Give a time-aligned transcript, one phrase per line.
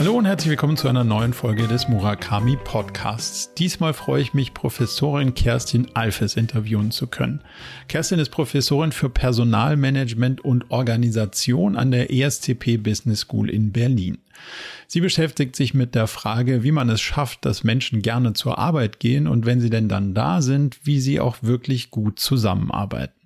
[0.00, 3.52] Hallo und herzlich willkommen zu einer neuen Folge des Murakami Podcasts.
[3.52, 7.42] Diesmal freue ich mich, Professorin Kerstin Alfes interviewen zu können.
[7.86, 14.16] Kerstin ist Professorin für Personalmanagement und Organisation an der ESCP Business School in Berlin.
[14.86, 19.00] Sie beschäftigt sich mit der Frage, wie man es schafft, dass Menschen gerne zur Arbeit
[19.00, 23.19] gehen und wenn sie denn dann da sind, wie sie auch wirklich gut zusammenarbeiten.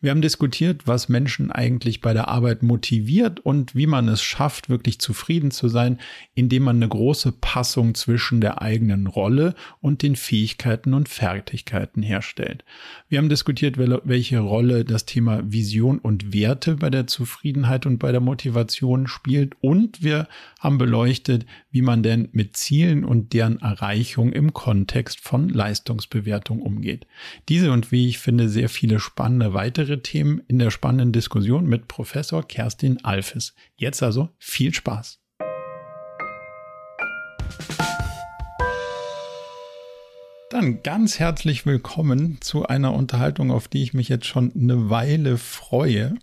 [0.00, 4.68] Wir haben diskutiert, was Menschen eigentlich bei der Arbeit motiviert und wie man es schafft,
[4.68, 5.98] wirklich zufrieden zu sein,
[6.34, 12.64] indem man eine große Passung zwischen der eigenen Rolle und den Fähigkeiten und Fertigkeiten herstellt.
[13.08, 18.12] Wir haben diskutiert, welche Rolle das Thema Vision und Werte bei der Zufriedenheit und bei
[18.12, 20.28] der Motivation spielt und wir
[20.60, 21.44] haben beleuchtet,
[21.78, 27.06] wie man denn mit Zielen und deren Erreichung im Kontext von Leistungsbewertung umgeht.
[27.48, 31.86] Diese und wie ich finde sehr viele spannende weitere Themen in der spannenden Diskussion mit
[31.86, 33.54] Professor Kerstin Alfes.
[33.76, 35.20] Jetzt also viel Spaß.
[40.50, 45.38] Dann ganz herzlich willkommen zu einer Unterhaltung, auf die ich mich jetzt schon eine Weile
[45.38, 46.16] freue.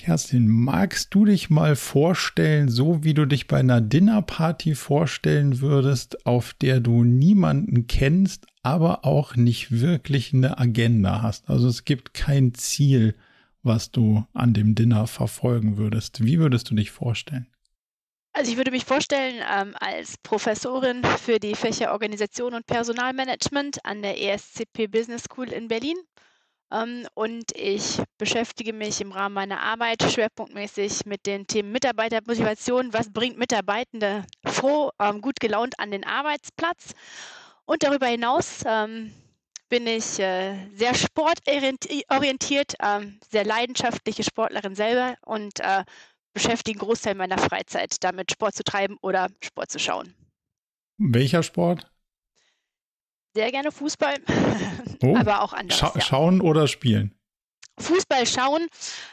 [0.00, 6.24] Kerstin, magst du dich mal vorstellen, so wie du dich bei einer Dinnerparty vorstellen würdest,
[6.24, 11.50] auf der du niemanden kennst, aber auch nicht wirklich eine Agenda hast?
[11.50, 13.14] Also es gibt kein Ziel,
[13.62, 16.24] was du an dem Dinner verfolgen würdest.
[16.24, 17.46] Wie würdest du dich vorstellen?
[18.32, 24.00] Also ich würde mich vorstellen ähm, als Professorin für die Fächer Organisation und Personalmanagement an
[24.00, 25.96] der ESCP Business School in Berlin
[27.14, 32.92] und ich beschäftige mich im Rahmen meiner Arbeit schwerpunktmäßig mit den Themen Mitarbeitermotivation.
[32.92, 36.92] Was bringt Mitarbeitende froh, ähm, gut gelaunt an den Arbeitsplatz?
[37.64, 39.12] Und darüber hinaus ähm,
[39.68, 42.74] bin ich äh, sehr sportorientiert,
[43.30, 45.84] sehr leidenschaftliche Sportlerin selber und äh,
[46.32, 50.14] beschäftige einen Großteil meiner Freizeit damit, Sport zu treiben oder Sport zu schauen.
[50.98, 51.90] Welcher Sport?
[53.34, 54.16] Sehr gerne Fußball,
[55.02, 55.16] oh.
[55.16, 55.78] aber auch anders.
[55.78, 56.00] Scha ja.
[56.00, 57.14] Schauen oder spielen?
[57.78, 58.66] Fußball schauen.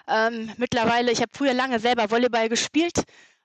[0.07, 3.03] Ähm, mittlerweile, ich habe früher lange selber Volleyball gespielt.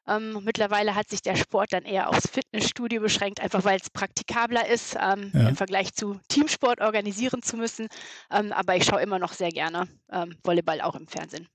[0.09, 4.67] Ähm, mittlerweile hat sich der Sport dann eher aufs Fitnessstudio beschränkt, einfach weil es praktikabler
[4.67, 5.51] ist, ähm, ja.
[5.51, 7.87] im Vergleich zu Teamsport organisieren zu müssen.
[8.31, 11.47] Ähm, aber ich schaue immer noch sehr gerne ähm, Volleyball auch im Fernsehen.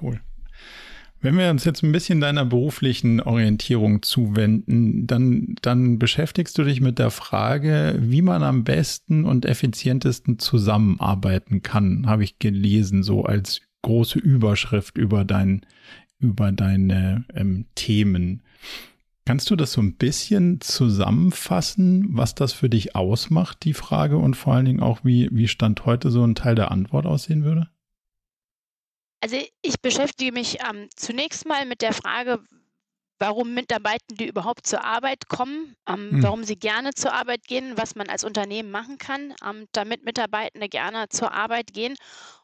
[0.00, 0.20] Cool.
[1.22, 6.80] Wenn wir uns jetzt ein bisschen deiner beruflichen Orientierung zuwenden, dann, dann beschäftigst du dich
[6.80, 13.24] mit der Frage, wie man am besten und effizientesten zusammenarbeiten kann, habe ich gelesen, so
[13.24, 15.64] als große Überschrift über dein,
[16.18, 18.42] über deine ähm, Themen.
[19.24, 24.34] Kannst du das so ein bisschen zusammenfassen, was das für dich ausmacht, die Frage, und
[24.34, 27.68] vor allen Dingen auch, wie, wie Stand heute so ein Teil der Antwort aussehen würde?
[29.22, 32.42] Also ich beschäftige mich ähm, zunächst mal mit der Frage,
[33.20, 36.22] warum Mitarbeitende überhaupt zur Arbeit kommen, ähm, hm.
[36.24, 40.68] warum sie gerne zur Arbeit gehen, was man als Unternehmen machen kann, ähm, damit Mitarbeitende
[40.68, 41.94] gerne zur Arbeit gehen.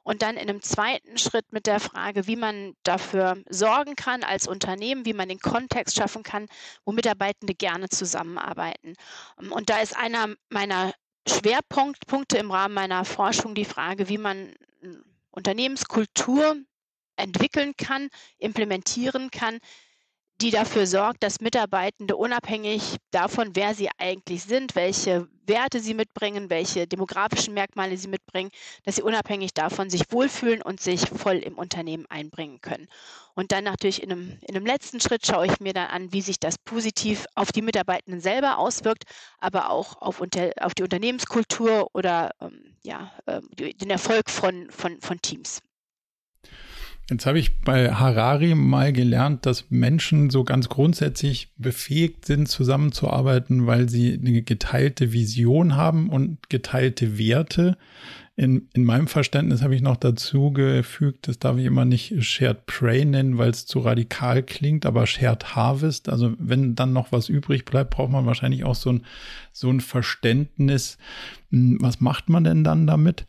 [0.04, 4.46] Und dann in einem zweiten Schritt mit der Frage, wie man dafür sorgen kann als
[4.46, 6.46] Unternehmen, wie man den Kontext schaffen kann,
[6.84, 8.94] wo Mitarbeitende gerne zusammenarbeiten.
[9.40, 10.92] Ähm, und da ist einer meiner
[11.26, 14.54] Schwerpunkte im Rahmen meiner Forschung die Frage, wie man
[15.32, 16.56] Unternehmenskultur
[17.18, 18.08] entwickeln kann,
[18.38, 19.58] implementieren kann,
[20.40, 26.48] die dafür sorgt, dass Mitarbeitende unabhängig davon, wer sie eigentlich sind, welche Werte sie mitbringen,
[26.48, 28.50] welche demografischen Merkmale sie mitbringen,
[28.84, 32.86] dass sie unabhängig davon sich wohlfühlen und sich voll im Unternehmen einbringen können.
[33.34, 36.22] Und dann natürlich in einem, in einem letzten Schritt schaue ich mir dann an, wie
[36.22, 39.04] sich das positiv auf die Mitarbeitenden selber auswirkt,
[39.40, 43.40] aber auch auf, unter, auf die Unternehmenskultur oder ähm, ja, äh,
[43.74, 45.62] den Erfolg von, von, von Teams.
[47.10, 53.66] Jetzt habe ich bei Harari mal gelernt, dass Menschen so ganz grundsätzlich befähigt sind, zusammenzuarbeiten,
[53.66, 57.78] weil sie eine geteilte Vision haben und geteilte Werte.
[58.36, 62.66] In, in meinem Verständnis habe ich noch dazu gefügt, das darf ich immer nicht Shared
[62.66, 66.10] Prey nennen, weil es zu radikal klingt, aber Shared Harvest.
[66.10, 69.06] Also wenn dann noch was übrig bleibt, braucht man wahrscheinlich auch so ein,
[69.52, 70.98] so ein Verständnis.
[71.50, 73.26] Hm, was macht man denn dann damit?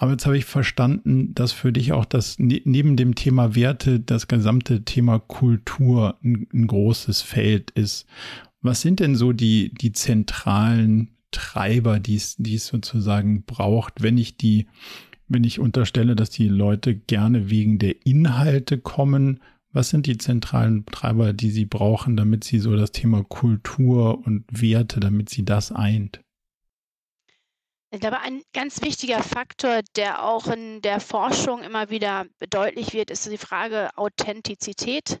[0.00, 3.98] Aber jetzt habe ich verstanden, dass für dich auch das ne, neben dem Thema Werte
[3.98, 8.06] das gesamte Thema Kultur ein, ein großes Feld ist.
[8.62, 14.18] Was sind denn so die, die zentralen Treiber, die es, die es sozusagen braucht, wenn
[14.18, 14.68] ich die,
[15.26, 19.40] wenn ich unterstelle, dass die Leute gerne wegen der Inhalte kommen?
[19.72, 24.44] Was sind die zentralen Treiber, die sie brauchen, damit sie so das Thema Kultur und
[24.48, 26.20] Werte, damit sie das eint?
[27.90, 33.10] Ich glaube, ein ganz wichtiger Faktor, der auch in der Forschung immer wieder deutlich wird,
[33.10, 35.20] ist die Frage Authentizität.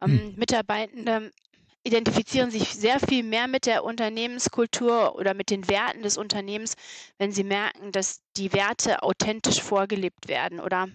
[0.00, 0.34] Ähm, hm.
[0.36, 1.32] Mitarbeitende
[1.82, 6.74] identifizieren sich sehr viel mehr mit der Unternehmenskultur oder mit den Werten des Unternehmens,
[7.18, 10.88] wenn sie merken, dass die Werte authentisch vorgelebt werden oder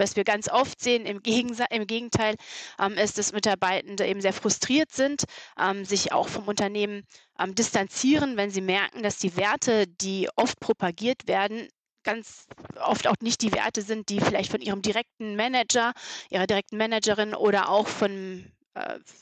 [0.00, 2.34] was wir ganz oft sehen, im, im Gegenteil,
[2.80, 5.24] ähm, ist, dass Mitarbeitende eben sehr frustriert sind,
[5.60, 7.04] ähm, sich auch vom Unternehmen
[7.38, 11.68] ähm, distanzieren, wenn sie merken, dass die Werte, die oft propagiert werden,
[12.02, 12.46] ganz
[12.82, 15.92] oft auch nicht die Werte sind, die vielleicht von ihrem direkten Manager,
[16.30, 18.50] ihrer direkten Managerin oder auch von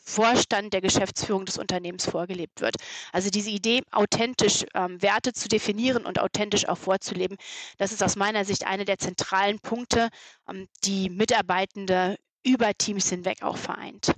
[0.04, 2.76] Vorstand der Geschäftsführung des Unternehmens vorgelebt wird.
[3.12, 7.38] Also diese Idee, authentisch ähm, Werte zu definieren und authentisch auch vorzuleben,
[7.78, 10.08] das ist aus meiner Sicht eine der zentralen Punkte,
[10.48, 14.12] ähm, die Mitarbeitende über Teams hinweg auch vereint.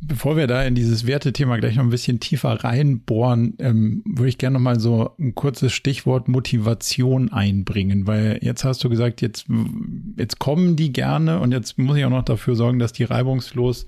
[0.00, 4.38] Bevor wir da in dieses Wertethema gleich noch ein bisschen tiefer reinbohren, ähm, würde ich
[4.38, 9.46] gerne noch mal so ein kurzes Stichwort Motivation einbringen, weil jetzt hast du gesagt, jetzt,
[10.16, 13.86] jetzt kommen die gerne und jetzt muss ich auch noch dafür sorgen, dass die reibungslos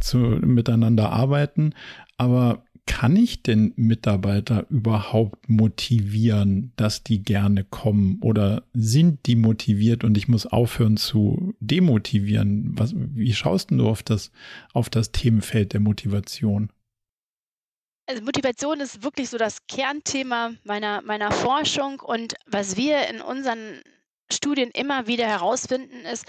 [0.00, 1.74] zu, miteinander arbeiten.
[2.18, 8.18] Aber kann ich denn Mitarbeiter überhaupt motivieren, dass die gerne kommen?
[8.22, 12.78] Oder sind die motiviert und ich muss aufhören zu demotivieren?
[12.78, 14.32] Was, wie schaust du auf das,
[14.72, 16.70] auf das Themenfeld der Motivation?
[18.06, 22.00] Also Motivation ist wirklich so das Kernthema meiner, meiner Forschung.
[22.00, 23.80] Und was wir in unseren
[24.30, 26.26] Studien immer wieder herausfinden, ist,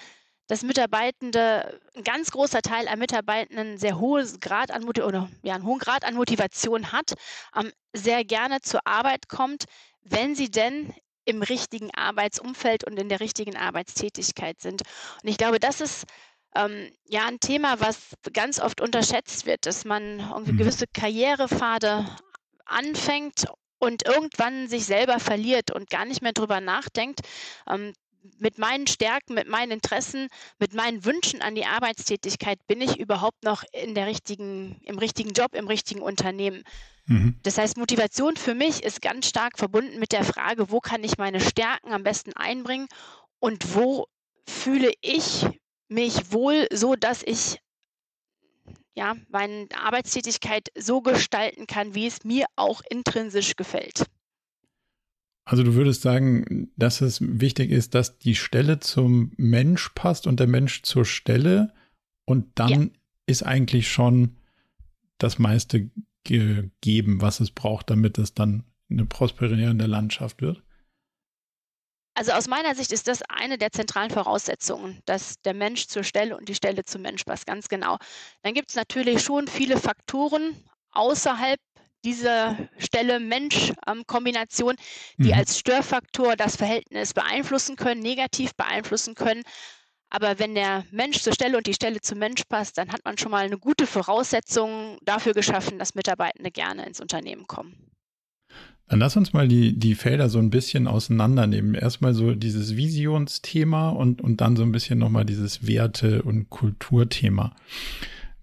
[0.48, 5.66] dass Mitarbeitende, ein ganz großer Teil an Mitarbeitenden sehr hohes Grad an oder ja, einen
[5.66, 7.14] hohen Grad an Motivation hat,
[7.56, 9.66] ähm, sehr gerne zur Arbeit kommt,
[10.02, 10.94] wenn sie denn
[11.26, 14.82] im richtigen Arbeitsumfeld und in der richtigen Arbeitstätigkeit sind.
[15.22, 16.06] Und ich glaube, das ist
[16.56, 20.58] ähm, ja ein Thema, was ganz oft unterschätzt wird, dass man irgendwie mhm.
[20.58, 22.06] gewisse Karrierepfade
[22.66, 23.46] anfängt
[23.80, 27.22] und irgendwann sich selber verliert und gar nicht mehr drüber nachdenkt,
[27.70, 27.94] ähm,
[28.40, 30.28] mit meinen Stärken, mit meinen Interessen,
[30.60, 35.34] mit meinen Wünschen an die Arbeitstätigkeit bin ich überhaupt noch in der richtigen, im richtigen
[35.34, 36.64] Job, im richtigen Unternehmen.
[37.06, 37.40] Mhm.
[37.44, 41.18] Das heißt, Motivation für mich ist ganz stark verbunden mit der Frage, wo kann ich
[41.18, 42.88] meine Stärken am besten einbringen
[43.40, 44.08] und wo
[44.48, 45.46] fühle ich
[45.88, 47.60] mich wohl, so dass ich
[48.96, 54.06] ja, meine Arbeitstätigkeit so gestalten kann, wie es mir auch intrinsisch gefällt.
[55.46, 60.40] Also du würdest sagen, dass es wichtig ist, dass die Stelle zum Mensch passt und
[60.40, 61.74] der Mensch zur Stelle
[62.26, 62.90] und dann ja.
[63.26, 64.38] ist eigentlich schon
[65.18, 65.90] das meiste
[66.24, 70.64] gegeben, was es braucht, damit es dann eine prosperierende Landschaft wird?
[72.16, 76.38] Also aus meiner Sicht ist das eine der zentralen Voraussetzungen, dass der Mensch zur Stelle
[76.38, 77.98] und die Stelle zum Mensch passt, ganz genau.
[78.44, 80.56] Dann gibt es natürlich schon viele Faktoren
[80.92, 81.60] außerhalb
[82.04, 84.76] diese Stelle Mensch-Kombination,
[85.18, 85.34] die mhm.
[85.34, 89.44] als Störfaktor das Verhältnis beeinflussen können, negativ beeinflussen können.
[90.10, 93.18] Aber wenn der Mensch zur Stelle und die Stelle zum Mensch passt, dann hat man
[93.18, 97.94] schon mal eine gute Voraussetzung dafür geschaffen, dass Mitarbeitende gerne ins Unternehmen kommen.
[98.88, 101.74] Dann lass uns mal die, die Felder so ein bisschen auseinandernehmen.
[101.74, 107.56] Erstmal so dieses Visionsthema und, und dann so ein bisschen nochmal dieses Werte- und Kulturthema.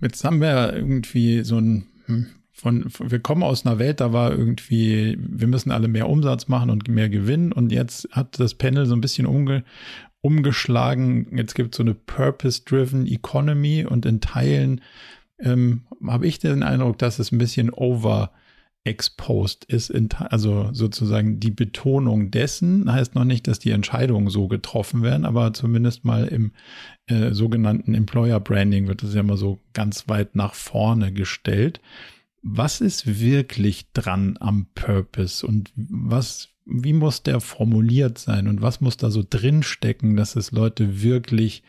[0.00, 2.30] Jetzt haben wir irgendwie so ein, hm,
[2.60, 6.46] von, von, wir kommen aus einer Welt, da war irgendwie, wir müssen alle mehr Umsatz
[6.48, 7.52] machen und mehr gewinnen.
[7.52, 9.64] Und jetzt hat das Panel so ein bisschen umge,
[10.20, 11.36] umgeschlagen.
[11.36, 14.82] Jetzt gibt es so eine Purpose-Driven Economy und in Teilen
[15.38, 19.88] ähm, habe ich den Eindruck, dass es ein bisschen overexposed ist.
[19.88, 25.24] In, also sozusagen die Betonung dessen heißt noch nicht, dass die Entscheidungen so getroffen werden,
[25.24, 26.52] aber zumindest mal im
[27.06, 31.80] äh, sogenannten Employer Branding wird das ja immer so ganz weit nach vorne gestellt
[32.42, 38.80] was ist wirklich dran am Purpose und was, wie muss der formuliert sein und was
[38.80, 41.62] muss da so drinstecken, dass es Leute wirklich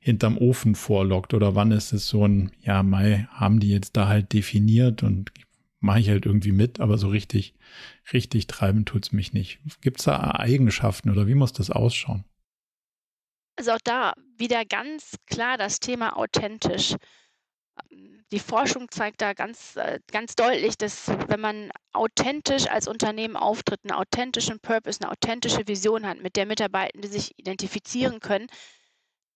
[0.00, 4.08] hinterm Ofen vorlockt oder wann ist es so ein, ja, Mai haben die jetzt da
[4.08, 5.32] halt definiert und
[5.80, 7.54] mache ich halt irgendwie mit, aber so richtig,
[8.12, 9.60] richtig treiben tut's mich nicht.
[9.80, 12.24] Gibt's da Eigenschaften oder wie muss das ausschauen?
[13.56, 16.94] Also auch da wieder ganz klar das Thema authentisch
[18.30, 23.80] die Forschung zeigt da ganz, äh, ganz deutlich, dass wenn man authentisch als Unternehmen auftritt,
[23.84, 28.48] einen authentischen Purpose, eine authentische Vision hat, mit der Mitarbeitende sich identifizieren können,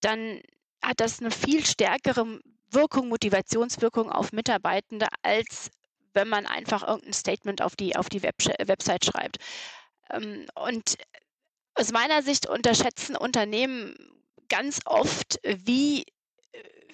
[0.01, 0.43] dann
[0.83, 5.71] hat das eine viel stärkere Wirkung, Motivationswirkung auf Mitarbeitende, als
[6.15, 9.39] wenn man einfach irgendein Statement auf die, auf die Web Website schreibt.
[10.11, 10.97] Ähm, und
[11.75, 13.95] aus meiner Sicht unterschätzen Unternehmen
[14.49, 16.05] ganz oft, wie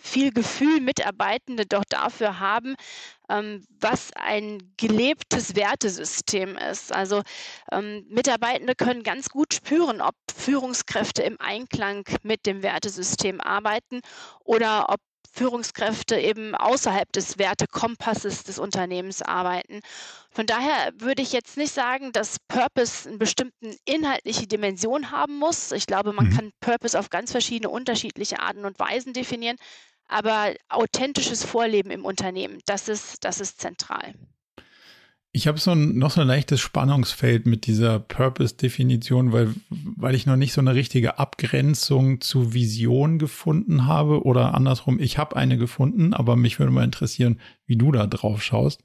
[0.00, 2.76] viel Gefühl Mitarbeitende doch dafür haben,
[3.28, 6.93] ähm, was ein gelebtes Wertesystem ist.
[6.93, 7.23] Also
[7.73, 14.00] ähm, Mitarbeitende können ganz gut spüren, ob Führungskräfte im Einklang mit dem Wertesystem arbeiten
[14.45, 15.00] oder ob
[15.33, 19.81] Führungskräfte eben außerhalb des Wertekompasses des Unternehmens arbeiten.
[20.31, 25.73] Von daher würde ich jetzt nicht sagen, dass Purpose eine bestimmte inhaltliche Dimension haben muss.
[25.73, 26.37] Ich glaube, man mhm.
[26.37, 29.57] kann Purpose auf ganz verschiedene unterschiedliche Arten und Weisen definieren,
[30.08, 34.14] aber authentisches Vorleben im Unternehmen, das ist, das ist zentral.
[35.30, 40.26] Ich habe so ein, noch so ein leichtes Spannungsfeld mit dieser Purpose-Definition, weil, weil ich
[40.26, 45.58] noch nicht so eine richtige Abgrenzung zu Vision gefunden habe oder andersrum, ich habe eine
[45.58, 48.82] gefunden, aber mich würde mal interessieren, wie du da drauf schaust.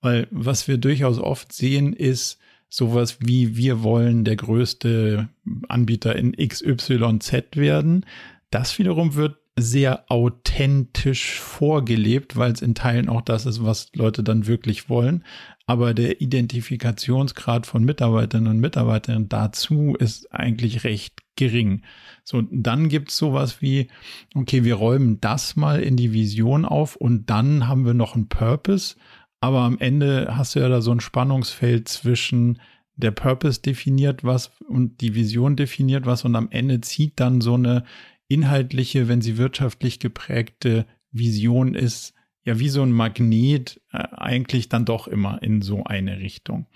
[0.00, 5.28] Weil was wir durchaus oft sehen, ist sowas wie wir wollen der größte
[5.68, 8.04] Anbieter in XYZ werden.
[8.50, 14.22] Das wiederum wird sehr authentisch vorgelebt, weil es in Teilen auch das ist, was Leute
[14.22, 15.24] dann wirklich wollen.
[15.66, 21.82] Aber der Identifikationsgrad von Mitarbeiterinnen und Mitarbeitern dazu ist eigentlich recht gering.
[22.24, 23.88] So, dann gibt's sowas wie,
[24.34, 28.28] okay, wir räumen das mal in die Vision auf und dann haben wir noch einen
[28.28, 28.96] Purpose.
[29.40, 32.60] Aber am Ende hast du ja da so ein Spannungsfeld zwischen
[32.96, 37.54] der Purpose definiert was und die Vision definiert was und am Ende zieht dann so
[37.54, 37.84] eine
[38.28, 44.84] inhaltliche, wenn sie wirtschaftlich geprägte Vision ist, ja wie so ein Magnet äh, eigentlich dann
[44.84, 46.66] doch immer in so eine Richtung.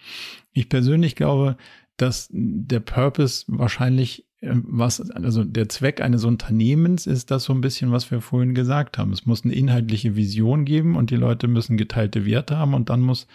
[0.52, 1.56] Ich persönlich glaube,
[1.97, 7.61] dass der Purpose wahrscheinlich äh, was, also der Zweck eines Unternehmens ist das so ein
[7.61, 9.12] bisschen, was wir vorhin gesagt haben.
[9.12, 13.00] Es muss eine inhaltliche Vision geben und die Leute müssen geteilte Werte haben und dann
[13.00, 13.26] muss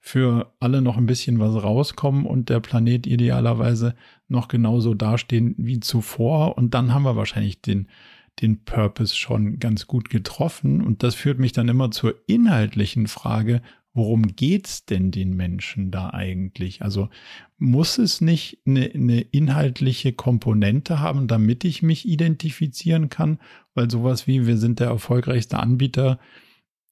[0.00, 3.94] für alle noch ein bisschen was rauskommen und der Planet idealerweise
[4.30, 7.88] noch genauso dastehen wie zuvor und dann haben wir wahrscheinlich den
[8.40, 13.60] den Purpose schon ganz gut getroffen und das führt mich dann immer zur inhaltlichen Frage,
[13.92, 16.82] worum geht's denn den Menschen da eigentlich?
[16.82, 17.08] Also
[17.58, 23.38] muss es nicht eine, eine, inhaltliche Komponente haben, damit ich mich identifizieren kann?
[23.74, 26.18] Weil sowas wie wir sind der erfolgreichste Anbieter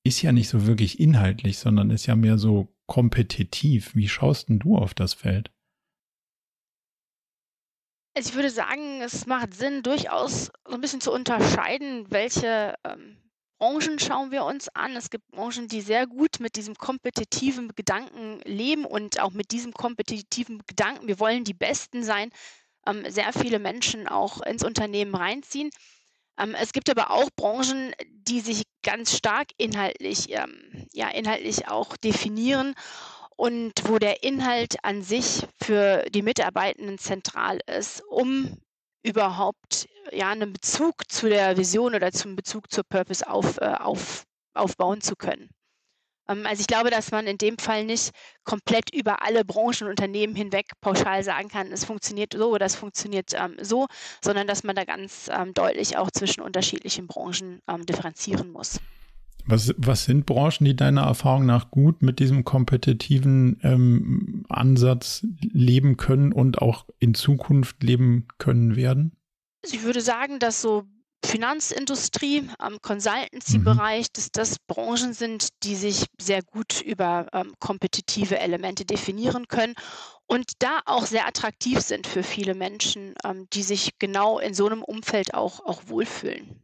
[0.05, 3.95] ist ja nicht so wirklich inhaltlich, sondern ist ja mehr so kompetitiv.
[3.95, 5.51] Wie schaust denn du auf das Feld?
[8.19, 13.17] Also ich würde sagen, es macht Sinn, durchaus so ein bisschen zu unterscheiden, welche ähm,
[13.61, 14.97] Branchen schauen wir uns an.
[14.97, 19.73] Es gibt Branchen, die sehr gut mit diesem kompetitiven Gedanken leben und auch mit diesem
[19.73, 22.33] kompetitiven Gedanken, wir wollen die Besten sein,
[22.89, 25.71] ähm, sehr viele Menschen auch ins Unternehmen reinziehen.
[26.41, 31.97] Ähm, es gibt aber auch Branchen, die sich ganz stark inhaltlich, ähm, ja, inhaltlich auch
[31.97, 32.75] definieren
[33.39, 38.59] und wo der Inhalt an sich für die Mitarbeitenden zentral ist, um
[39.05, 44.25] überhaupt ja einen Bezug zu der Vision oder zum Bezug zur Purpose auf, äh, auf,
[44.55, 45.51] aufbauen zu können.
[46.29, 48.11] Ähm, also ich glaube, dass man in dem Fall nicht
[48.43, 52.75] komplett über alle Branchen und Unternehmen hinweg pauschal sagen kann, es funktioniert so oder es
[52.75, 53.87] funktioniert ähm, so,
[54.21, 58.81] sondern dass man da ganz ähm, deutlich auch zwischen unterschiedlichen Branchen ähm, differenzieren muss.
[59.49, 65.97] Was, was sind Branchen, die deiner Erfahrung nach gut mit diesem kompetitiven ähm, Ansatz leben
[65.97, 69.17] können und auch in Zukunft leben können werden?
[69.65, 70.85] Also ich würde sagen, dass so
[71.25, 74.13] Finanzindustrie, am Consultancy-Bereich, mhm.
[74.13, 79.75] dass das Branchen sind, die sich sehr gut über ähm, kompetitive Elemente definieren können
[80.27, 84.67] und da auch sehr attraktiv sind für viele Menschen, ähm, die sich genau in so
[84.67, 86.63] einem Umfeld auch, auch wohlfühlen.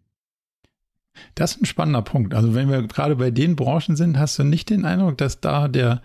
[1.35, 2.35] Das ist ein spannender Punkt.
[2.35, 5.69] Also wenn wir gerade bei den Branchen sind, hast du nicht den Eindruck, dass da
[5.69, 6.03] der,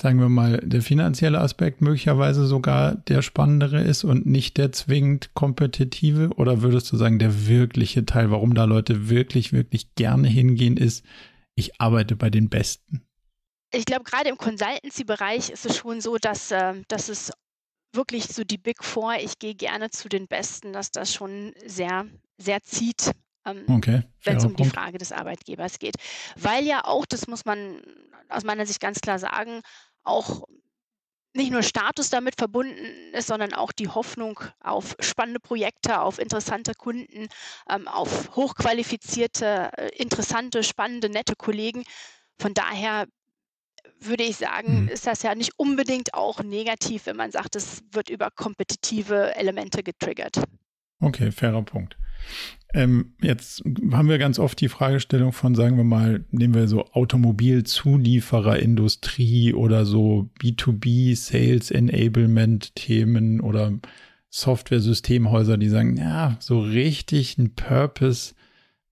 [0.00, 5.34] sagen wir mal, der finanzielle Aspekt möglicherweise sogar der spannendere ist und nicht der zwingend
[5.34, 6.30] kompetitive?
[6.36, 11.04] Oder würdest du sagen, der wirkliche Teil, warum da Leute wirklich, wirklich gerne hingehen, ist,
[11.54, 13.02] ich arbeite bei den Besten?
[13.72, 17.32] Ich glaube, gerade im Consultancy-Bereich ist es schon so, dass, äh, dass es
[17.92, 22.06] wirklich so die Big Four, ich gehe gerne zu den Besten, dass das schon sehr,
[22.38, 23.12] sehr zieht
[23.44, 25.94] ähm, okay, wenn es um die Frage des Arbeitgebers geht.
[26.36, 27.80] Weil ja auch, das muss man
[28.28, 29.62] aus meiner Sicht ganz klar sagen,
[30.04, 30.44] auch
[31.34, 36.72] nicht nur Status damit verbunden ist, sondern auch die Hoffnung auf spannende Projekte, auf interessante
[36.74, 37.28] Kunden,
[37.70, 41.84] ähm, auf hochqualifizierte, äh, interessante, spannende, nette Kollegen.
[42.40, 43.06] Von daher
[44.00, 44.88] würde ich sagen, mhm.
[44.88, 49.82] ist das ja nicht unbedingt auch negativ, wenn man sagt, es wird über kompetitive Elemente
[49.82, 50.42] getriggert.
[51.00, 51.96] Okay, fairer Punkt.
[52.74, 56.84] Ähm, jetzt haben wir ganz oft die Fragestellung von, sagen wir mal, nehmen wir so
[56.92, 63.72] Automobilzuliefererindustrie oder so B2B Sales Enablement Themen oder
[64.30, 68.34] Software-Systemhäuser, die sagen, ja, so richtig ein Purpose,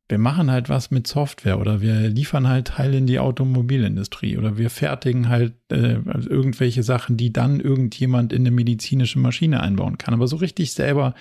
[0.09, 4.57] wir machen halt was mit Software oder wir liefern halt Teile in die Automobilindustrie oder
[4.57, 10.15] wir fertigen halt äh, irgendwelche Sachen, die dann irgendjemand in eine medizinische Maschine einbauen kann.
[10.15, 11.15] Aber so richtig selber,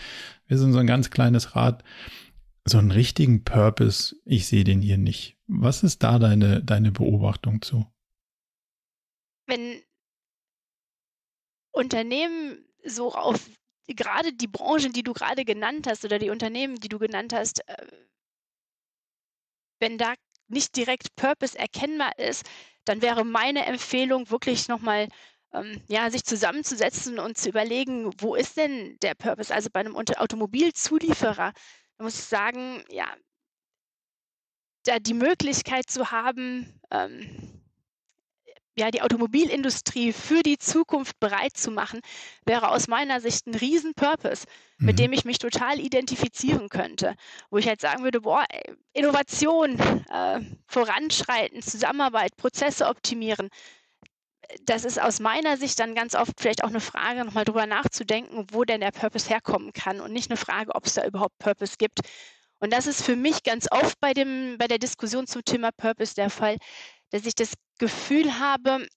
[0.47, 1.83] wir sind so ein ganz kleines Rad
[2.67, 5.37] so einen richtigen Purpose, ich sehe den hier nicht.
[5.47, 7.85] Was ist da deine, deine Beobachtung zu?
[9.47, 9.81] Wenn
[11.71, 13.49] Unternehmen so auf
[13.87, 17.67] gerade die Branchen, die du gerade genannt hast oder die Unternehmen, die du genannt hast,
[17.67, 17.87] äh,
[19.79, 20.15] wenn da
[20.47, 22.45] nicht direkt Purpose erkennbar ist,
[22.85, 25.09] dann wäre meine Empfehlung wirklich nochmal
[25.53, 29.53] ähm, ja, sich zusammenzusetzen und zu überlegen, wo ist denn der Purpose?
[29.53, 31.53] Also bei einem Automobilzulieferer,
[31.97, 33.07] da muss ich sagen, ja,
[34.83, 37.55] da die Möglichkeit zu haben, ähm,
[38.77, 42.01] ja, die Automobilindustrie für die Zukunft bereit zu machen,
[42.45, 44.45] wäre aus meiner Sicht ein Riesen-Purpose,
[44.77, 44.85] mhm.
[44.85, 47.15] mit dem ich mich total identifizieren könnte.
[47.49, 48.45] Wo ich halt sagen würde, boah,
[48.93, 53.49] Innovation, äh, voranschreiten, Zusammenarbeit, Prozesse optimieren.
[54.63, 58.47] Das ist aus meiner Sicht dann ganz oft vielleicht auch eine Frage, nochmal drüber nachzudenken,
[58.51, 61.75] wo denn der Purpose herkommen kann und nicht eine Frage, ob es da überhaupt Purpose
[61.77, 61.99] gibt.
[62.59, 66.15] Und das ist für mich ganz oft bei, dem, bei der Diskussion zum Thema Purpose
[66.15, 66.57] der Fall,
[67.11, 68.87] dass ich das Gefühl habe,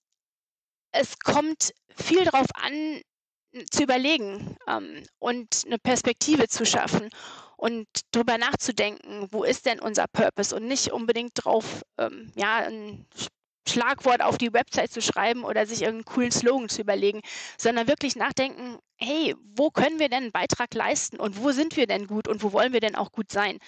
[0.91, 3.01] es kommt viel darauf an,
[3.71, 7.09] zu überlegen ähm, und eine Perspektive zu schaffen
[7.57, 13.07] und darüber nachzudenken, wo ist denn unser Purpose und nicht unbedingt drauf, ähm, ja, ein
[13.67, 17.21] Schlagwort auf die Website zu schreiben oder sich irgendeinen coolen Slogan zu überlegen,
[17.57, 21.87] sondern wirklich nachdenken, hey, wo können wir denn einen Beitrag leisten und wo sind wir
[21.87, 23.59] denn gut und wo wollen wir denn auch gut sein?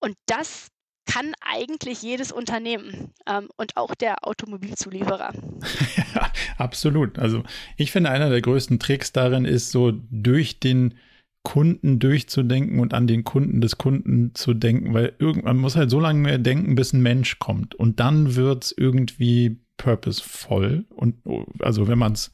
[0.00, 0.68] Und das
[1.06, 5.34] kann eigentlich jedes Unternehmen ähm, und auch der Automobilzulieferer.
[6.14, 7.18] ja, absolut.
[7.18, 7.42] Also
[7.76, 10.98] ich finde, einer der größten Tricks darin ist, so durch den
[11.44, 16.00] Kunden durchzudenken und an den Kunden des Kunden zu denken, weil irgendwann muss halt so
[16.00, 17.74] lange mehr denken, bis ein Mensch kommt.
[17.74, 20.84] Und dann wird es irgendwie purposeful.
[20.90, 21.16] Und
[21.60, 22.32] also wenn man es,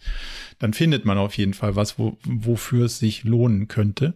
[0.59, 4.14] dann findet man auf jeden Fall was, wo, wofür es sich lohnen könnte.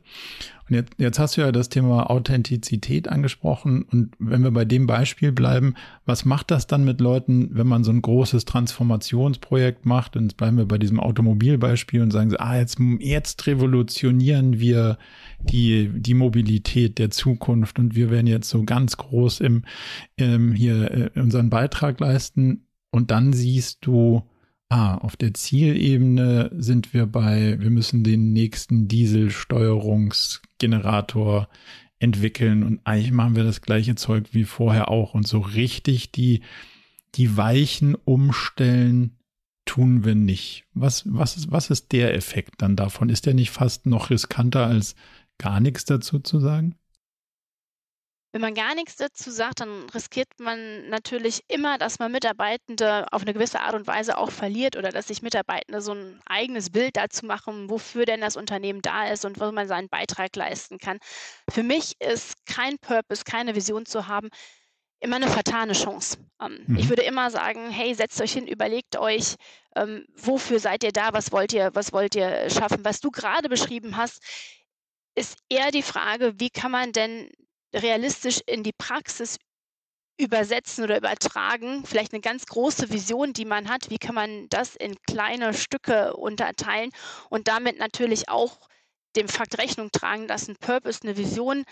[0.68, 3.82] Und jetzt, jetzt hast du ja das Thema Authentizität angesprochen.
[3.82, 5.74] Und wenn wir bei dem Beispiel bleiben,
[6.06, 10.16] was macht das dann mit Leuten, wenn man so ein großes Transformationsprojekt macht?
[10.16, 14.96] Und jetzt bleiben wir bei diesem Automobilbeispiel und sagen, ah, jetzt, jetzt revolutionieren wir
[15.40, 19.64] die, die Mobilität der Zukunft und wir werden jetzt so ganz groß im,
[20.16, 22.63] im hier äh, unseren Beitrag leisten.
[22.94, 24.22] Und dann siehst du,
[24.68, 31.48] ah, auf der Zielebene sind wir bei, wir müssen den nächsten Dieselsteuerungsgenerator
[31.98, 36.42] entwickeln und eigentlich machen wir das gleiche Zeug wie vorher auch und so richtig die,
[37.16, 39.16] die Weichen umstellen
[39.64, 40.62] tun wir nicht.
[40.72, 43.08] Was, was, ist, was ist der Effekt dann davon?
[43.08, 44.94] Ist der nicht fast noch riskanter als
[45.38, 46.76] gar nichts dazu zu sagen?
[48.34, 53.22] Wenn man gar nichts dazu sagt, dann riskiert man natürlich immer, dass man Mitarbeitende auf
[53.22, 56.96] eine gewisse Art und Weise auch verliert oder dass sich Mitarbeitende so ein eigenes Bild
[56.96, 60.98] dazu machen, wofür denn das Unternehmen da ist und wo man seinen Beitrag leisten kann.
[61.48, 64.30] Für mich ist kein Purpose, keine Vision zu haben,
[64.98, 66.18] immer eine vertane Chance.
[66.42, 66.76] Ähm, mhm.
[66.76, 69.36] Ich würde immer sagen, hey, setzt euch hin, überlegt euch,
[69.76, 72.84] ähm, wofür seid ihr da, was wollt ihr, was wollt ihr schaffen.
[72.84, 74.20] Was du gerade beschrieben hast,
[75.14, 77.30] ist eher die Frage, wie kann man denn
[77.74, 79.38] realistisch in die Praxis
[80.16, 81.84] übersetzen oder übertragen.
[81.84, 83.90] Vielleicht eine ganz große Vision, die man hat.
[83.90, 86.90] Wie kann man das in kleine Stücke unterteilen
[87.30, 88.60] und damit natürlich auch
[89.16, 91.64] dem Fakt Rechnung tragen, dass ein Purpose, eine Vision,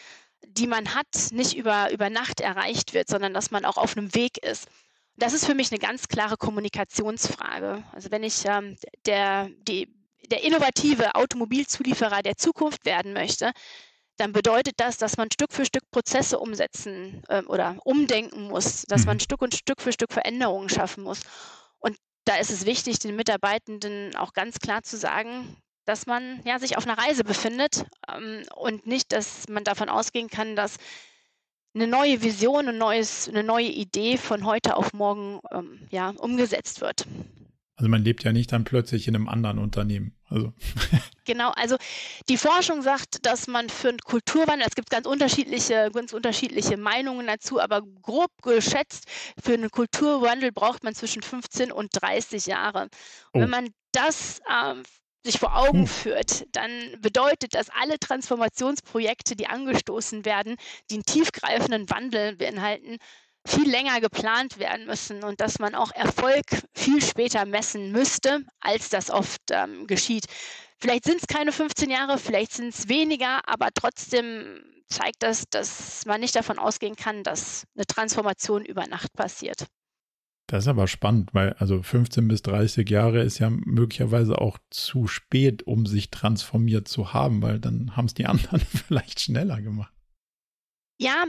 [0.46, 4.14] die man hat, nicht über, über Nacht erreicht wird, sondern dass man auch auf einem
[4.14, 4.66] Weg ist.
[5.16, 7.84] Das ist für mich eine ganz klare Kommunikationsfrage.
[7.92, 9.88] Also wenn ich ähm, der, die,
[10.30, 13.52] der innovative Automobilzulieferer der Zukunft werden möchte,
[14.16, 19.02] dann bedeutet das, dass man Stück für Stück Prozesse umsetzen äh, oder umdenken muss, dass
[19.02, 19.06] mhm.
[19.06, 21.20] man Stück und Stück für Stück Veränderungen schaffen muss.
[21.78, 26.58] Und da ist es wichtig, den Mitarbeitenden auch ganz klar zu sagen, dass man ja,
[26.58, 30.76] sich auf einer Reise befindet ähm, und nicht, dass man davon ausgehen kann, dass
[31.74, 36.80] eine neue Vision, ein neues, eine neue Idee von heute auf morgen ähm, ja, umgesetzt
[36.80, 37.06] wird.
[37.82, 40.14] Also man lebt ja nicht dann plötzlich in einem anderen Unternehmen.
[40.28, 40.52] Also.
[41.24, 41.76] Genau, also
[42.28, 47.28] die Forschung sagt, dass man für einen Kulturwandel, es gibt ganz unterschiedliche, ganz unterschiedliche Meinungen
[47.28, 49.06] dazu, aber grob geschätzt,
[49.40, 52.88] für einen Kulturwandel braucht man zwischen 15 und 30 Jahre.
[53.32, 53.38] Oh.
[53.40, 54.82] Wenn man das ähm,
[55.24, 55.86] sich vor Augen hm.
[55.86, 60.56] führt, dann bedeutet das, alle Transformationsprojekte, die angestoßen werden,
[60.90, 62.98] die einen tiefgreifenden Wandel beinhalten,
[63.46, 68.88] viel länger geplant werden müssen und dass man auch Erfolg viel später messen müsste, als
[68.88, 70.26] das oft ähm, geschieht.
[70.78, 76.04] Vielleicht sind es keine 15 Jahre, vielleicht sind es weniger, aber trotzdem zeigt das, dass
[76.06, 79.66] man nicht davon ausgehen kann, dass eine Transformation über Nacht passiert.
[80.48, 85.06] Das ist aber spannend, weil also 15 bis 30 Jahre ist ja möglicherweise auch zu
[85.06, 89.92] spät, um sich transformiert zu haben, weil dann haben es die anderen vielleicht schneller gemacht.
[90.98, 91.24] Ja,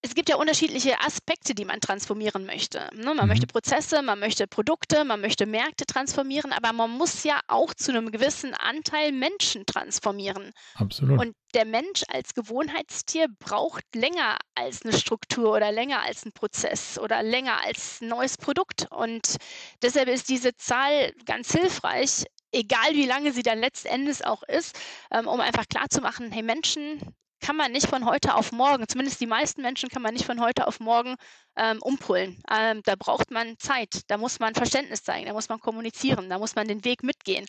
[0.00, 2.88] es gibt ja unterschiedliche Aspekte, die man transformieren möchte.
[2.94, 3.14] Ne?
[3.14, 3.28] Man mhm.
[3.28, 7.90] möchte Prozesse, man möchte Produkte, man möchte Märkte transformieren, aber man muss ja auch zu
[7.90, 10.52] einem gewissen Anteil Menschen transformieren.
[10.74, 11.20] Absolut.
[11.20, 16.98] Und der Mensch als Gewohnheitstier braucht länger als eine Struktur oder länger als ein Prozess
[16.98, 18.86] oder länger als ein neues Produkt.
[18.90, 19.36] Und
[19.82, 24.78] deshalb ist diese Zahl ganz hilfreich, egal wie lange sie dann letztendlich auch ist,
[25.10, 27.00] ähm, um einfach klarzumachen, hey Menschen
[27.40, 30.40] kann man nicht von heute auf morgen, zumindest die meisten Menschen kann man nicht von
[30.40, 31.16] heute auf morgen
[31.56, 32.42] ähm, umpolen.
[32.50, 36.38] Ähm, da braucht man Zeit, da muss man Verständnis zeigen, da muss man kommunizieren, da
[36.38, 37.46] muss man den Weg mitgehen.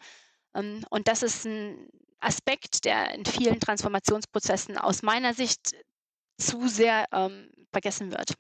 [0.56, 5.76] Ähm, und das ist ein Aspekt, der in vielen Transformationsprozessen aus meiner Sicht
[6.38, 8.34] zu sehr ähm, vergessen wird.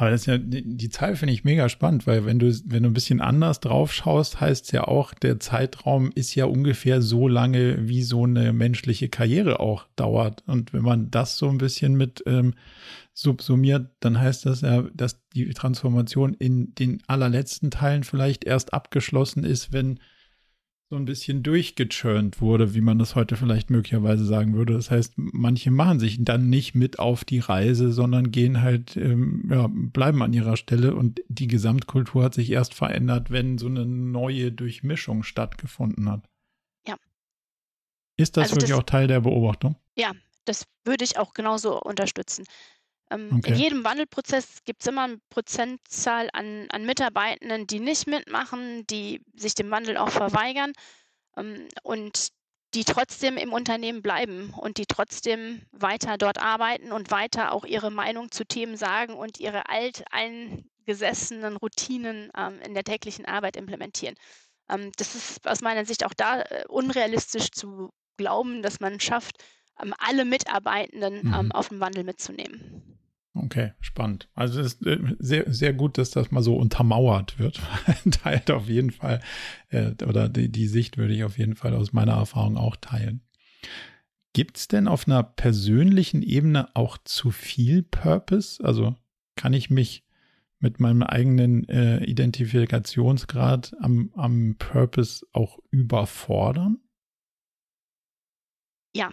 [0.00, 2.88] Aber das ist ja, die Zahl finde ich mega spannend, weil wenn du, wenn du
[2.88, 7.26] ein bisschen anders drauf schaust, heißt es ja auch, der Zeitraum ist ja ungefähr so
[7.26, 10.44] lange, wie so eine menschliche Karriere auch dauert.
[10.46, 12.54] Und wenn man das so ein bisschen mit ähm,
[13.12, 19.42] subsumiert, dann heißt das ja, dass die Transformation in den allerletzten Teilen vielleicht erst abgeschlossen
[19.42, 19.98] ist, wenn
[20.90, 24.72] so ein bisschen durchgechurnt wurde, wie man das heute vielleicht möglicherweise sagen würde.
[24.72, 29.48] Das heißt, manche machen sich dann nicht mit auf die Reise, sondern gehen halt, ähm,
[29.50, 33.84] ja, bleiben an ihrer Stelle und die Gesamtkultur hat sich erst verändert, wenn so eine
[33.84, 36.26] neue Durchmischung stattgefunden hat.
[36.86, 36.96] Ja.
[38.16, 39.76] Ist das also wirklich das, auch Teil der Beobachtung?
[39.94, 40.12] Ja,
[40.46, 42.44] das würde ich auch genauso unterstützen.
[43.10, 43.52] Ähm, okay.
[43.52, 49.22] In jedem Wandelprozess gibt es immer eine Prozentzahl an, an, Mitarbeitenden, die nicht mitmachen, die
[49.34, 50.72] sich dem Wandel auch verweigern
[51.36, 52.28] ähm, und
[52.74, 57.90] die trotzdem im Unternehmen bleiben und die trotzdem weiter dort arbeiten und weiter auch ihre
[57.90, 64.16] Meinung zu Themen sagen und ihre alteingesessenen Routinen ähm, in der täglichen Arbeit implementieren.
[64.68, 69.42] Ähm, das ist aus meiner Sicht auch da äh, unrealistisch zu glauben, dass man schafft,
[69.80, 71.52] ähm, alle Mitarbeitenden ähm, mhm.
[71.52, 72.97] auf den Wandel mitzunehmen.
[73.44, 74.28] Okay, spannend.
[74.34, 77.60] Also es ist äh, sehr, sehr gut, dass das mal so untermauert wird.
[78.10, 79.20] Teilt auf jeden Fall,
[79.68, 83.22] äh, oder die, die Sicht würde ich auf jeden Fall aus meiner Erfahrung auch teilen.
[84.32, 88.62] Gibt es denn auf einer persönlichen Ebene auch zu viel Purpose?
[88.64, 88.96] Also
[89.36, 90.04] kann ich mich
[90.58, 96.80] mit meinem eigenen äh, Identifikationsgrad am, am Purpose auch überfordern?
[98.94, 99.10] Ja,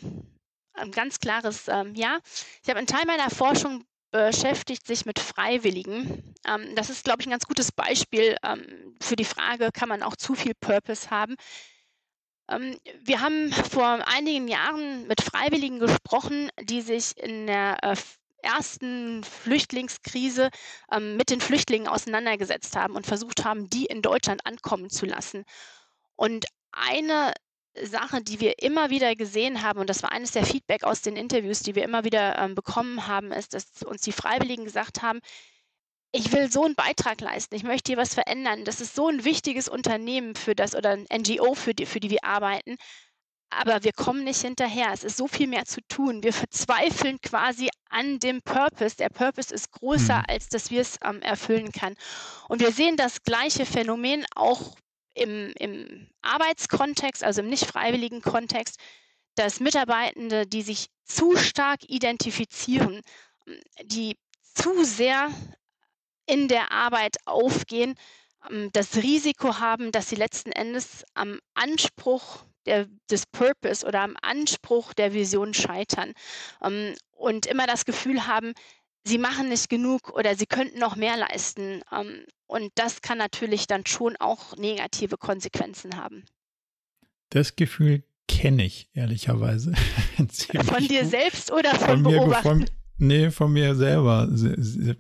[0.74, 2.20] ein ganz klares ähm, Ja.
[2.64, 6.34] Ich habe einen Teil meiner Forschung beschäftigt sich mit Freiwilligen.
[6.48, 10.04] Ähm, das ist, glaube ich, ein ganz gutes Beispiel ähm, für die Frage, kann man
[10.04, 11.36] auch zu viel Purpose haben?
[12.50, 17.96] Ähm, wir haben vor einigen Jahren mit Freiwilligen gesprochen, die sich in der äh,
[18.42, 20.50] ersten Flüchtlingskrise
[20.92, 25.44] ähm, mit den Flüchtlingen auseinandergesetzt haben und versucht haben, die in Deutschland ankommen zu lassen.
[26.16, 27.34] Und eine
[27.84, 31.16] Sache, die wir immer wieder gesehen haben, und das war eines der Feedback aus den
[31.16, 35.20] Interviews, die wir immer wieder ähm, bekommen haben, ist, dass uns die Freiwilligen gesagt haben,
[36.12, 38.64] ich will so einen Beitrag leisten, ich möchte hier was verändern.
[38.64, 42.10] Das ist so ein wichtiges Unternehmen für das oder ein NGO, für die, für die
[42.10, 42.78] wir arbeiten.
[43.50, 44.92] Aber wir kommen nicht hinterher.
[44.94, 46.24] Es ist so viel mehr zu tun.
[46.24, 48.96] Wir verzweifeln quasi an dem Purpose.
[48.96, 50.26] Der Purpose ist größer, mhm.
[50.28, 51.96] als dass wir es ähm, erfüllen kann.
[52.48, 54.76] Und wir sehen das gleiche Phänomen auch
[55.16, 58.80] im, im Arbeitskontext, also im nicht freiwilligen Kontext,
[59.36, 63.02] dass Mitarbeitende, die sich zu stark identifizieren,
[63.84, 65.30] die zu sehr
[66.26, 67.96] in der Arbeit aufgehen,
[68.50, 74.18] ähm, das Risiko haben, dass sie letzten Endes am Anspruch der, des Purpose oder am
[74.22, 76.14] Anspruch der Vision scheitern
[76.64, 78.54] ähm, und immer das Gefühl haben,
[79.06, 81.82] sie machen nicht genug oder sie könnten noch mehr leisten.
[81.92, 86.24] Ähm, und das kann natürlich dann schon auch negative Konsequenzen haben.
[87.30, 89.74] Das Gefühl kenne ich ehrlicherweise.
[90.64, 92.60] von dir selbst oder von, von Beobachten?
[92.60, 94.30] Mir, von, nee, von mir selber.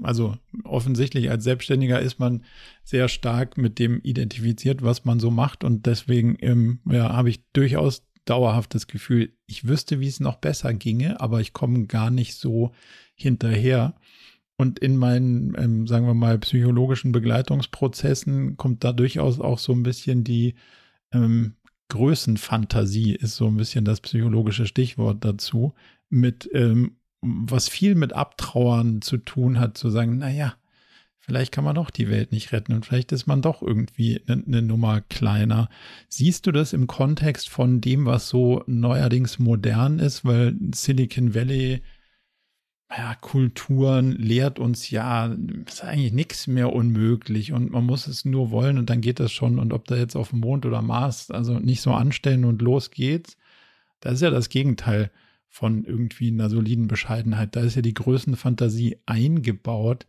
[0.03, 2.43] Also offensichtlich als Selbstständiger ist man
[2.83, 5.63] sehr stark mit dem identifiziert, was man so macht.
[5.63, 10.37] Und deswegen ähm, ja, habe ich durchaus dauerhaft das Gefühl, ich wüsste, wie es noch
[10.37, 12.71] besser ginge, aber ich komme gar nicht so
[13.15, 13.95] hinterher.
[14.57, 19.83] Und in meinen, ähm, sagen wir mal, psychologischen Begleitungsprozessen kommt da durchaus auch so ein
[19.83, 20.55] bisschen die
[21.11, 21.55] ähm,
[21.89, 25.73] Größenfantasie, ist so ein bisschen das psychologische Stichwort dazu,
[26.09, 30.55] mit ähm, was viel mit Abtrauern zu tun hat, zu sagen, naja,
[31.19, 34.43] vielleicht kann man doch die Welt nicht retten und vielleicht ist man doch irgendwie eine,
[34.45, 35.69] eine Nummer kleiner.
[36.07, 41.81] Siehst du das im Kontext von dem, was so neuerdings modern ist, weil Silicon Valley
[42.89, 48.51] ja, Kulturen lehrt uns ja, ist eigentlich nichts mehr unmöglich und man muss es nur
[48.51, 49.59] wollen und dann geht das schon.
[49.59, 52.91] Und ob da jetzt auf dem Mond oder Mars, also nicht so anstellen und los
[52.91, 53.37] geht's,
[54.01, 55.11] das ist ja das Gegenteil
[55.49, 57.55] von irgendwie einer soliden Bescheidenheit.
[57.55, 60.05] Da ist ja die Größenfantasie eingebaut.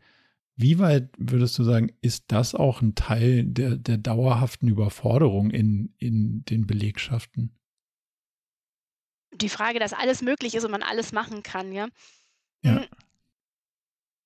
[0.56, 5.94] Wie weit würdest du sagen, ist das auch ein Teil der, der dauerhaften Überforderung in,
[5.98, 7.52] in den Belegschaften?
[9.34, 11.88] Die Frage, dass alles möglich ist und man alles machen kann, ja.
[12.66, 12.72] Ja.
[12.72, 12.86] Hm.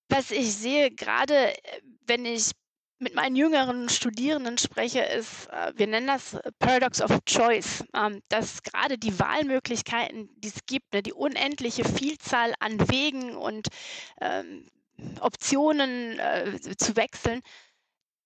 [0.09, 2.51] Was ich sehe, gerade äh, wenn ich
[2.99, 8.63] mit meinen jüngeren Studierenden spreche, ist, äh, wir nennen das Paradox of Choice, ähm, dass
[8.63, 13.69] gerade die Wahlmöglichkeiten, die es gibt, ne, die unendliche Vielzahl an Wegen und
[14.21, 14.67] ähm,
[15.21, 17.41] Optionen äh, zu wechseln,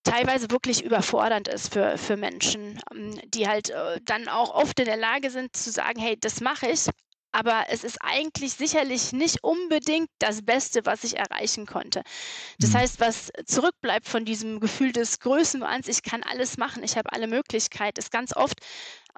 [0.04, 4.86] teilweise wirklich überfordernd ist für, für Menschen, ähm, die halt äh, dann auch oft in
[4.86, 6.88] der Lage sind zu sagen, hey, das mache ich,
[7.34, 12.02] aber es ist eigentlich sicherlich nicht unbedingt das Beste, was ich erreichen konnte.
[12.60, 12.74] Das mhm.
[12.74, 17.26] heißt, was zurückbleibt von diesem Gefühl des Größenwahns, ich kann alles machen, ich habe alle
[17.26, 18.60] Möglichkeiten, ist ganz oft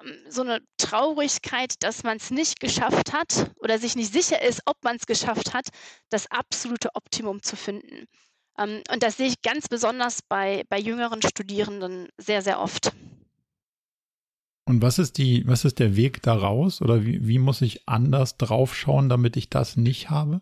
[0.03, 4.61] ähm, so eine Traurigkeit, dass man es nicht geschafft hat oder sich nicht sicher ist,
[4.65, 5.67] ob man es geschafft hat,
[6.09, 8.07] das absolute Optimum zu finden.
[8.57, 12.93] Ähm, und das sehe ich ganz besonders bei, bei jüngeren Studierenden sehr, sehr oft.
[14.67, 16.81] Und was ist die, was ist der Weg daraus?
[16.81, 20.41] Oder wie, wie muss ich anders draufschauen, damit ich das nicht habe?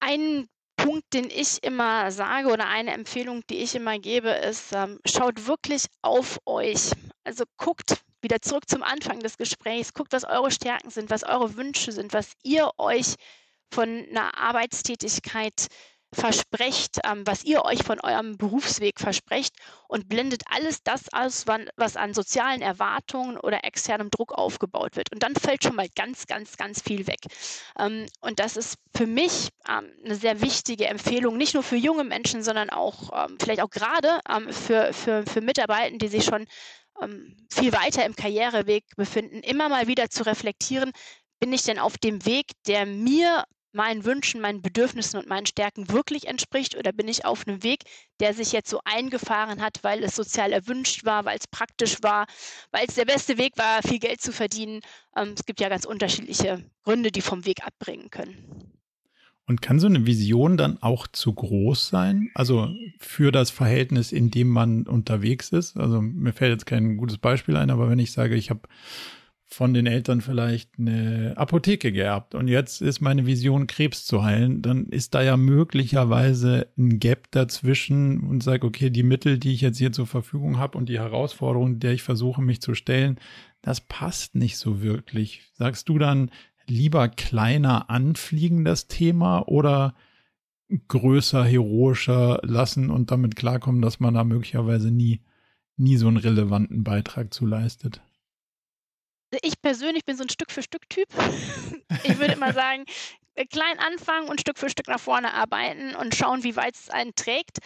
[0.00, 5.00] Ein Punkt, den ich immer sage oder eine Empfehlung, die ich immer gebe, ist, ähm,
[5.04, 6.92] schaut wirklich auf euch.
[7.24, 11.56] Also guckt wieder zurück zum Anfang des Gesprächs, guckt, was eure Stärken sind, was eure
[11.56, 13.16] Wünsche sind, was ihr euch
[13.70, 15.66] von einer Arbeitstätigkeit
[16.14, 19.54] versprecht, ähm, was ihr euch von eurem Berufsweg versprecht
[19.88, 21.46] und blendet alles das aus,
[21.76, 25.12] was an sozialen Erwartungen oder externem Druck aufgebaut wird.
[25.12, 27.20] Und dann fällt schon mal ganz, ganz, ganz viel weg.
[27.78, 32.04] Ähm, und das ist für mich ähm, eine sehr wichtige Empfehlung, nicht nur für junge
[32.04, 36.46] Menschen, sondern auch ähm, vielleicht auch gerade ähm, für, für, für Mitarbeiter, die sich schon
[37.00, 40.92] ähm, viel weiter im Karriereweg befinden, immer mal wieder zu reflektieren,
[41.40, 45.90] bin ich denn auf dem Weg, der mir meinen Wünschen, meinen Bedürfnissen und meinen Stärken
[45.90, 47.84] wirklich entspricht oder bin ich auf einem Weg,
[48.20, 52.26] der sich jetzt so eingefahren hat, weil es sozial erwünscht war, weil es praktisch war,
[52.70, 54.80] weil es der beste Weg war, viel Geld zu verdienen.
[55.16, 58.72] Ähm, es gibt ja ganz unterschiedliche Gründe, die vom Weg abbringen können.
[59.46, 62.30] Und kann so eine Vision dann auch zu groß sein?
[62.34, 62.68] Also
[63.00, 65.76] für das Verhältnis, in dem man unterwegs ist?
[65.76, 68.62] Also mir fällt jetzt kein gutes Beispiel ein, aber wenn ich sage, ich habe
[69.52, 74.62] von den Eltern vielleicht eine Apotheke geerbt und jetzt ist meine Vision, Krebs zu heilen,
[74.62, 79.60] dann ist da ja möglicherweise ein Gap dazwischen und sage, okay, die Mittel, die ich
[79.60, 83.18] jetzt hier zur Verfügung habe und die Herausforderung, der ich versuche, mich zu stellen,
[83.60, 85.42] das passt nicht so wirklich.
[85.54, 86.30] Sagst du dann
[86.66, 89.94] lieber kleiner anfliegen, das Thema, oder
[90.88, 95.20] größer, heroischer lassen und damit klarkommen, dass man da möglicherweise nie,
[95.76, 98.00] nie so einen relevanten Beitrag zu leistet?
[99.42, 101.08] Ich persönlich bin so ein Stück für Stück Typ.
[102.04, 102.84] ich würde immer sagen,
[103.34, 106.90] äh, klein anfangen und Stück für Stück nach vorne arbeiten und schauen, wie weit es
[106.90, 107.58] einen trägt.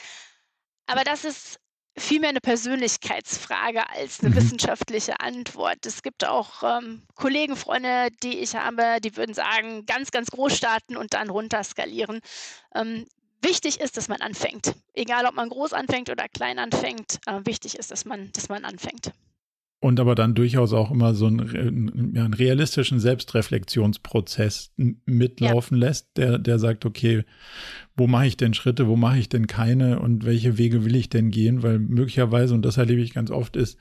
[0.87, 1.59] Aber das ist
[1.99, 4.37] vielmehr eine Persönlichkeitsfrage als eine mhm.
[4.37, 5.85] wissenschaftliche Antwort.
[5.87, 10.57] Es gibt auch ähm, Kollegen, Freunde, die ich habe, die würden sagen, ganz, ganz groß
[10.57, 12.21] starten und dann runter skalieren.
[12.75, 13.07] Ähm,
[13.43, 14.75] wichtig ist, dass man anfängt.
[14.93, 18.65] Egal, ob man groß anfängt oder klein anfängt, äh, wichtig ist, dass man, dass man
[18.65, 19.13] anfängt.
[19.79, 24.73] Und aber dann durchaus auch immer so einen, ja, einen realistischen Selbstreflexionsprozess
[25.05, 25.87] mitlaufen ja.
[25.87, 27.25] lässt, der, der sagt, okay,
[27.95, 31.11] wo mache ich denn Schritte, wo mache ich denn keine und welche Wege will ich
[31.11, 31.63] denn gehen?
[31.63, 33.79] Weil möglicherweise, und das erlebe ich ganz oft, ist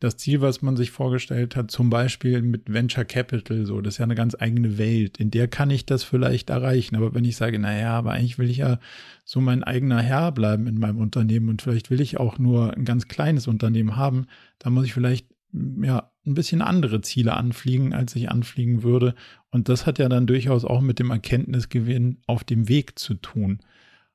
[0.00, 3.98] das Ziel, was man sich vorgestellt hat, zum Beispiel mit Venture Capital, so, das ist
[3.98, 6.96] ja eine ganz eigene Welt, in der kann ich das vielleicht erreichen.
[6.96, 8.78] Aber wenn ich sage, naja, aber eigentlich will ich ja
[9.24, 12.84] so mein eigener Herr bleiben in meinem Unternehmen und vielleicht will ich auch nur ein
[12.84, 14.26] ganz kleines Unternehmen haben,
[14.58, 15.26] dann muss ich vielleicht
[15.82, 19.14] ja, ein bisschen andere Ziele anfliegen, als ich anfliegen würde.
[19.50, 23.60] Und das hat ja dann durchaus auch mit dem Erkenntnisgewinn auf dem Weg zu tun.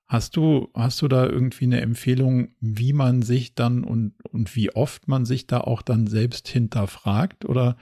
[0.05, 4.71] Hast du, hast du da irgendwie eine Empfehlung, wie man sich dann und, und wie
[4.75, 7.45] oft man sich da auch dann selbst hinterfragt?
[7.45, 7.77] Oder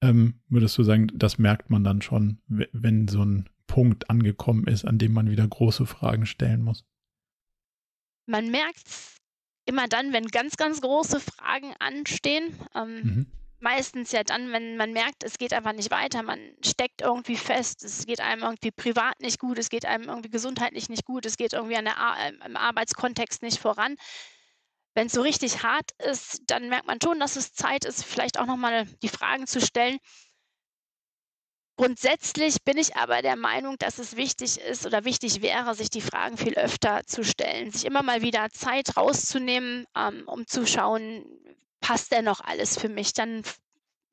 [0.00, 4.86] ähm, würdest du sagen, das merkt man dann schon, wenn so ein Punkt angekommen ist,
[4.86, 6.84] an dem man wieder große Fragen stellen muss?
[8.26, 9.15] Man merkt es
[9.66, 12.58] immer dann, wenn ganz, ganz große Fragen anstehen.
[12.74, 13.26] Ähm, mhm.
[13.58, 17.82] Meistens ja dann, wenn man merkt, es geht einfach nicht weiter, man steckt irgendwie fest,
[17.82, 21.36] es geht einem irgendwie privat nicht gut, es geht einem irgendwie gesundheitlich nicht gut, es
[21.36, 23.96] geht irgendwie Ar im Arbeitskontext nicht voran.
[24.94, 28.38] Wenn es so richtig hart ist, dann merkt man schon, dass es Zeit ist, vielleicht
[28.38, 29.98] auch nochmal die Fragen zu stellen,
[31.76, 36.00] Grundsätzlich bin ich aber der Meinung, dass es wichtig ist oder wichtig wäre, sich die
[36.00, 41.24] Fragen viel öfter zu stellen, sich immer mal wieder Zeit rauszunehmen, ähm, um zu schauen,
[41.80, 43.12] passt denn noch alles für mich?
[43.12, 43.42] Dann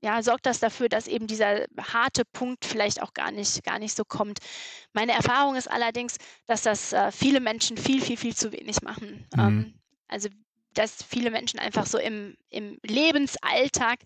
[0.03, 3.95] ja, sorgt das dafür, dass eben dieser harte Punkt vielleicht auch gar nicht, gar nicht
[3.95, 4.39] so kommt.
[4.91, 9.25] Meine Erfahrung ist allerdings, dass das äh, viele Menschen viel, viel, viel zu wenig machen.
[9.33, 9.39] Mhm.
[9.39, 9.73] Ähm,
[10.09, 10.27] also,
[10.73, 13.99] dass viele Menschen einfach so im, im Lebensalltag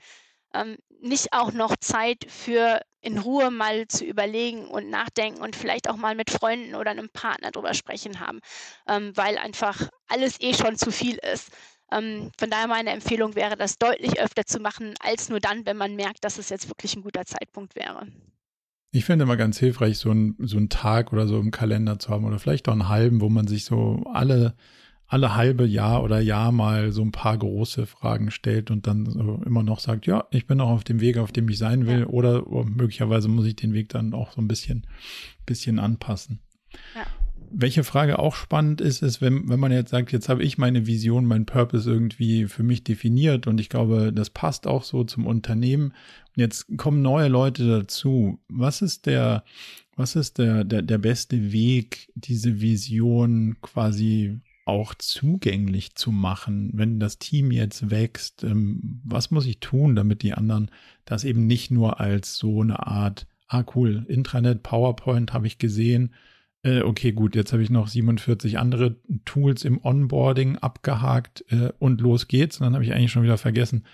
[0.53, 5.89] ähm, nicht auch noch Zeit für in Ruhe mal zu überlegen und nachdenken und vielleicht
[5.89, 8.39] auch mal mit Freunden oder einem Partner drüber sprechen haben,
[8.87, 11.49] ähm, weil einfach alles eh schon zu viel ist.
[11.89, 15.77] Ähm, von daher meine Empfehlung wäre, das deutlich öfter zu machen, als nur dann, wenn
[15.77, 18.07] man merkt, dass es jetzt wirklich ein guter Zeitpunkt wäre.
[18.91, 22.09] Ich finde immer ganz hilfreich, so, ein, so einen Tag oder so im Kalender zu
[22.09, 24.53] haben oder vielleicht auch einen halben, wo man sich so alle,
[25.07, 29.41] alle halbe Jahr oder Jahr mal so ein paar große Fragen stellt und dann so
[29.45, 32.01] immer noch sagt, ja, ich bin auch auf dem Weg, auf dem ich sein will
[32.01, 32.07] ja.
[32.07, 34.85] oder oh, möglicherweise muss ich den Weg dann auch so ein bisschen,
[35.45, 36.41] bisschen anpassen.
[36.93, 37.05] Ja.
[37.49, 40.85] Welche Frage auch spannend ist, ist, wenn, wenn man jetzt sagt, jetzt habe ich meine
[40.85, 45.25] Vision, mein Purpose irgendwie für mich definiert und ich glaube, das passt auch so zum
[45.25, 45.93] Unternehmen.
[46.35, 48.39] Und jetzt kommen neue Leute dazu.
[48.49, 49.45] Was ist der,
[49.95, 56.99] was ist der, der, der beste Weg, diese Vision quasi auch zugänglich zu machen, wenn
[56.99, 58.43] das Team jetzt wächst?
[58.43, 60.69] Ähm, was muss ich tun, damit die anderen
[61.05, 66.13] das eben nicht nur als so eine Art, ah cool, Intranet, PowerPoint habe ich gesehen,
[66.63, 72.01] äh, okay, gut, jetzt habe ich noch 47 andere Tools im Onboarding abgehakt äh, und
[72.01, 72.59] los geht's.
[72.59, 73.85] Und dann habe ich eigentlich schon wieder vergessen,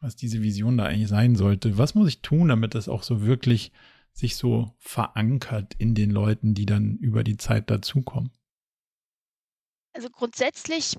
[0.00, 1.78] was diese Vision da eigentlich sein sollte.
[1.78, 3.72] Was muss ich tun, damit das auch so wirklich
[4.12, 8.30] sich so verankert in den Leuten, die dann über die Zeit dazukommen?
[9.92, 10.96] Also grundsätzlich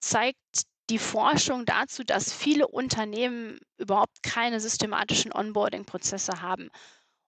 [0.00, 0.36] zeigt
[0.90, 6.70] die Forschung dazu, dass viele Unternehmen überhaupt keine systematischen Onboarding-Prozesse haben.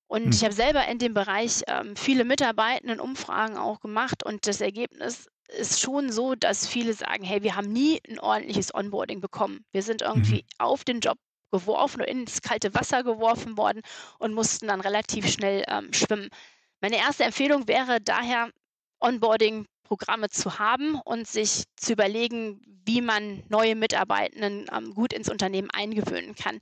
[0.06, 0.30] Und hm.
[0.32, 5.28] ich habe selber in dem Bereich ähm, viele Mitarbeitenden Umfragen auch gemacht und das Ergebnis
[5.48, 9.64] ist schon so, dass viele sagen, hey, wir haben nie ein ordentliches Onboarding bekommen.
[9.72, 10.48] Wir sind irgendwie mhm.
[10.58, 11.18] auf den Job
[11.50, 13.82] geworfen oder ins kalte Wasser geworfen worden
[14.18, 16.28] und mussten dann relativ schnell ähm, schwimmen.
[16.80, 18.50] Meine erste Empfehlung wäre daher,
[19.90, 25.70] Onboarding-Programme zu haben und sich zu überlegen, wie man neue Mitarbeitenden ähm, gut ins Unternehmen
[25.70, 26.60] eingewöhnen kann.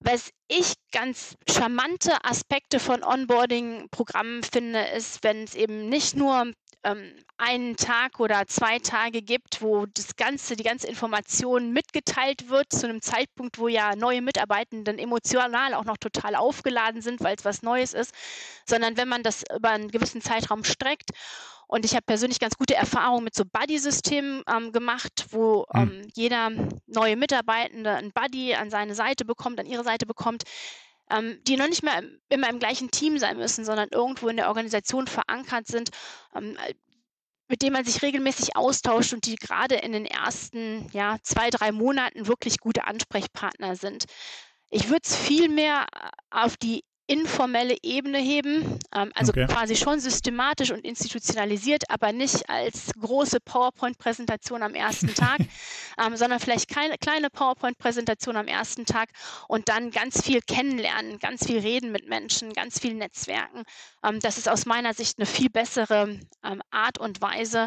[0.00, 6.52] Was ich ganz charmante Aspekte von Onboarding-Programmen finde, ist, wenn es eben nicht nur
[6.84, 12.72] ähm, einen Tag oder zwei Tage gibt, wo das ganze, die ganze Information mitgeteilt wird,
[12.72, 17.44] zu einem Zeitpunkt, wo ja neue Mitarbeitenden emotional auch noch total aufgeladen sind, weil es
[17.44, 18.14] was Neues ist,
[18.66, 21.10] sondern wenn man das über einen gewissen Zeitraum streckt
[21.72, 25.82] und ich habe persönlich ganz gute Erfahrungen mit so Buddy-Systemen ähm, gemacht, wo hm.
[25.82, 26.50] ähm, jeder
[26.86, 30.42] neue Mitarbeitende ein Buddy an seine Seite bekommt, an ihre Seite bekommt,
[31.12, 34.48] ähm, die noch nicht mehr immer im gleichen Team sein müssen, sondern irgendwo in der
[34.48, 35.90] Organisation verankert sind,
[36.34, 36.56] ähm,
[37.48, 41.70] mit dem man sich regelmäßig austauscht und die gerade in den ersten ja, zwei, drei
[41.70, 44.06] Monaten wirklich gute Ansprechpartner sind.
[44.70, 49.46] Ich würde es viel mehr äh, auf die informelle Ebene heben, ähm, also okay.
[49.46, 55.40] quasi schon systematisch und institutionalisiert, aber nicht als große PowerPoint-Präsentation am ersten Tag,
[56.02, 59.10] ähm, sondern vielleicht keine kleine PowerPoint-Präsentation am ersten Tag
[59.46, 63.64] und dann ganz viel kennenlernen, ganz viel reden mit Menschen, ganz viel Netzwerken.
[64.02, 67.66] Ähm, das ist aus meiner Sicht eine viel bessere ähm, Art und Weise,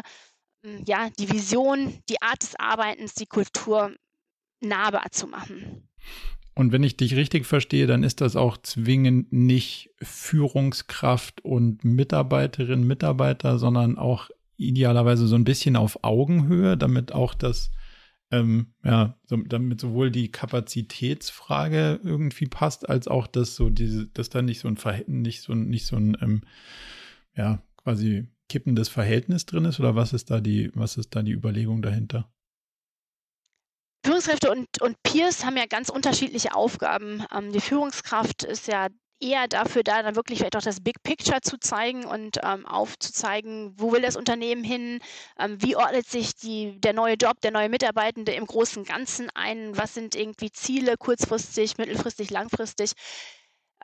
[0.64, 3.94] ähm, ja, die Vision, die Art des Arbeitens, die Kultur
[4.60, 5.75] nahbar zu machen.
[6.58, 12.86] Und wenn ich dich richtig verstehe, dann ist das auch zwingend nicht Führungskraft und Mitarbeiterin,
[12.86, 17.70] Mitarbeiter, sondern auch idealerweise so ein bisschen auf Augenhöhe, damit auch das,
[18.30, 24.30] ähm, ja, so, damit sowohl die Kapazitätsfrage irgendwie passt, als auch dass so diese, dass
[24.30, 26.40] da nicht so ein Verhältnis, nicht so, nicht so ein, ähm,
[27.36, 31.32] ja, quasi kippendes Verhältnis drin ist, oder was ist da die, was ist da die
[31.32, 32.30] Überlegung dahinter?
[34.04, 37.24] Führungskräfte und, und Peers haben ja ganz unterschiedliche Aufgaben.
[37.34, 38.88] Ähm, die Führungskraft ist ja
[39.20, 43.72] eher dafür da, dann wirklich vielleicht auch das Big Picture zu zeigen und ähm, aufzuzeigen,
[43.76, 45.00] wo will das Unternehmen hin,
[45.38, 49.76] ähm, wie ordnet sich die, der neue Job, der neue Mitarbeitende im großen Ganzen ein,
[49.76, 52.92] was sind irgendwie Ziele kurzfristig, mittelfristig, langfristig.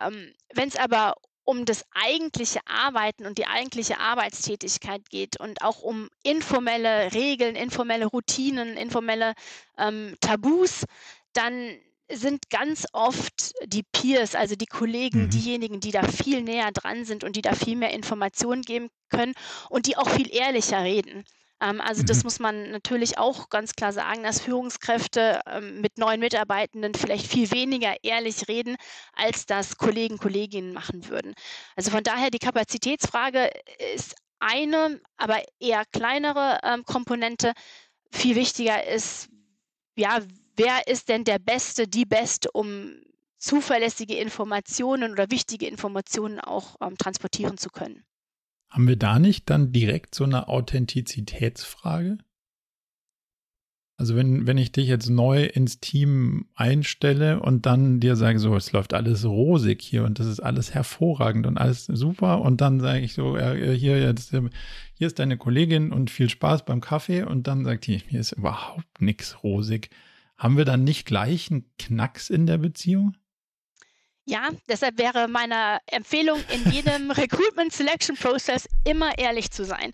[0.00, 1.14] Ähm, Wenn es aber
[1.44, 8.06] um das eigentliche Arbeiten und die eigentliche Arbeitstätigkeit geht und auch um informelle Regeln, informelle
[8.06, 9.34] Routinen, informelle
[9.76, 10.84] ähm, Tabus,
[11.32, 11.76] dann
[12.10, 15.30] sind ganz oft die Peers, also die Kollegen, mhm.
[15.30, 19.34] diejenigen, die da viel näher dran sind und die da viel mehr Informationen geben können
[19.70, 21.24] und die auch viel ehrlicher reden.
[21.62, 22.22] Ähm, also das mhm.
[22.24, 27.50] muss man natürlich auch ganz klar sagen, dass Führungskräfte ähm, mit neuen Mitarbeitenden vielleicht viel
[27.52, 28.76] weniger ehrlich reden,
[29.14, 31.34] als das Kollegen, Kolleginnen machen würden.
[31.76, 33.50] Also von daher die Kapazitätsfrage
[33.94, 37.52] ist eine, aber eher kleinere ähm, Komponente.
[38.10, 39.28] Viel wichtiger ist,
[39.96, 40.20] ja,
[40.56, 43.00] wer ist denn der Beste, die Beste, um
[43.38, 48.04] zuverlässige Informationen oder wichtige Informationen auch ähm, transportieren zu können.
[48.72, 52.16] Haben wir da nicht dann direkt so eine Authentizitätsfrage?
[53.98, 58.56] Also wenn, wenn ich dich jetzt neu ins Team einstelle und dann dir sage, so,
[58.56, 62.80] es läuft alles rosig hier und das ist alles hervorragend und alles super und dann
[62.80, 67.46] sage ich so, hier, jetzt, hier ist deine Kollegin und viel Spaß beim Kaffee und
[67.46, 69.90] dann sagt die, hier ist überhaupt nichts rosig.
[70.38, 73.14] Haben wir dann nicht gleich einen Knacks in der Beziehung?
[74.24, 79.92] Ja, deshalb wäre meine Empfehlung in jedem Recruitment Selection Process immer ehrlich zu sein.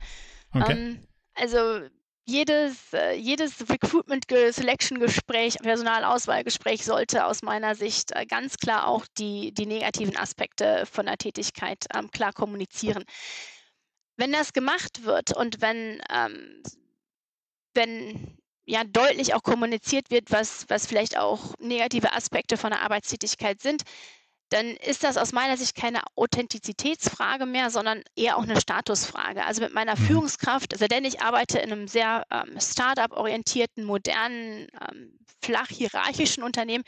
[0.52, 0.72] Okay.
[0.72, 1.88] Ähm, also
[2.28, 9.06] jedes, äh, jedes Recruitment Selection Gespräch, Personalauswahlgespräch sollte aus meiner Sicht äh, ganz klar auch
[9.16, 13.04] die, die negativen Aspekte von der Tätigkeit ähm, klar kommunizieren.
[14.18, 16.62] Wenn das gemacht wird und wenn, ähm,
[17.72, 23.62] wenn ja deutlich auch kommuniziert wird, was, was vielleicht auch negative Aspekte von der Arbeitstätigkeit
[23.62, 23.84] sind,
[24.50, 29.44] dann ist das aus meiner Sicht keine Authentizitätsfrage mehr, sondern eher auch eine Statusfrage.
[29.44, 30.06] Also mit meiner mhm.
[30.06, 36.84] Führungskraft, also denn ich arbeite in einem sehr ähm, Startup-orientierten, modernen, ähm, flach hierarchischen Unternehmen,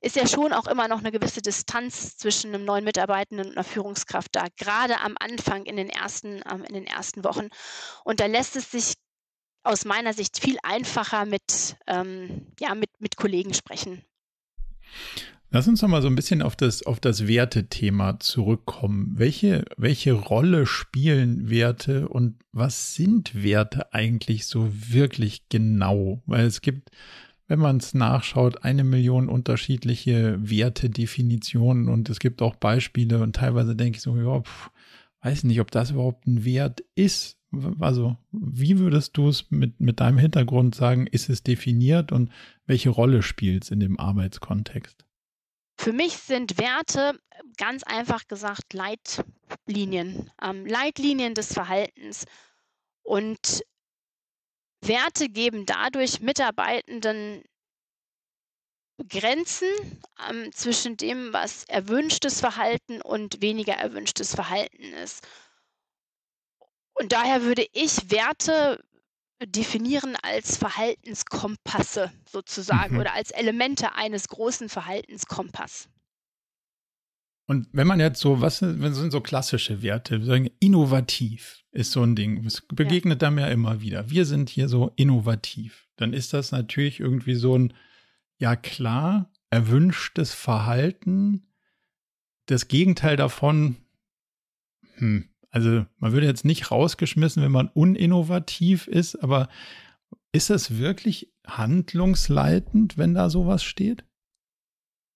[0.00, 3.64] ist ja schon auch immer noch eine gewisse Distanz zwischen einem neuen Mitarbeitenden und einer
[3.64, 7.48] Führungskraft da, gerade am Anfang in den ersten, ähm, in den ersten Wochen.
[8.04, 8.94] Und da lässt es sich
[9.64, 14.04] aus meiner Sicht viel einfacher mit, ähm, ja, mit, mit Kollegen sprechen.
[15.50, 19.14] Lass uns noch mal so ein bisschen auf das, auf das Wertethema zurückkommen.
[19.16, 26.22] Welche, welche Rolle spielen Werte und was sind Werte eigentlich so wirklich genau?
[26.26, 26.90] Weil es gibt,
[27.46, 33.74] wenn man es nachschaut, eine Million unterschiedliche Wertedefinitionen und es gibt auch Beispiele und teilweise
[33.74, 34.70] denke ich so, ja, pf,
[35.22, 37.38] weiß nicht, ob das überhaupt ein Wert ist.
[37.80, 42.30] Also, wie würdest du es mit, mit deinem Hintergrund sagen, ist es definiert und
[42.66, 45.07] welche Rolle spielt es in dem Arbeitskontext?
[45.88, 47.18] Für mich sind Werte
[47.56, 52.26] ganz einfach gesagt Leitlinien, ähm, Leitlinien des Verhaltens.
[53.02, 53.64] Und
[54.82, 57.42] Werte geben dadurch Mitarbeitenden
[59.08, 59.66] Grenzen
[60.28, 65.26] ähm, zwischen dem, was erwünschtes Verhalten und weniger erwünschtes Verhalten ist.
[66.92, 68.84] Und daher würde ich Werte
[69.46, 73.00] definieren als Verhaltenskompasse sozusagen mhm.
[73.00, 75.88] oder als Elemente eines großen Verhaltenskompass.
[77.46, 80.22] Und wenn man jetzt so, was sind, sind so klassische Werte?
[80.22, 82.44] Sagen, innovativ ist so ein Ding.
[82.44, 83.28] Es begegnet ja.
[83.28, 84.10] einem ja immer wieder.
[84.10, 85.88] Wir sind hier so innovativ.
[85.96, 87.72] Dann ist das natürlich irgendwie so ein,
[88.36, 91.46] ja klar, erwünschtes Verhalten.
[92.46, 93.76] Das Gegenteil davon,
[94.96, 99.48] hm, also man würde jetzt nicht rausgeschmissen, wenn man uninnovativ ist, aber
[100.32, 104.04] ist das wirklich handlungsleitend, wenn da sowas steht?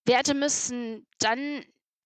[0.06, 1.62] Werte müssen dann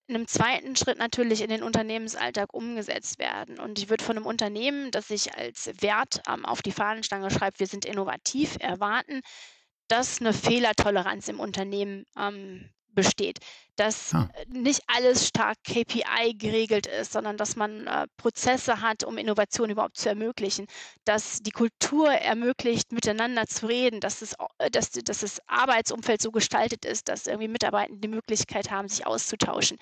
[0.08, 3.58] in einem zweiten Schritt natürlich in den Unternehmensalltag umgesetzt werden.
[3.58, 7.58] Und ich würde von einem Unternehmen, das sich als Wert ähm, auf die Fahnenstange schreibt,
[7.58, 9.22] wir sind innovativ, erwarten,
[9.88, 13.38] dass eine Fehlertoleranz im Unternehmen ähm, besteht,
[13.76, 14.28] dass ah.
[14.48, 19.96] nicht alles stark KPI geregelt ist, sondern dass man äh, Prozesse hat, um Innovation überhaupt
[19.98, 20.66] zu ermöglichen,
[21.04, 26.32] dass die Kultur ermöglicht, miteinander zu reden, dass, es, äh, dass, dass das Arbeitsumfeld so
[26.32, 29.78] gestaltet ist, dass irgendwie Mitarbeiter die Möglichkeit haben, sich auszutauschen.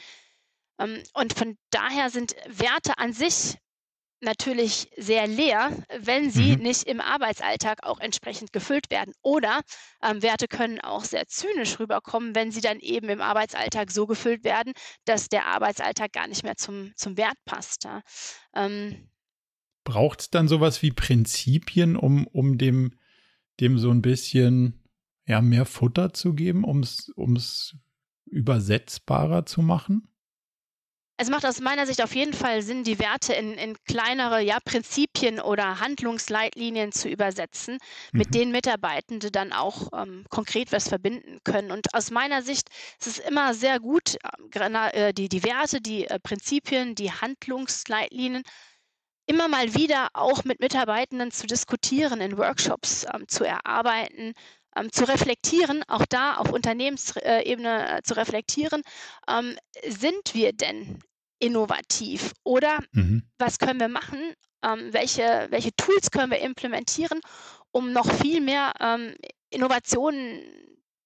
[0.78, 3.56] Ähm, und von daher sind Werte an sich
[4.20, 6.62] natürlich sehr leer, wenn sie mhm.
[6.62, 9.14] nicht im Arbeitsalltag auch entsprechend gefüllt werden.
[9.22, 9.60] Oder
[10.02, 14.44] ähm, Werte können auch sehr zynisch rüberkommen, wenn sie dann eben im Arbeitsalltag so gefüllt
[14.44, 14.72] werden,
[15.04, 17.84] dass der Arbeitsalltag gar nicht mehr zum, zum Wert passt.
[17.84, 18.02] Ja.
[18.54, 19.10] Ähm,
[19.84, 22.94] Braucht es dann sowas wie Prinzipien, um, um dem,
[23.60, 24.82] dem so ein bisschen
[25.26, 27.76] ja, mehr Futter zu geben, um es
[28.24, 30.08] übersetzbarer zu machen?
[31.16, 34.58] Es macht aus meiner Sicht auf jeden Fall Sinn, die Werte in, in kleinere ja,
[34.64, 37.74] Prinzipien oder Handlungsleitlinien zu übersetzen,
[38.12, 38.18] mhm.
[38.18, 41.70] mit denen Mitarbeitende dann auch ähm, konkret was verbinden können.
[41.70, 44.16] Und aus meiner Sicht ist es immer sehr gut,
[44.50, 48.42] äh, die, die Werte, die äh, Prinzipien, die Handlungsleitlinien
[49.26, 54.34] immer mal wieder auch mit Mitarbeitenden zu diskutieren, in Workshops ähm, zu erarbeiten,
[54.76, 58.82] ähm, zu reflektieren, auch da auf Unternehmensebene äh, zu reflektieren,
[59.28, 59.56] ähm,
[59.86, 61.00] sind wir denn
[61.38, 63.22] innovativ oder mhm.
[63.38, 67.20] was können wir machen, ähm, welche, welche Tools können wir implementieren,
[67.70, 69.14] um noch viel mehr ähm,
[69.50, 70.42] Innovationen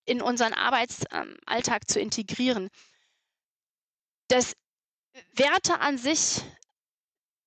[0.04, 2.68] in unseren Arbeitsalltag zu integrieren.
[4.28, 4.54] Das
[5.34, 6.42] Werte an sich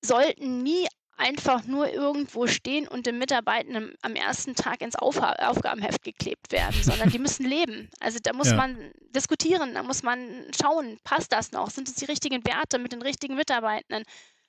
[0.04, 0.86] sollten nie
[1.22, 6.74] einfach nur irgendwo stehen und den Mitarbeitenden am ersten Tag ins Auf Aufgabenheft geklebt werden,
[6.82, 7.88] sondern die müssen leben.
[8.00, 8.56] Also da muss ja.
[8.56, 11.70] man diskutieren, da muss man schauen, passt das noch?
[11.70, 14.04] Sind es die richtigen Werte mit den richtigen Mitarbeitenden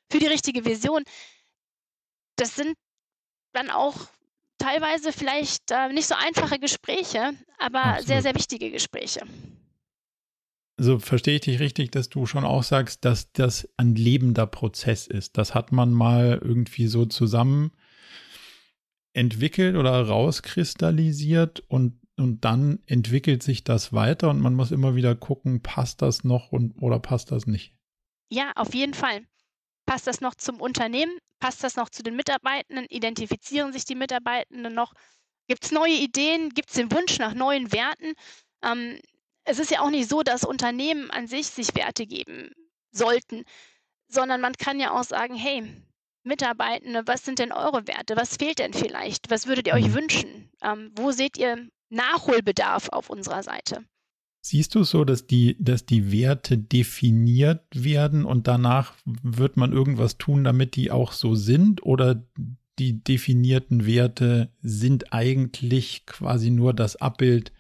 [0.10, 1.04] für die richtige Vision?
[2.38, 2.76] Das sind
[3.54, 3.96] dann auch
[4.58, 8.08] teilweise vielleicht äh, nicht so einfache Gespräche, aber Absolut.
[8.08, 9.22] sehr, sehr wichtige Gespräche.
[10.78, 15.06] Also verstehe ich dich richtig, dass du schon auch sagst, dass das ein lebender Prozess
[15.08, 15.38] ist.
[15.38, 17.72] Das hat man mal irgendwie so zusammen
[19.14, 25.16] entwickelt oder rauskristallisiert und, und dann entwickelt sich das weiter und man muss immer wieder
[25.16, 27.76] gucken, passt das noch und, oder passt das nicht.
[28.32, 29.22] Ja, auf jeden Fall.
[29.86, 31.16] Passt das noch zum Unternehmen?
[31.40, 32.86] Passt das noch zu den Mitarbeitenden?
[32.86, 34.94] Identifizieren sich die Mitarbeitenden noch?
[35.48, 36.50] Gibt es neue Ideen?
[36.50, 38.14] Gibt es den Wunsch nach neuen Werten?
[38.64, 38.98] Ähm,
[39.46, 42.52] es ist ja auch nicht so, dass Unternehmen an sich sich Werte geben
[42.92, 43.44] sollten,
[44.08, 45.64] sondern man kann ja auch sagen, hey,
[46.24, 48.16] Mitarbeitende, was sind denn eure Werte?
[48.16, 49.30] Was fehlt denn vielleicht?
[49.30, 49.96] Was würdet ihr euch mhm.
[49.96, 50.50] wünschen?
[50.62, 53.84] Ähm, wo seht ihr Nachholbedarf auf unserer Seite?
[54.46, 59.72] Siehst du es so, dass die, dass die Werte definiert werden und danach wird man
[59.72, 61.84] irgendwas tun, damit die auch so sind?
[61.84, 62.26] Oder
[62.80, 67.54] die definierten Werte sind eigentlich quasi nur das Abbild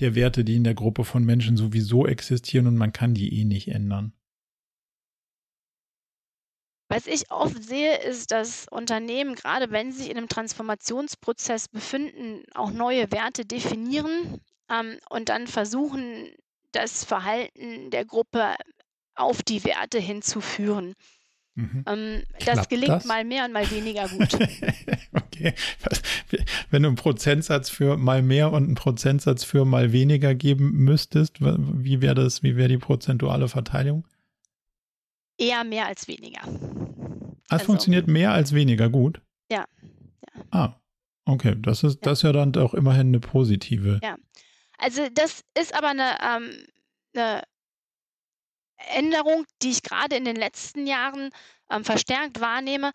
[0.00, 3.44] der Werte, die in der Gruppe von Menschen sowieso existieren und man kann die eh
[3.44, 4.12] nicht ändern.
[6.88, 12.44] Was ich oft sehe, ist, dass Unternehmen, gerade wenn sie sich in einem Transformationsprozess befinden,
[12.54, 14.40] auch neue Werte definieren
[14.70, 16.28] ähm, und dann versuchen,
[16.72, 18.54] das Verhalten der Gruppe
[19.14, 20.94] auf die Werte hinzuführen.
[21.56, 21.84] Mhm.
[21.86, 23.04] Ähm, das gelingt das?
[23.04, 24.34] mal mehr und mal weniger gut.
[25.12, 25.54] okay.
[26.70, 31.40] Wenn du einen Prozentsatz für mal mehr und einen Prozentsatz für mal weniger geben müsstest,
[31.40, 34.04] wie wäre das, wie wäre die prozentuale Verteilung?
[35.38, 36.40] Eher mehr als weniger.
[37.46, 39.20] Es also, funktioniert mehr als weniger gut?
[39.50, 39.64] Ja.
[40.34, 40.44] ja.
[40.50, 40.80] Ah,
[41.24, 41.54] okay.
[41.58, 42.00] Das ist, ja.
[42.02, 44.00] das ist ja dann auch immerhin eine positive.
[44.02, 44.16] Ja.
[44.78, 46.50] Also das ist aber eine, ähm,
[47.14, 47.42] eine
[48.76, 51.30] Änderung, die ich gerade in den letzten Jahren
[51.70, 52.92] ähm, verstärkt wahrnehme,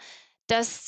[0.47, 0.87] dass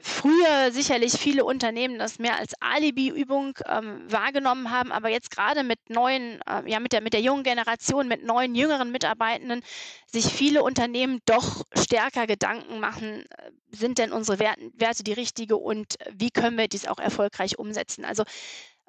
[0.00, 5.78] früher sicherlich viele Unternehmen das mehr als Alibi-Übung ähm, wahrgenommen haben, aber jetzt gerade mit
[5.88, 9.62] neuen, äh, ja mit der, mit der jungen Generation, mit neuen jüngeren Mitarbeitenden,
[10.06, 15.56] sich viele Unternehmen doch stärker Gedanken machen, äh, sind denn unsere Werte, Werte die richtige
[15.56, 18.04] und wie können wir dies auch erfolgreich umsetzen?
[18.04, 18.24] Also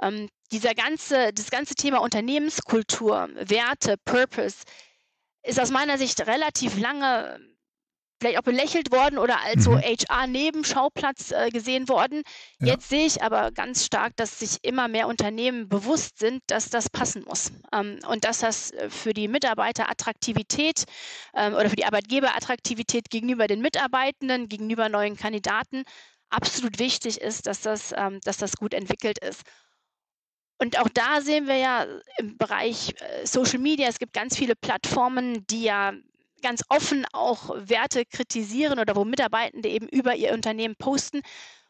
[0.02, 4.58] ähm, dieser ganze, das ganze Thema Unternehmenskultur, Werte, Purpose,
[5.48, 7.40] ist aus meiner Sicht relativ lange
[8.20, 9.82] vielleicht auch belächelt worden oder als so mhm.
[9.82, 12.24] HR-Nebenschauplatz äh, gesehen worden.
[12.60, 12.74] Ja.
[12.74, 16.90] Jetzt sehe ich aber ganz stark, dass sich immer mehr Unternehmen bewusst sind, dass das
[16.90, 20.86] passen muss ähm, und dass das äh, für die Mitarbeiterattraktivität
[21.36, 25.84] ähm, oder für die Arbeitgeberattraktivität gegenüber den Mitarbeitenden, gegenüber neuen Kandidaten
[26.30, 29.44] absolut wichtig ist, dass das, ähm, dass das gut entwickelt ist.
[30.60, 31.86] Und auch da sehen wir ja
[32.18, 35.94] im Bereich äh, Social Media, es gibt ganz viele Plattformen, die ja
[36.42, 41.22] ganz offen auch Werte kritisieren oder wo Mitarbeitende eben über ihr Unternehmen posten,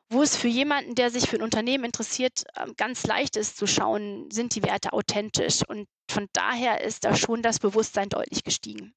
[0.09, 3.67] wo es für jemanden, der sich für ein Unternehmen interessiert, ähm, ganz leicht ist zu
[3.67, 5.61] schauen, sind die Werte authentisch.
[5.67, 8.93] Und von daher ist da schon das Bewusstsein deutlich gestiegen.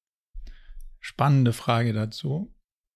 [0.99, 2.53] Spannende Frage dazu.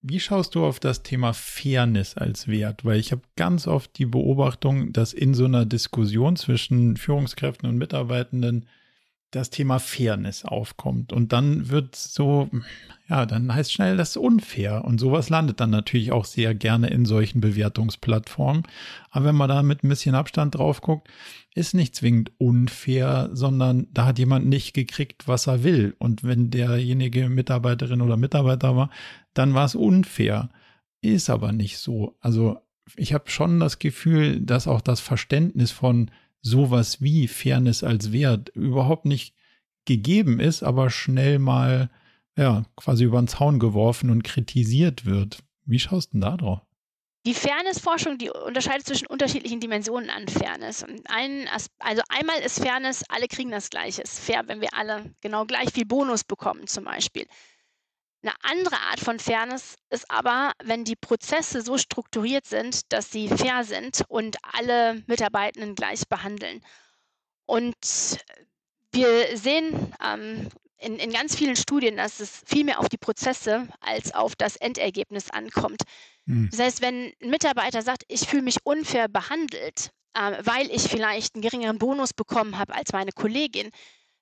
[0.08, 2.86] Wie schaust du auf das Thema Fairness als Wert?
[2.86, 7.80] Weil ich habe ganz oft die Beobachtung, dass in so einer Diskussion zwischen Führungskräften und
[7.80, 8.68] Mitarbeitenden
[9.36, 11.11] das Thema Fairness aufkommt.
[11.11, 12.49] Und dann wird so,
[13.09, 14.86] ja, dann heißt schnell, das unfair.
[14.86, 18.63] Und sowas landet dann natürlich auch sehr gerne in solchen Bewertungsplattformen.
[19.11, 21.09] Aber wenn man da mit ein bisschen Abstand drauf guckt,
[21.53, 25.95] ist nicht zwingend unfair, sondern da hat jemand nicht gekriegt, was er will.
[25.99, 28.89] Und wenn derjenige Mitarbeiterin oder Mitarbeiter war,
[29.33, 30.49] dann war es unfair.
[31.01, 32.17] Ist aber nicht so.
[32.21, 32.57] Also
[32.95, 36.09] ich habe schon das Gefühl, dass auch das Verständnis von
[36.45, 39.33] sowas wie Fairness als Wert überhaupt nicht
[39.85, 41.89] gegeben ist, aber schnell mal
[42.37, 45.39] ja quasi über den Zaun geworfen und kritisiert wird.
[45.65, 46.61] Wie schaust du denn da drauf?
[47.25, 50.85] Die Fairness-Forschung, die unterscheidet zwischen unterschiedlichen Dimensionen an Fairness.
[51.05, 51.47] Ein,
[51.79, 54.03] also einmal ist Fairness, alle kriegen das Gleiche.
[54.03, 57.25] Es ist fair, wenn wir alle genau gleich viel Bonus bekommen zum Beispiel.
[58.22, 63.28] Eine andere Art von Fairness ist aber, wenn die Prozesse so strukturiert sind, dass sie
[63.28, 66.61] fair sind und alle Mitarbeitenden gleich behandeln.
[67.45, 67.76] Und
[68.91, 73.68] wir sehen ähm, in, in ganz vielen Studien, dass es viel mehr auf die Prozesse
[73.80, 75.82] als auf das Endergebnis ankommt.
[76.26, 76.49] Mhm.
[76.51, 81.36] Das heißt, wenn ein Mitarbeiter sagt, ich fühle mich unfair behandelt, äh, weil ich vielleicht
[81.36, 83.70] einen geringeren Bonus bekommen habe als meine Kollegin,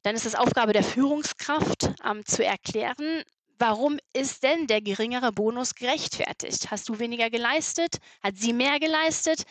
[0.04, 3.24] dann ist es Aufgabe der Führungskraft ähm, zu erklären,
[3.64, 6.70] warum ist denn der geringere Bonus gerechtfertigt?
[6.70, 8.00] Hast du weniger geleistet?
[8.22, 9.44] Hat sie mehr geleistet?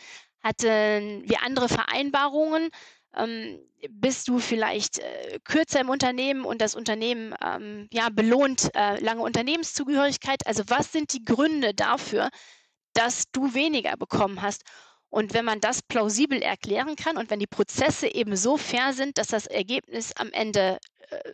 [0.43, 2.69] Hatten wir andere Vereinbarungen?
[3.15, 3.59] Ähm,
[3.89, 9.23] bist du vielleicht äh, kürzer im Unternehmen und das Unternehmen ähm, ja, belohnt äh, lange
[9.23, 10.45] Unternehmenszugehörigkeit?
[10.45, 12.29] Also was sind die Gründe dafür,
[12.93, 14.61] dass du weniger bekommen hast?
[15.09, 19.17] Und wenn man das plausibel erklären kann und wenn die Prozesse eben so fair sind,
[19.17, 20.77] dass das Ergebnis am Ende
[21.09, 21.33] äh,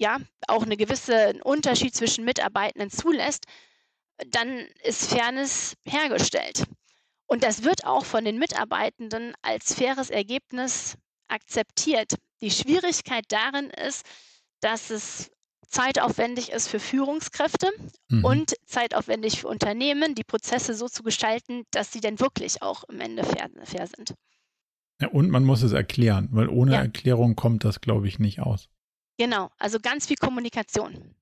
[0.00, 3.44] ja auch eine gewisse Unterschied zwischen Mitarbeitenden zulässt,
[4.28, 6.64] dann ist Fairness hergestellt.
[7.26, 10.96] Und das wird auch von den Mitarbeitenden als faires Ergebnis
[11.28, 12.14] akzeptiert.
[12.40, 14.04] Die Schwierigkeit darin ist,
[14.60, 15.30] dass es
[15.68, 17.70] zeitaufwendig ist für Führungskräfte
[18.08, 18.24] mhm.
[18.24, 23.00] und zeitaufwendig für Unternehmen, die Prozesse so zu gestalten, dass sie dann wirklich auch im
[23.00, 24.14] Ende fair, fair sind.
[25.00, 26.80] Ja, und man muss es erklären, weil ohne ja.
[26.80, 28.68] Erklärung kommt das, glaube ich, nicht aus.
[29.20, 31.14] Genau, also ganz viel Kommunikation.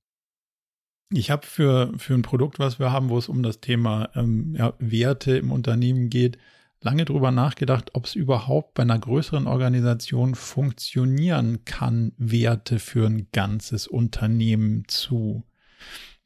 [1.10, 4.54] Ich habe für, für ein Produkt, was wir haben, wo es um das Thema ähm,
[4.56, 6.38] ja, Werte im Unternehmen geht,
[6.80, 13.26] lange drüber nachgedacht, ob es überhaupt bei einer größeren Organisation funktionieren kann, Werte für ein
[13.32, 15.42] ganzes Unternehmen zu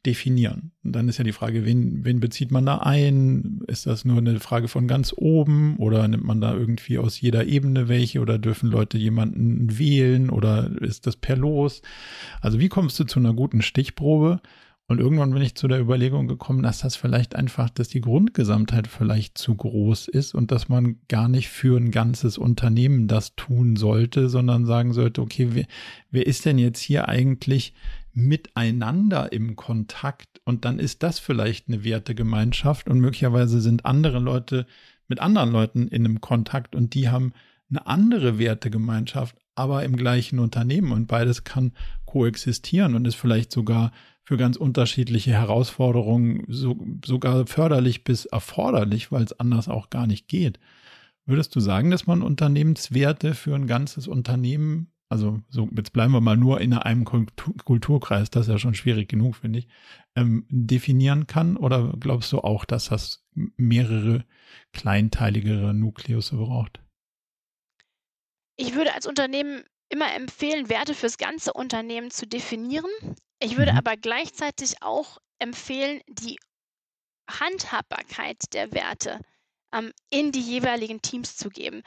[0.05, 0.71] definieren.
[0.83, 3.61] Und dann ist ja die Frage, wen, wen bezieht man da ein?
[3.67, 7.45] Ist das nur eine Frage von ganz oben oder nimmt man da irgendwie aus jeder
[7.45, 11.81] Ebene welche oder dürfen Leute jemanden wählen oder ist das per Los?
[12.41, 14.41] Also wie kommst du zu einer guten Stichprobe?
[14.87, 18.87] Und irgendwann bin ich zu der Überlegung gekommen, dass das vielleicht einfach, dass die Grundgesamtheit
[18.87, 23.77] vielleicht zu groß ist und dass man gar nicht für ein ganzes Unternehmen das tun
[23.77, 25.65] sollte, sondern sagen sollte, okay, wer,
[26.11, 27.73] wer ist denn jetzt hier eigentlich
[28.13, 30.41] miteinander im Kontakt?
[30.45, 34.65] Und dann ist das vielleicht eine Wertegemeinschaft und möglicherweise sind andere Leute
[35.07, 37.33] mit anderen Leuten in einem Kontakt und die haben
[37.69, 41.73] eine andere Wertegemeinschaft, aber im gleichen Unternehmen und beides kann
[42.05, 43.91] koexistieren und ist vielleicht sogar
[44.23, 50.27] für ganz unterschiedliche Herausforderungen so, sogar förderlich bis erforderlich, weil es anders auch gar nicht
[50.27, 50.59] geht.
[51.25, 56.21] Würdest du sagen, dass man Unternehmenswerte für ein ganzes Unternehmen, also so, jetzt bleiben wir
[56.21, 59.67] mal nur in einem Kulturkreis, das ist ja schon schwierig genug, finde ich,
[60.15, 61.57] ähm, definieren kann?
[61.57, 64.25] Oder glaubst du auch, dass das mehrere
[64.71, 66.79] kleinteiligere Nukleus braucht?
[68.55, 72.89] Ich würde als Unternehmen immer empfehlen, Werte fürs ganze Unternehmen zu definieren.
[73.39, 73.77] Ich würde mhm.
[73.77, 76.37] aber gleichzeitig auch empfehlen, die
[77.29, 79.19] Handhabbarkeit der Werte
[79.73, 81.83] ähm, in die jeweiligen Teams zu geben.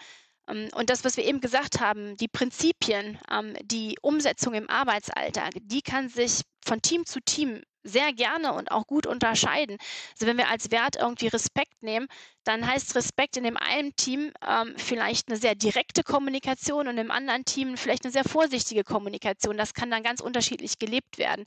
[0.49, 5.55] Ähm, und das, was wir eben gesagt haben, die Prinzipien, ähm, die Umsetzung im Arbeitsalltag,
[5.63, 9.79] die kann sich von Team zu Team sehr gerne und auch gut unterscheiden.
[10.13, 12.09] Also wenn wir als Wert irgendwie Respekt nehmen,
[12.45, 17.11] dann heißt Respekt in dem einen Team ähm, vielleicht eine sehr direkte Kommunikation und im
[17.11, 19.57] anderen Team vielleicht eine sehr vorsichtige Kommunikation.
[19.57, 21.45] Das kann dann ganz unterschiedlich gelebt werden.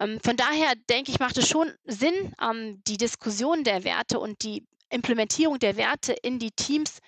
[0.00, 4.42] Ähm, von daher denke ich, macht es schon Sinn, ähm, die Diskussion der Werte und
[4.42, 6.98] die Implementierung der Werte in die Teams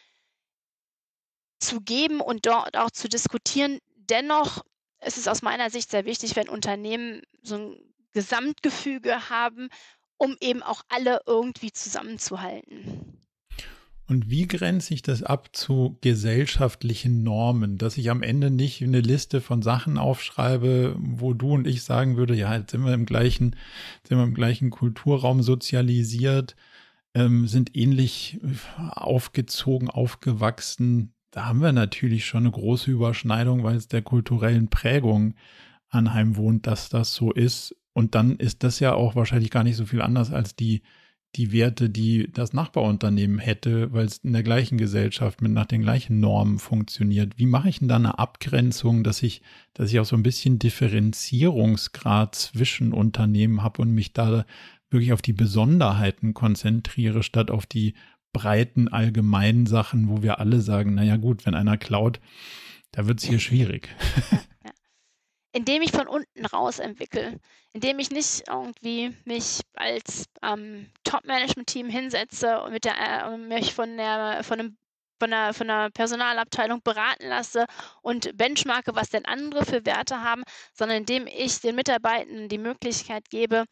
[1.62, 3.78] zu geben und dort auch zu diskutieren.
[3.96, 4.62] Dennoch
[5.04, 7.76] ist es aus meiner Sicht sehr wichtig, wenn Unternehmen so ein
[8.12, 9.68] Gesamtgefüge haben,
[10.18, 13.22] um eben auch alle irgendwie zusammenzuhalten.
[14.08, 19.00] Und wie grenze ich das ab zu gesellschaftlichen Normen, dass ich am Ende nicht eine
[19.00, 23.06] Liste von Sachen aufschreibe, wo du und ich sagen würde, ja, jetzt sind wir im
[23.06, 23.56] gleichen,
[24.06, 26.56] sind wir im gleichen Kulturraum sozialisiert,
[27.14, 28.38] ähm, sind ähnlich
[28.76, 31.14] aufgezogen, aufgewachsen.
[31.32, 35.34] Da haben wir natürlich schon eine große Überschneidung, weil es der kulturellen Prägung
[35.88, 37.74] anheimwohnt, dass das so ist.
[37.94, 40.82] Und dann ist das ja auch wahrscheinlich gar nicht so viel anders als die,
[41.34, 45.80] die Werte, die das Nachbarunternehmen hätte, weil es in der gleichen Gesellschaft mit nach den
[45.80, 47.38] gleichen Normen funktioniert.
[47.38, 49.40] Wie mache ich denn da eine Abgrenzung, dass ich,
[49.72, 54.44] dass ich auch so ein bisschen Differenzierungsgrad zwischen Unternehmen habe und mich da
[54.90, 57.94] wirklich auf die Besonderheiten konzentriere, statt auf die
[58.32, 62.20] breiten allgemeinen Sachen, wo wir alle sagen, naja gut, wenn einer klaut,
[62.90, 63.88] da wird es hier schwierig.
[65.52, 67.38] indem ich von unten raus entwickle,
[67.72, 73.96] indem ich nicht irgendwie mich als ähm, Top-Management-Team hinsetze und mit der, äh, mich von
[73.96, 74.76] der, von einem
[75.22, 77.66] von der, von der Personalabteilung beraten lasse
[78.00, 83.30] und benchmarke, was denn andere für Werte haben, sondern indem ich den Mitarbeitenden die Möglichkeit
[83.30, 83.66] gebe,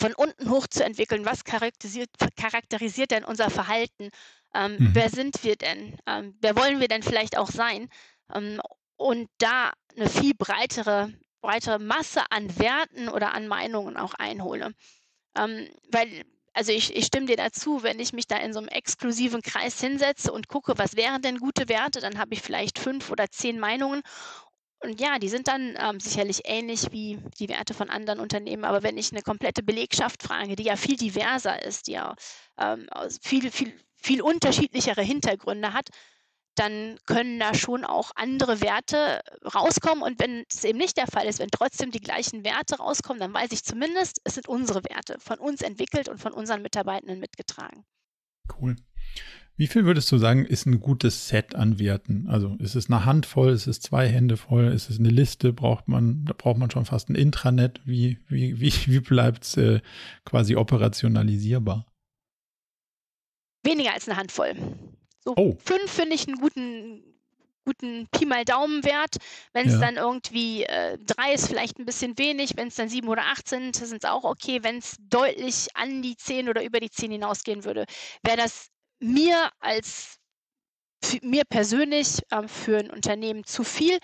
[0.00, 4.10] von unten hoch zu entwickeln, was charakterisiert, charakterisiert denn unser Verhalten,
[4.54, 4.90] ähm, mhm.
[4.94, 7.88] wer sind wir denn, ähm, wer wollen wir denn vielleicht auch sein
[8.34, 8.60] ähm,
[8.96, 14.74] und da eine viel breitere, breitere Masse an Werten oder an Meinungen auch einhole.
[15.36, 18.68] Ähm, weil, also ich, ich stimme dir dazu, wenn ich mich da in so einem
[18.68, 23.10] exklusiven Kreis hinsetze und gucke, was wären denn gute Werte, dann habe ich vielleicht fünf
[23.10, 24.02] oder zehn Meinungen
[24.82, 28.64] und ja, die sind dann ähm, sicherlich ähnlich wie die Werte von anderen Unternehmen.
[28.64, 32.14] Aber wenn ich eine komplette Belegschaft frage, die ja viel diverser ist, die ja
[32.58, 32.88] ähm,
[33.22, 35.88] viel, viel, viel unterschiedlichere Hintergründe hat,
[36.54, 39.22] dann können da schon auch andere Werte
[39.54, 40.02] rauskommen.
[40.02, 43.32] Und wenn es eben nicht der Fall ist, wenn trotzdem die gleichen Werte rauskommen, dann
[43.32, 47.84] weiß ich zumindest, es sind unsere Werte, von uns entwickelt und von unseren Mitarbeitenden mitgetragen.
[48.60, 48.76] Cool.
[49.56, 52.26] Wie viel würdest du sagen, ist ein gutes Set an Werten?
[52.28, 55.88] Also ist es eine Handvoll, ist es zwei Hände voll, ist es eine Liste, braucht
[55.88, 57.80] man, da braucht man schon fast ein Intranet?
[57.84, 59.80] Wie, wie, wie, wie bleibt es äh,
[60.24, 61.86] quasi operationalisierbar?
[63.62, 64.54] Weniger als eine Handvoll.
[65.24, 65.56] So oh.
[65.62, 67.04] fünf finde ich einen guten,
[67.64, 69.16] guten Pi mal Daumenwert.
[69.52, 69.80] Wenn es ja.
[69.80, 72.56] dann irgendwie äh, drei ist, vielleicht ein bisschen wenig.
[72.56, 74.60] Wenn es dann sieben oder acht sind, sind es auch okay.
[74.62, 77.84] Wenn es deutlich an die zehn oder über die zehn hinausgehen würde,
[78.24, 78.72] wäre das
[79.02, 80.18] mir als
[81.22, 83.98] mir persönlich äh, für ein Unternehmen zu viel,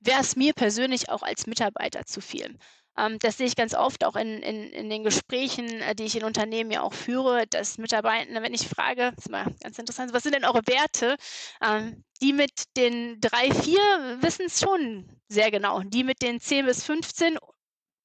[0.00, 2.56] wäre es mir persönlich auch als Mitarbeiter zu viel.
[2.96, 6.16] Ähm, das sehe ich ganz oft auch in, in, in den Gesprächen, äh, die ich
[6.16, 10.12] in Unternehmen ja auch führe, dass Mitarbeiter, wenn ich frage, das ist mal ganz interessant,
[10.12, 11.16] was sind denn eure Werte?
[11.62, 15.80] Ähm, die mit den drei, vier wissen es schon sehr genau.
[15.80, 17.38] Die mit den zehn bis 15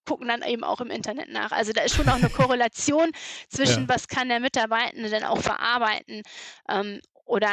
[0.09, 1.51] gucken dann eben auch im Internet nach.
[1.51, 3.11] Also da ist schon auch eine Korrelation
[3.49, 3.89] zwischen, ja.
[3.89, 6.23] was kann der Mitarbeitende denn auch verarbeiten.
[6.67, 7.47] Ähm, oder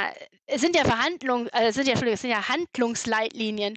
[0.47, 3.77] es sind ja Verhandlungen, äh, sind ja, es sind ja Handlungsleitlinien.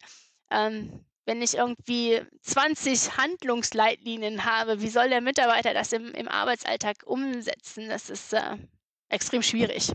[0.49, 7.03] Ähm, wenn ich irgendwie 20 Handlungsleitlinien habe, wie soll der Mitarbeiter das im, im Arbeitsalltag
[7.05, 7.89] umsetzen?
[7.89, 8.55] Das ist äh,
[9.09, 9.91] extrem schwierig.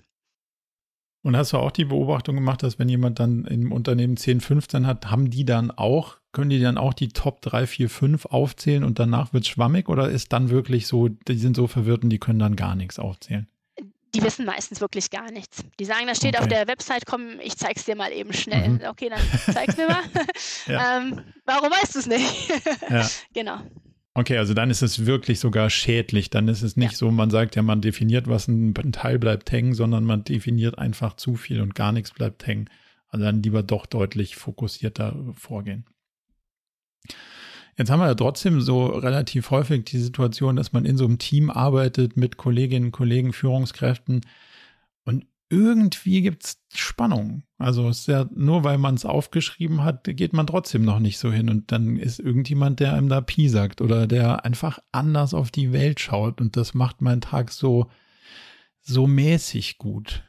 [1.23, 4.87] Und hast du auch die Beobachtung gemacht, dass wenn jemand dann im Unternehmen 10, 15
[4.87, 8.85] hat, haben die dann auch, können die dann auch die Top 3, 4, 5 aufzählen
[8.85, 12.11] und danach wird es schwammig oder ist dann wirklich so, die sind so verwirrt und
[12.11, 13.47] die können dann gar nichts aufzählen?
[14.15, 15.65] Die wissen meistens wirklich gar nichts.
[15.81, 16.43] Die sagen, da steht okay.
[16.43, 18.69] auf der Website, komm, ich zeig's dir mal eben schnell.
[18.69, 18.81] Mhm.
[18.89, 19.21] Okay, dann
[19.53, 20.03] zeig's mir mal.
[20.69, 22.53] ähm, warum weißt du es nicht?
[22.91, 23.09] ja.
[23.33, 23.59] Genau.
[24.17, 26.31] Okay, also dann ist es wirklich sogar schädlich.
[26.31, 26.99] Dann ist es nicht ja.
[26.99, 31.17] so, man sagt ja, man definiert was, ein, Teil bleibt hängen, sondern man definiert einfach
[31.17, 32.71] zu viel und gar nichts bleibt hängen.
[33.09, 35.87] Also dann lieber doch deutlich fokussierter vorgehen.
[37.77, 41.19] Jetzt haben wir ja trotzdem so relativ häufig die Situation, dass man in so einem
[41.19, 44.21] Team arbeitet mit Kolleginnen, Kollegen, Führungskräften
[45.05, 47.43] und irgendwie gibt es Spannung.
[47.59, 51.19] Also es ist ja nur, weil man es aufgeschrieben hat, geht man trotzdem noch nicht
[51.19, 51.49] so hin.
[51.49, 55.73] Und dann ist irgendjemand, der einem da Pi sagt oder der einfach anders auf die
[55.73, 56.41] Welt schaut.
[56.41, 57.91] Und das macht meinen Tag so,
[58.81, 60.25] so mäßig gut.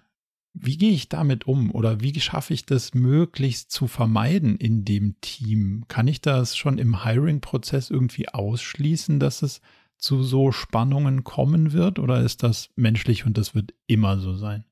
[0.58, 5.20] Wie gehe ich damit um oder wie schaffe ich das möglichst zu vermeiden in dem
[5.20, 5.84] Team?
[5.89, 9.60] Kann ich das schon im Hiring-Prozess irgendwie ausschließen, dass es
[9.97, 14.64] zu so Spannungen kommen wird oder ist das menschlich und das wird immer so sein?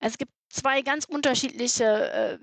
[0.00, 2.38] Es gibt zwei ganz unterschiedliche äh,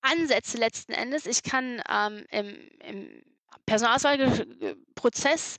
[0.00, 1.26] Ansätze letzten Endes.
[1.26, 2.56] Ich kann ähm, im,
[2.88, 3.22] im
[3.66, 5.58] Personalauswahlprozess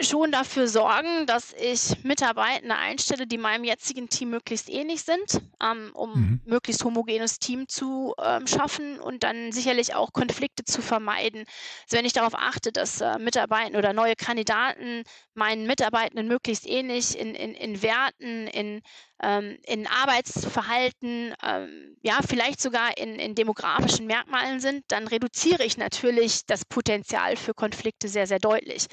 [0.00, 5.90] schon dafür sorgen, dass ich Mitarbeitende einstelle, die meinem jetzigen Team möglichst ähnlich sind, ähm,
[5.92, 6.40] um mhm.
[6.46, 11.44] möglichst homogenes Team zu ähm, schaffen und dann sicherlich auch Konflikte zu vermeiden.
[11.84, 17.18] Also wenn ich darauf achte, dass äh, Mitarbeiter oder neue Kandidaten meinen Mitarbeitenden möglichst ähnlich
[17.18, 18.80] in, in, in Werten, in,
[19.22, 25.76] ähm, in Arbeitsverhalten, ähm, ja, vielleicht sogar in, in demografischen Merkmalen sind, dann reduziere ich
[25.76, 28.86] natürlich das Potenzial für Konflikte sehr, sehr deutlich.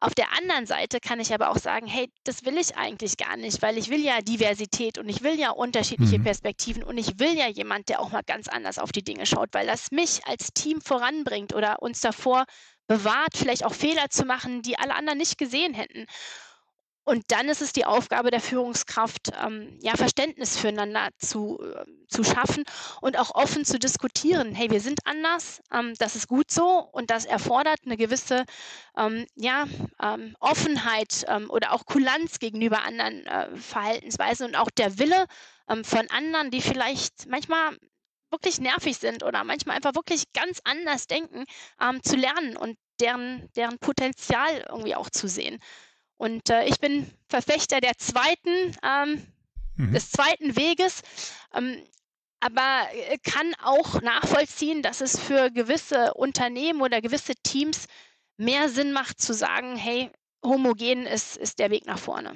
[0.00, 3.36] Auf der anderen Seite kann ich aber auch sagen, hey, das will ich eigentlich gar
[3.36, 6.24] nicht, weil ich will ja Diversität und ich will ja unterschiedliche mhm.
[6.24, 9.48] Perspektiven und ich will ja jemand, der auch mal ganz anders auf die Dinge schaut,
[9.52, 12.44] weil das mich als Team voranbringt oder uns davor
[12.86, 16.06] bewahrt, vielleicht auch Fehler zu machen, die alle anderen nicht gesehen hätten.
[17.08, 22.22] Und dann ist es die Aufgabe der Führungskraft, ähm, ja, Verständnis füreinander zu, äh, zu
[22.22, 22.64] schaffen
[23.00, 24.54] und auch offen zu diskutieren.
[24.54, 28.44] Hey, wir sind anders, ähm, das ist gut so und das erfordert eine gewisse
[28.94, 29.64] ähm, ja,
[30.02, 35.24] ähm, Offenheit ähm, oder auch Kulanz gegenüber anderen äh, Verhaltensweisen und auch der Wille
[35.70, 37.78] ähm, von anderen, die vielleicht manchmal
[38.30, 41.46] wirklich nervig sind oder manchmal einfach wirklich ganz anders denken,
[42.02, 45.58] zu lernen und deren, deren Potenzial irgendwie auch zu sehen.
[46.18, 49.22] Und äh, ich bin Verfechter der zweiten, ähm,
[49.76, 49.94] mhm.
[49.94, 51.02] des zweiten Weges,
[51.54, 51.78] ähm,
[52.40, 57.86] aber äh, kann auch nachvollziehen, dass es für gewisse Unternehmen oder gewisse Teams
[58.36, 60.10] mehr Sinn macht zu sagen, hey,
[60.44, 62.34] homogen ist, ist der Weg nach vorne.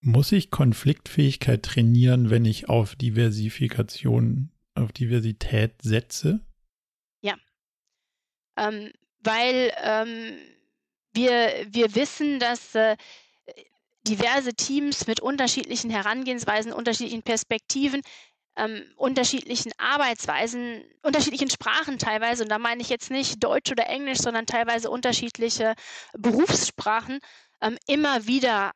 [0.00, 6.40] Muss ich Konfliktfähigkeit trainieren, wenn ich auf Diversifikation, auf Diversität setze?
[7.20, 7.36] Ja.
[8.56, 8.90] Ähm,
[9.20, 10.38] weil ähm,
[11.12, 12.96] wir, wir wissen, dass äh,
[14.06, 18.02] diverse Teams mit unterschiedlichen Herangehensweisen, unterschiedlichen Perspektiven
[18.56, 24.18] ähm, unterschiedlichen Arbeitsweisen, unterschiedlichen Sprachen teilweise, und da meine ich jetzt nicht Deutsch oder Englisch,
[24.18, 25.74] sondern teilweise unterschiedliche
[26.12, 27.20] Berufssprachen,
[27.62, 28.72] ähm, immer wieder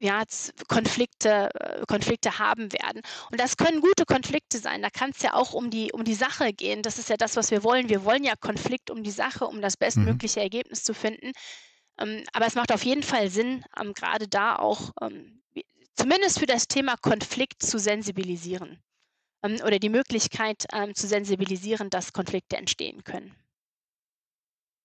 [0.00, 0.22] ja,
[0.68, 3.00] Konflikte, äh, Konflikte haben werden.
[3.30, 4.82] Und das können gute Konflikte sein.
[4.82, 6.82] Da kann es ja auch um die, um die Sache gehen.
[6.82, 7.88] Das ist ja das, was wir wollen.
[7.88, 9.80] Wir wollen ja Konflikt um die Sache, um das mhm.
[9.80, 10.44] bestmögliche mhm.
[10.44, 11.32] Ergebnis zu finden.
[11.98, 15.42] Ähm, aber es macht auf jeden Fall Sinn, ähm, gerade da auch ähm,
[15.94, 18.82] zumindest für das Thema Konflikt zu sensibilisieren
[19.42, 23.34] ähm, oder die Möglichkeit ähm, zu sensibilisieren, dass Konflikte entstehen können.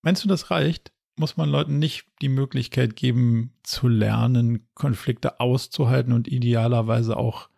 [0.01, 0.91] Meinst du, das reicht?
[1.19, 7.49] Muss man Leuten nicht die Möglichkeit geben, zu lernen, Konflikte auszuhalten und idealerweise auch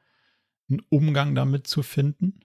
[0.67, 2.39] einen Umgang damit zu finden?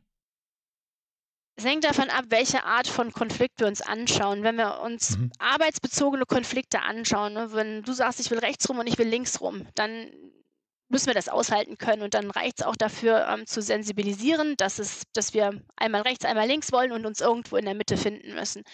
[1.56, 4.42] Es hängt davon ab, welche Art von Konflikt wir uns anschauen.
[4.42, 5.32] Wenn wir uns mhm.
[5.38, 9.40] arbeitsbezogene Konflikte anschauen, ne, wenn du sagst, ich will rechts rum und ich will links
[9.40, 10.10] rum, dann
[10.90, 12.02] müssen wir das aushalten können.
[12.02, 16.26] Und dann reicht es auch dafür, ähm, zu sensibilisieren, dass, es, dass wir einmal rechts,
[16.26, 18.64] einmal links wollen und uns irgendwo in der Mitte finden müssen.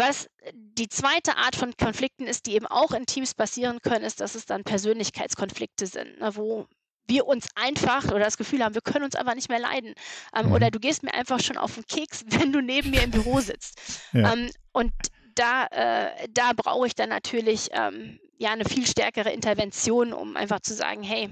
[0.00, 4.22] Was die zweite Art von Konflikten ist, die eben auch in Teams passieren können, ist,
[4.22, 6.66] dass es dann Persönlichkeitskonflikte sind, ne, wo
[7.06, 9.92] wir uns einfach oder das Gefühl haben, wir können uns einfach nicht mehr leiden.
[10.34, 10.52] Ähm, mhm.
[10.52, 13.40] Oder du gehst mir einfach schon auf den Keks, wenn du neben mir im Büro
[13.40, 13.78] sitzt.
[14.14, 14.32] Ja.
[14.32, 14.92] Ähm, und
[15.34, 20.60] da, äh, da brauche ich dann natürlich ähm, ja eine viel stärkere Intervention, um einfach
[20.60, 21.28] zu sagen, hey,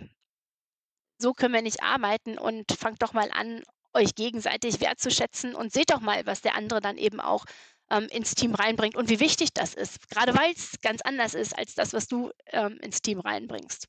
[1.17, 3.63] so können wir nicht arbeiten und fangt doch mal an,
[3.95, 7.47] euch gegenseitig wertzuschätzen und seht doch mal, was der andere dann eben auch
[7.91, 11.59] ähm, ins Team reinbringt und wie wichtig das ist, gerade weil es ganz anders ist
[11.59, 13.89] als das, was du ähm, ins Team reinbringst.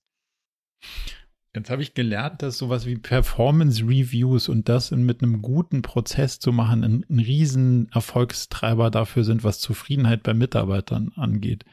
[1.56, 6.40] Jetzt habe ich gelernt, dass sowas wie Performance Reviews und das mit einem guten Prozess
[6.40, 11.66] zu machen ein, ein riesen Erfolgstreiber dafür sind, was Zufriedenheit bei Mitarbeitern angeht.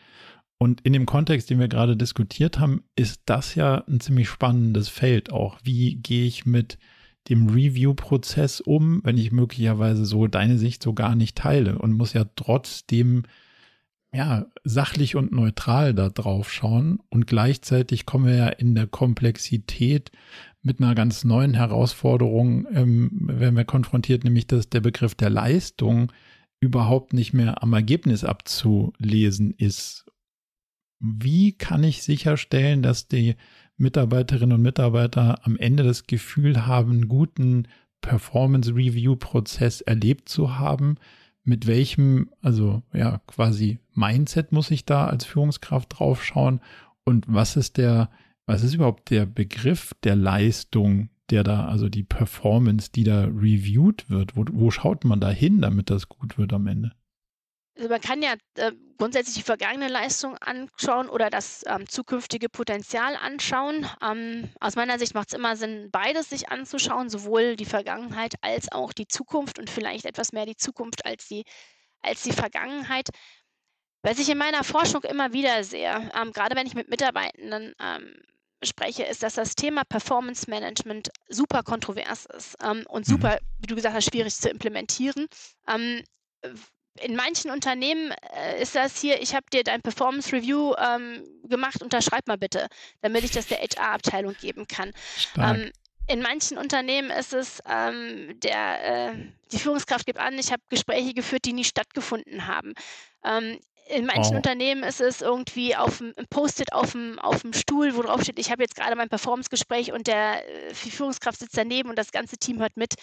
[0.59, 4.89] Und in dem Kontext, den wir gerade diskutiert haben, ist das ja ein ziemlich spannendes
[4.89, 5.59] Feld auch.
[5.63, 6.79] Wie gehe ich mit
[7.29, 12.13] dem Review-Prozess um, wenn ich möglicherweise so deine Sicht so gar nicht teile und muss
[12.13, 13.25] ja trotzdem
[14.15, 17.01] ja sachlich und neutral da drauf schauen.
[17.11, 20.11] Und gleichzeitig kommen wir ja in der Komplexität
[20.63, 26.13] mit einer ganz neuen Herausforderung, ähm, werden wir konfrontiert, nämlich dass der Begriff der Leistung
[26.61, 30.07] überhaupt nicht mehr am Ergebnis abzulesen ist.
[30.99, 33.37] Wie kann ich sicherstellen, dass die
[33.77, 37.69] Mitarbeiterinnen und Mitarbeiter am Ende das Gefühl haben, einen guten
[38.01, 40.97] Performance Review Prozess erlebt zu haben?
[41.45, 46.61] Mit welchem, also ja, quasi Mindset muss ich da als Führungskraft draufschauen?
[47.05, 48.11] Und was ist der,
[48.47, 54.09] was ist überhaupt der Begriff der Leistung, der da, also die Performance, die da reviewed
[54.09, 54.37] wird?
[54.37, 56.93] Wo, wo schaut man da hin, damit das gut wird am Ende?
[57.77, 63.17] Also man kann ja äh, grundsätzlich die vergangene Leistung anschauen oder das ähm, zukünftige Potenzial
[63.17, 63.87] anschauen.
[64.03, 68.73] Ähm, aus meiner Sicht macht es immer Sinn, beides sich anzuschauen, sowohl die Vergangenheit als
[68.73, 71.45] auch die Zukunft und vielleicht etwas mehr die Zukunft als die,
[72.01, 73.11] als die Vergangenheit.
[74.03, 78.23] Was ich in meiner Forschung immer wieder sehe, ähm, gerade wenn ich mit Mitarbeitenden ähm,
[78.63, 83.13] spreche, ist, dass das Thema Performance Management super kontrovers ist ähm, und mhm.
[83.13, 85.27] super, wie du gesagt hast, schwierig zu implementieren
[85.69, 86.03] ähm,
[87.01, 91.83] in manchen Unternehmen äh, ist das hier, ich habe dir dein Performance Review ähm, gemacht,
[91.83, 92.69] unterschreib mal bitte,
[93.03, 94.93] damit ich das der HR-Abteilung geben kann.
[95.39, 95.71] Ähm,
[96.09, 99.15] in manchen Unternehmen ist es, ähm, der, äh,
[99.53, 102.75] die Führungskraft gibt an, ich habe Gespräche geführt, die nie stattgefunden haben.
[103.25, 104.37] Ähm, in manchen oh.
[104.39, 108.39] Unternehmen ist es irgendwie auf dem Post-it auf dem, auf dem Stuhl, wo drauf steht,
[108.39, 112.11] ich habe jetzt gerade mein Performance-Gespräch und der äh, die Führungskraft sitzt daneben und das
[112.11, 112.95] ganze Team hört mit.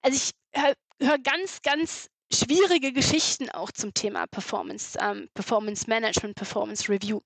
[0.00, 0.30] Also ich
[0.60, 7.20] höre hör ganz, ganz schwierige Geschichten auch zum Thema Performance, ähm, Performance Management, Performance Review.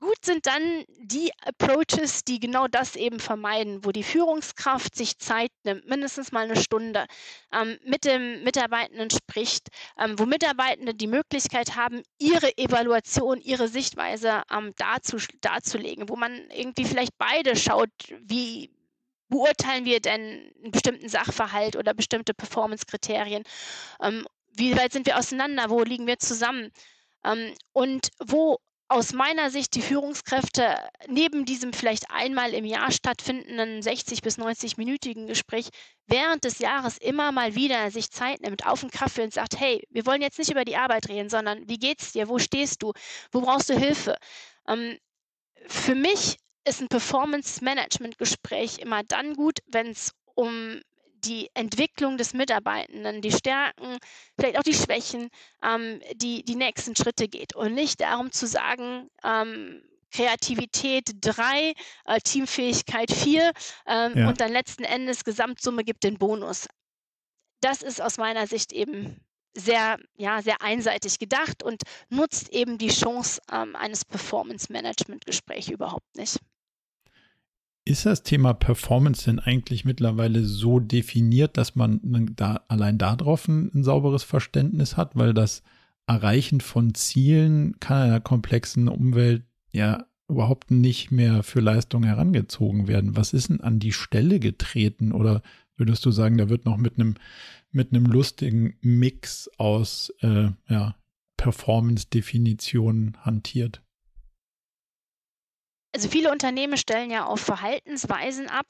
[0.00, 5.50] Gut sind dann die Approaches, die genau das eben vermeiden, wo die Führungskraft sich Zeit
[5.62, 7.06] nimmt, mindestens mal eine Stunde,
[7.52, 9.68] ähm, mit dem Mitarbeitenden spricht,
[9.98, 16.50] ähm, wo Mitarbeitende die Möglichkeit haben, ihre Evaluation, ihre Sichtweise ähm, darzu, darzulegen, wo man
[16.50, 17.88] irgendwie vielleicht beide schaut,
[18.20, 18.70] wie,
[19.34, 23.42] beurteilen wir denn einen bestimmten Sachverhalt oder bestimmte Performance-Kriterien?
[24.00, 24.24] Ähm,
[24.56, 25.70] wie weit sind wir auseinander?
[25.70, 26.70] Wo liegen wir zusammen?
[27.24, 30.76] Ähm, und wo aus meiner Sicht die Führungskräfte
[31.08, 35.70] neben diesem vielleicht einmal im Jahr stattfindenden 60 bis 90-minütigen Gespräch
[36.06, 39.82] während des Jahres immer mal wieder sich Zeit nimmt auf den Kaffee und sagt, hey,
[39.90, 42.28] wir wollen jetzt nicht über die Arbeit reden, sondern wie geht's dir?
[42.28, 42.92] Wo stehst du?
[43.32, 44.14] Wo brauchst du Hilfe?
[44.68, 44.96] Ähm,
[45.66, 50.80] für mich ist ein Performance-Management-Gespräch immer dann gut, wenn es um
[51.24, 53.98] die Entwicklung des Mitarbeitenden, die Stärken,
[54.38, 55.30] vielleicht auch die Schwächen,
[55.62, 62.20] ähm, die, die nächsten Schritte geht und nicht darum zu sagen, ähm, Kreativität drei, äh,
[62.20, 63.52] Teamfähigkeit vier
[63.86, 64.28] ähm, ja.
[64.28, 66.68] und dann letzten Endes Gesamtsumme gibt den Bonus.
[67.60, 69.20] Das ist aus meiner Sicht eben
[69.56, 76.38] sehr, ja, sehr einseitig gedacht und nutzt eben die Chance ähm, eines Performance-Management-Gesprächs überhaupt nicht.
[77.86, 82.00] Ist das Thema Performance denn eigentlich mittlerweile so definiert, dass man
[82.34, 85.62] da allein darauf ein, ein sauberes Verständnis hat, weil das
[86.06, 92.88] Erreichen von Zielen kann in einer komplexen Umwelt ja überhaupt nicht mehr für Leistung herangezogen
[92.88, 93.16] werden.
[93.16, 95.12] Was ist denn an die Stelle getreten?
[95.12, 95.42] Oder
[95.76, 97.16] würdest du sagen, da wird noch mit einem
[97.70, 100.94] mit einem lustigen Mix aus äh, ja,
[101.36, 103.82] Performance-Definitionen hantiert?
[105.94, 108.66] Also viele Unternehmen stellen ja auf Verhaltensweisen ab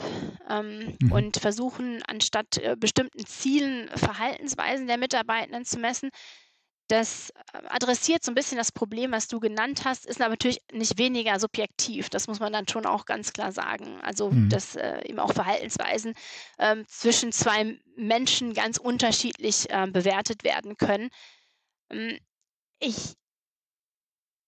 [0.50, 1.10] ähm, mhm.
[1.10, 6.10] und versuchen anstatt äh, bestimmten Zielen Verhaltensweisen der Mitarbeitenden zu messen.
[6.88, 10.60] Das äh, adressiert so ein bisschen das Problem, was du genannt hast, ist aber natürlich
[10.70, 12.10] nicht weniger subjektiv.
[12.10, 13.98] Das muss man dann schon auch ganz klar sagen.
[14.02, 14.50] Also, mhm.
[14.50, 16.12] dass äh, eben auch Verhaltensweisen
[16.58, 21.08] äh, zwischen zwei Menschen ganz unterschiedlich äh, bewertet werden können.
[21.88, 22.18] Ähm,
[22.80, 23.14] ich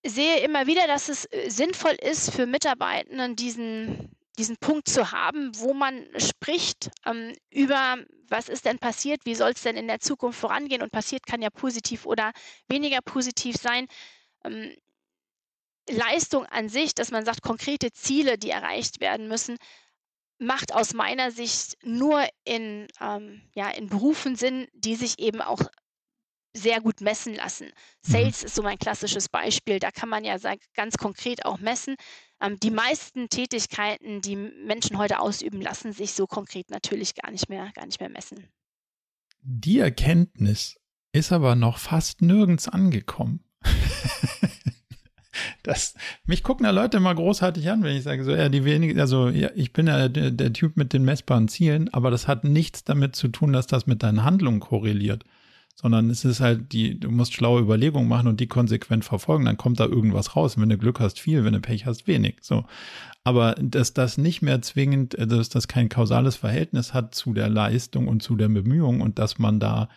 [0.09, 5.53] sehe immer wieder, dass es äh, sinnvoll ist für Mitarbeitenden, diesen, diesen Punkt zu haben,
[5.59, 7.99] wo man spricht ähm, über,
[8.29, 11.43] was ist denn passiert, wie soll es denn in der Zukunft vorangehen und passiert kann
[11.43, 12.33] ja positiv oder
[12.69, 13.87] weniger positiv sein.
[14.45, 14.75] Ähm,
[15.89, 19.57] Leistung an sich, dass man sagt, konkrete Ziele, die erreicht werden müssen,
[20.39, 25.63] macht aus meiner Sicht nur in, ähm, ja, in Berufen Sinn, die sich eben auch
[26.57, 27.67] sehr gut messen lassen.
[27.67, 28.13] Mhm.
[28.13, 29.79] Sales ist so mein klassisches Beispiel.
[29.79, 30.37] Da kann man ja
[30.75, 31.97] ganz konkret auch messen.
[32.41, 37.49] Ähm, die meisten Tätigkeiten, die Menschen heute ausüben, lassen sich so konkret natürlich gar nicht
[37.49, 38.49] mehr, gar nicht mehr messen.
[39.41, 40.77] Die Erkenntnis
[41.13, 43.45] ist aber noch fast nirgends angekommen.
[45.63, 45.95] das,
[46.25, 49.29] mich gucken da Leute immer großartig an, wenn ich sage, so, ja, die wenigen, also,
[49.29, 52.85] ja, ich bin ja der, der Typ mit den messbaren Zielen, aber das hat nichts
[52.85, 55.25] damit zu tun, dass das mit deinen Handlungen korreliert
[55.77, 59.59] sondern es ist halt die, du musst schlaue Überlegungen machen und die konsequent verfolgen, dann
[59.59, 60.59] kommt da irgendwas raus.
[60.59, 62.39] Wenn du Glück hast, viel, wenn du Pech hast, wenig.
[62.41, 62.65] So.
[63.25, 67.51] Aber dass das nicht mehr zwingend, äh, dass das kein kausales Verhältnis hat zu der
[67.51, 69.91] Leistung und zu der Bemühung und dass man da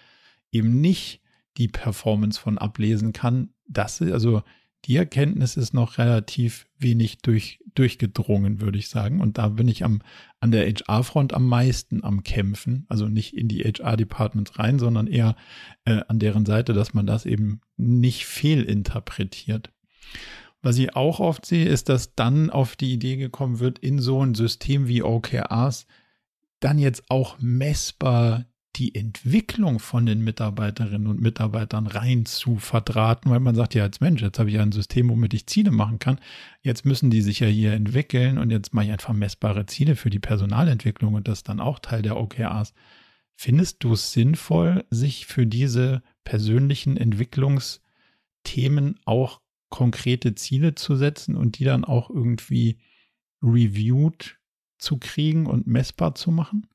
[0.51, 1.21] eben nicht
[1.57, 4.43] die Performance von ablesen kann, das ist, also
[4.85, 9.21] die Erkenntnis ist noch relativ wenig durch, durchgedrungen, würde ich sagen.
[9.21, 10.01] Und da bin ich am,
[10.39, 12.85] an der HR-Front am meisten am Kämpfen.
[12.87, 15.35] Also nicht in die HR-Departments rein, sondern eher
[15.85, 19.71] äh, an deren Seite, dass man das eben nicht fehlinterpretiert.
[20.61, 24.23] Was ich auch oft sehe, ist, dass dann auf die Idee gekommen wird, in so
[24.23, 25.85] ein System wie OKRs
[26.59, 28.45] dann jetzt auch messbar
[28.79, 33.99] die Entwicklung von den Mitarbeiterinnen und Mitarbeitern rein zu verdrahten, weil man sagt ja als
[33.99, 36.19] Mensch, jetzt habe ich ein System, womit ich Ziele machen kann.
[36.61, 40.09] Jetzt müssen die sich ja hier entwickeln und jetzt mache ich einfach messbare Ziele für
[40.09, 42.73] die Personalentwicklung und das ist dann auch Teil der OKRs.
[43.35, 51.59] Findest du es sinnvoll, sich für diese persönlichen Entwicklungsthemen auch konkrete Ziele zu setzen und
[51.59, 52.79] die dann auch irgendwie
[53.41, 54.39] reviewed
[54.77, 56.65] zu kriegen und messbar zu machen?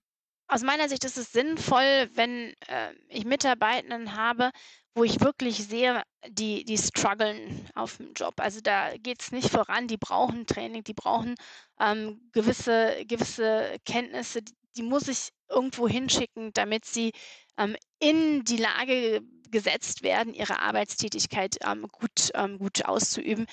[0.46, 4.50] Aus meiner Sicht ist es sinnvoll, wenn äh, ich Mitarbeitenden habe,
[4.94, 8.34] wo ich wirklich sehe, die, die strugglen auf dem Job.
[8.36, 11.34] Also da geht es nicht voran, die brauchen Training, die brauchen
[11.80, 17.12] ähm, gewisse, gewisse Kenntnisse, die, die, muss ich irgendwo hinschicken, damit sie
[17.58, 23.46] ähm, in die Lage gesetzt werden, ihre Arbeitstätigkeit ähm, gut, ähm, gut auszuüben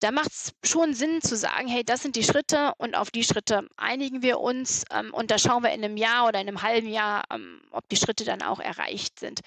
[0.00, 3.22] da macht es schon Sinn zu sagen, hey, das sind die Schritte und auf die
[3.22, 6.62] Schritte einigen wir uns ähm, und da schauen wir in einem Jahr oder in einem
[6.62, 9.40] halben Jahr, ähm, ob die Schritte dann auch erreicht sind.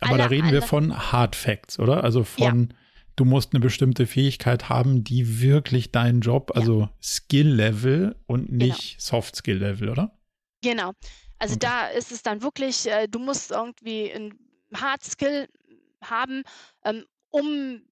[0.00, 2.02] Aber alle, da reden wir von Hard Facts, oder?
[2.02, 2.76] Also von, ja.
[3.16, 6.90] du musst eine bestimmte Fähigkeit haben, die wirklich deinen Job, also ja.
[7.02, 8.64] Skill-Level und genau.
[8.64, 9.02] nicht genau.
[9.02, 10.18] Soft-Skill-Level, oder?
[10.62, 10.92] Genau.
[11.38, 11.66] Also okay.
[11.66, 14.34] da ist es dann wirklich, äh, du musst irgendwie ein
[14.74, 15.48] Hard Skill
[16.02, 16.42] haben,
[16.84, 17.82] ähm, um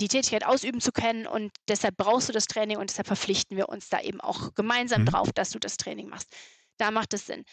[0.00, 3.68] die Tätigkeit ausüben zu können und deshalb brauchst du das Training und deshalb verpflichten wir
[3.68, 5.06] uns da eben auch gemeinsam mhm.
[5.06, 6.34] drauf, dass du das Training machst.
[6.78, 7.44] Da macht es Sinn.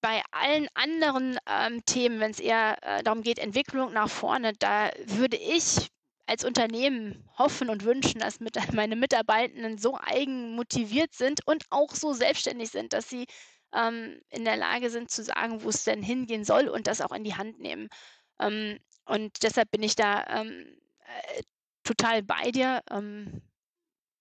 [0.00, 4.90] Bei allen anderen ähm, Themen, wenn es eher äh, darum geht, Entwicklung nach vorne, da
[5.06, 5.88] würde ich
[6.26, 11.94] als Unternehmen hoffen und wünschen, dass mit, meine Mitarbeitenden so eigen motiviert sind und auch
[11.94, 13.26] so selbstständig sind, dass sie
[13.74, 17.12] ähm, in der Lage sind zu sagen, wo es denn hingehen soll und das auch
[17.12, 17.88] in die Hand nehmen.
[18.40, 20.78] Ähm, und deshalb bin ich da ähm,
[21.36, 21.42] äh,
[21.84, 22.82] total bei dir.
[22.90, 23.42] Ähm,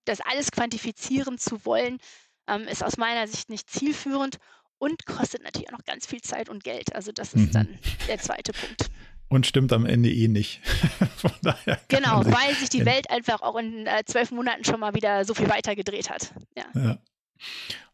[0.06, 2.00] das alles quantifizieren zu wollen,
[2.48, 4.38] ähm, ist aus meiner Sicht nicht zielführend
[4.78, 6.96] und kostet natürlich auch noch ganz viel Zeit und Geld.
[6.96, 7.52] Also das ist mhm.
[7.52, 8.90] dann der zweite Punkt.
[9.28, 10.60] Und stimmt am Ende eh nicht.
[11.16, 14.80] Von daher genau, sich weil sich die Welt einfach auch in äh, zwölf Monaten schon
[14.80, 16.34] mal wieder so viel weiter gedreht hat.
[16.58, 16.66] Ja.
[16.74, 16.98] ja.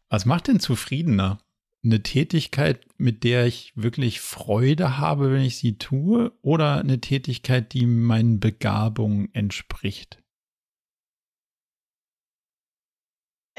[0.08, 1.38] Was macht denn zufriedener?
[1.84, 7.72] Eine Tätigkeit, mit der ich wirklich Freude habe, wenn ich sie tue, oder eine Tätigkeit,
[7.72, 10.22] die meinen Begabungen entspricht?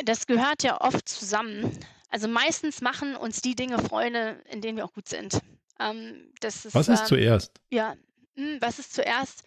[0.03, 1.77] Das gehört ja oft zusammen.
[2.09, 5.39] Also meistens machen uns die Dinge Freunde, in denen wir auch gut sind.
[5.79, 7.61] Ähm, ist, was ist ähm, zuerst?
[7.71, 7.95] Ja,
[8.35, 9.43] hm, was ist zuerst?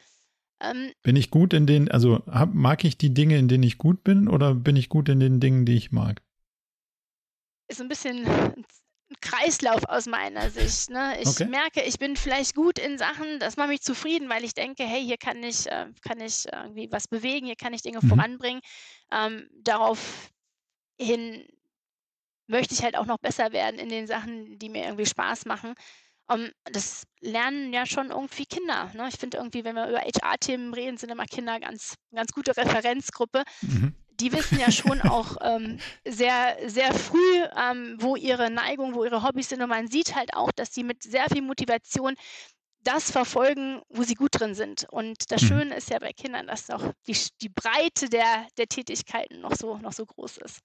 [0.61, 3.79] Ähm, bin ich gut in den, also hab, mag ich die Dinge, in denen ich
[3.79, 6.23] gut bin, oder bin ich gut in den Dingen, die ich mag?
[7.69, 10.91] Ist ein bisschen ein Kreislauf aus meiner Sicht.
[10.91, 11.21] Ne?
[11.21, 11.45] Ich okay.
[11.47, 15.05] merke, ich bin vielleicht gut in Sachen, das macht mich zufrieden, weil ich denke, hey,
[15.05, 18.09] hier kann ich, äh, kann ich irgendwie was bewegen, hier kann ich Dinge mhm.
[18.09, 18.63] voranbringen.
[19.11, 21.47] Ähm, daraufhin
[22.47, 25.75] möchte ich halt auch noch besser werden in den Sachen, die mir irgendwie Spaß machen.
[26.29, 28.91] Um, das lernen ja schon irgendwie Kinder.
[28.95, 29.09] Ne?
[29.09, 33.43] Ich finde irgendwie, wenn wir über HR-Themen reden, sind immer Kinder ganz, ganz gute Referenzgruppe.
[33.61, 33.95] Mhm.
[34.23, 37.18] Die wissen ja schon auch ähm, sehr, sehr früh,
[37.57, 39.61] ähm, wo ihre Neigung, wo ihre Hobbys sind.
[39.61, 42.14] Und man sieht halt auch, dass die mit sehr viel Motivation
[42.85, 44.87] das verfolgen, wo sie gut drin sind.
[44.91, 45.47] Und das mhm.
[45.47, 49.77] Schöne ist ja bei Kindern, dass auch die, die Breite der, der Tätigkeiten noch so,
[49.79, 50.61] noch so groß ist.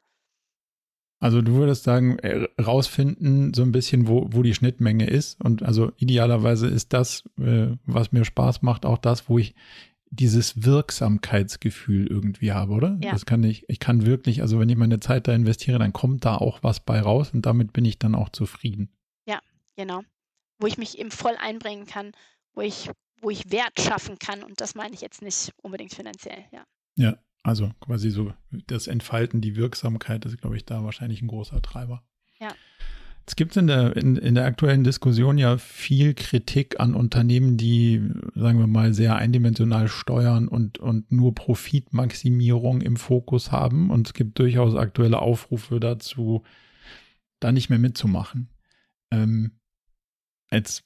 [1.20, 5.44] Also du würdest sagen, äh, rausfinden so ein bisschen, wo, wo die Schnittmenge ist.
[5.44, 9.56] Und also idealerweise ist das, äh, was mir Spaß macht, auch das, wo ich
[10.10, 12.98] dieses Wirksamkeitsgefühl irgendwie habe, oder?
[13.02, 13.12] Ja.
[13.12, 16.26] Das kann ich, ich kann wirklich, also wenn ich meine Zeit da investiere, dann kommt
[16.26, 18.90] da auch was bei raus und damit bin ich dann auch zufrieden.
[19.28, 19.40] Ja,
[19.76, 20.04] genau.
[20.60, 22.12] Wo ich mich eben voll einbringen kann,
[22.54, 22.90] wo ich,
[23.22, 26.66] wo ich Wert schaffen kann und das meine ich jetzt nicht unbedingt finanziell, ja.
[26.96, 31.62] Ja, also quasi so das Entfalten, die Wirksamkeit ist, glaube ich, da wahrscheinlich ein großer
[31.62, 32.04] Treiber.
[33.28, 38.02] Es gibt in der, in, in der aktuellen Diskussion ja viel Kritik an Unternehmen, die,
[38.36, 43.90] sagen wir mal, sehr eindimensional steuern und, und nur Profitmaximierung im Fokus haben.
[43.90, 46.44] Und es gibt durchaus aktuelle Aufrufe dazu,
[47.42, 48.48] da nicht mehr mitzumachen.
[49.12, 49.60] Ähm,
[50.50, 50.86] jetzt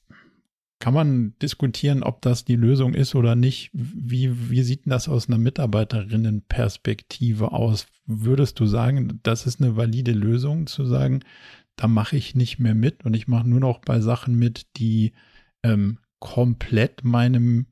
[0.80, 3.70] kann man diskutieren, ob das die Lösung ist oder nicht.
[3.72, 7.86] Wie, wie sieht das aus einer Mitarbeiterinnenperspektive aus?
[8.04, 11.20] Würdest du sagen, das ist eine valide Lösung, zu sagen,
[11.76, 15.12] da mache ich nicht mehr mit und ich mache nur noch bei Sachen mit, die
[15.62, 17.66] ähm, komplett meinem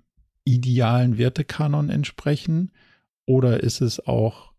[0.44, 2.72] idealen Wertekanon entsprechen?
[3.26, 4.52] Oder ist es auch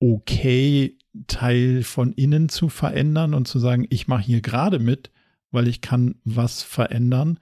[0.00, 5.10] okay, Teil von innen zu verändern und zu sagen, ich mache hier gerade mit,
[5.50, 7.38] weil ich kann was verändern?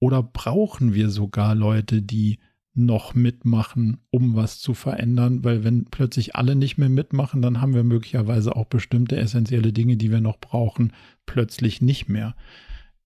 [0.00, 2.38] Oder brauchen wir sogar Leute, die
[2.74, 5.44] noch mitmachen, um was zu verändern?
[5.44, 9.96] Weil wenn plötzlich alle nicht mehr mitmachen, dann haben wir möglicherweise auch bestimmte essentielle Dinge,
[9.96, 10.92] die wir noch brauchen,
[11.26, 12.34] plötzlich nicht mehr.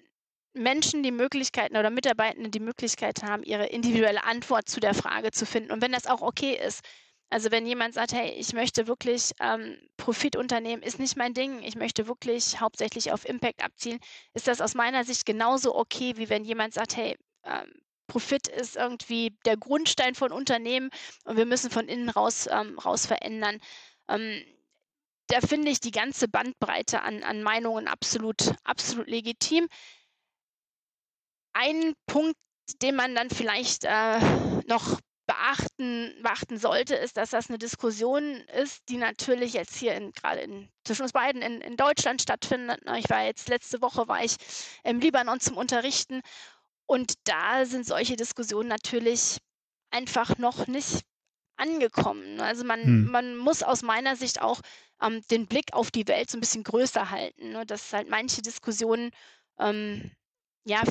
[0.54, 5.46] Menschen die Möglichkeiten oder Mitarbeitende die Möglichkeit haben, ihre individuelle Antwort zu der Frage zu
[5.46, 5.72] finden.
[5.72, 6.82] Und wenn das auch okay ist.
[7.30, 11.76] Also wenn jemand sagt, hey, ich möchte wirklich ähm, Profitunternehmen, ist nicht mein Ding, ich
[11.76, 14.00] möchte wirklich hauptsächlich auf Impact abzielen,
[14.34, 17.74] ist das aus meiner Sicht genauso okay, wie wenn jemand sagt, hey, ähm,
[18.08, 20.90] Profit ist irgendwie der Grundstein von Unternehmen
[21.26, 23.60] und wir müssen von innen raus, ähm, raus verändern.
[24.08, 24.42] Ähm,
[25.28, 29.68] da finde ich die ganze Bandbreite an, an Meinungen absolut, absolut legitim.
[31.54, 32.38] Ein Punkt,
[32.82, 34.20] den man dann vielleicht äh,
[34.68, 40.14] noch beachten, beachten sollte, ist, dass das eine Diskussion ist, die natürlich jetzt hier in,
[40.14, 42.80] gerade in, zwischen uns beiden in, in Deutschland stattfindet.
[42.98, 44.38] Ich war jetzt letzte Woche war ich
[44.84, 46.22] im Libanon zum Unterrichten
[46.86, 49.38] und da sind solche Diskussionen natürlich
[49.92, 51.02] einfach noch nicht
[51.58, 52.40] angekommen.
[52.40, 53.12] Also man, hm.
[53.12, 54.62] man muss aus meiner Sicht auch
[55.02, 57.52] ähm, den Blick auf die Welt so ein bisschen größer halten.
[57.52, 57.66] Ne?
[57.66, 59.12] Dass halt manche Diskussionen
[59.60, 60.12] ähm,
[60.66, 60.82] ja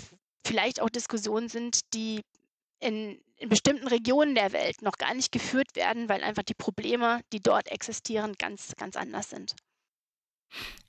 [0.46, 2.22] vielleicht auch Diskussionen sind, die
[2.80, 7.20] in, in bestimmten Regionen der Welt noch gar nicht geführt werden, weil einfach die Probleme,
[7.32, 9.54] die dort existieren, ganz, ganz anders sind.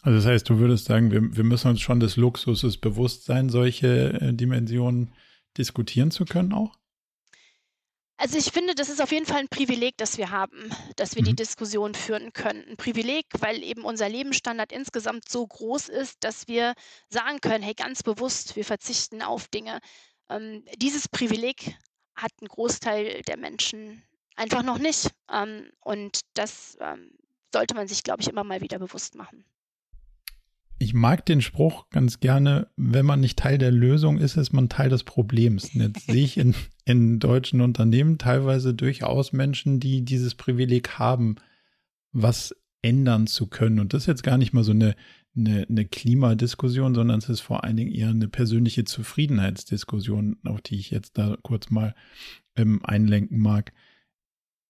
[0.01, 3.49] Also das heißt, du würdest sagen, wir, wir müssen uns schon des Luxuses bewusst sein,
[3.49, 5.13] solche äh, Dimensionen
[5.57, 6.77] diskutieren zu können auch?
[8.19, 11.21] Also ich finde, das ist auf jeden Fall ein Privileg, das wir haben, dass wir
[11.21, 11.27] mhm.
[11.27, 12.65] die Diskussion führen können.
[12.67, 16.73] Ein Privileg, weil eben unser Lebensstandard insgesamt so groß ist, dass wir
[17.09, 19.79] sagen können, hey, ganz bewusst, wir verzichten auf Dinge.
[20.29, 21.75] Ähm, dieses Privileg
[22.15, 24.03] hat ein Großteil der Menschen
[24.35, 25.11] einfach noch nicht.
[25.31, 27.11] Ähm, und das ähm,
[27.53, 29.45] sollte man sich, glaube ich, immer mal wieder bewusst machen.
[30.79, 34.69] Ich mag den Spruch ganz gerne, wenn man nicht Teil der Lösung ist, ist man
[34.69, 35.73] Teil des Problems.
[35.73, 36.55] Und jetzt sehe ich in,
[36.85, 41.35] in deutschen Unternehmen teilweise durchaus Menschen, die dieses Privileg haben,
[42.11, 43.79] was ändern zu können.
[43.79, 44.95] Und das ist jetzt gar nicht mal so eine,
[45.35, 50.75] eine, eine Klimadiskussion, sondern es ist vor allen Dingen eher eine persönliche Zufriedenheitsdiskussion, auf die
[50.75, 51.95] ich jetzt da kurz mal
[52.55, 53.73] ähm, einlenken mag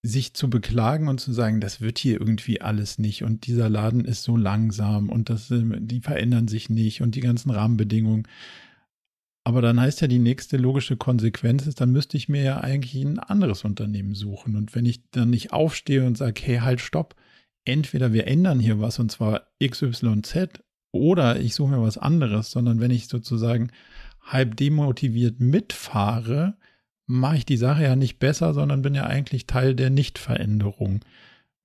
[0.02, 4.04] sich zu beklagen und zu sagen, das wird hier irgendwie alles nicht und dieser Laden
[4.04, 8.28] ist so langsam und das, ähm, die verändern sich nicht und die ganzen Rahmenbedingungen.
[9.44, 13.02] Aber dann heißt ja die nächste logische Konsequenz ist, dann müsste ich mir ja eigentlich
[13.02, 14.56] ein anderes Unternehmen suchen.
[14.56, 17.16] Und wenn ich dann nicht aufstehe und sage, hey, halt, stopp,
[17.64, 20.60] entweder wir ändern hier was und zwar XYZ
[20.92, 23.70] oder ich suche mir was anderes, sondern wenn ich sozusagen
[24.20, 26.57] halb demotiviert mitfahre,
[27.08, 31.00] mache ich die Sache ja nicht besser, sondern bin ja eigentlich Teil der Nichtveränderung.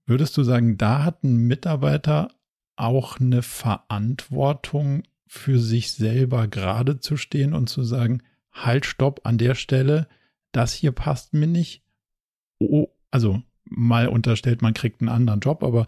[0.05, 2.29] Würdest du sagen, da hat ein Mitarbeiter
[2.75, 9.37] auch eine Verantwortung für sich selber gerade zu stehen und zu sagen, halt, stopp an
[9.37, 10.07] der Stelle,
[10.51, 11.83] das hier passt mir nicht.
[12.59, 15.87] Oh, also mal unterstellt, man kriegt einen anderen Job, aber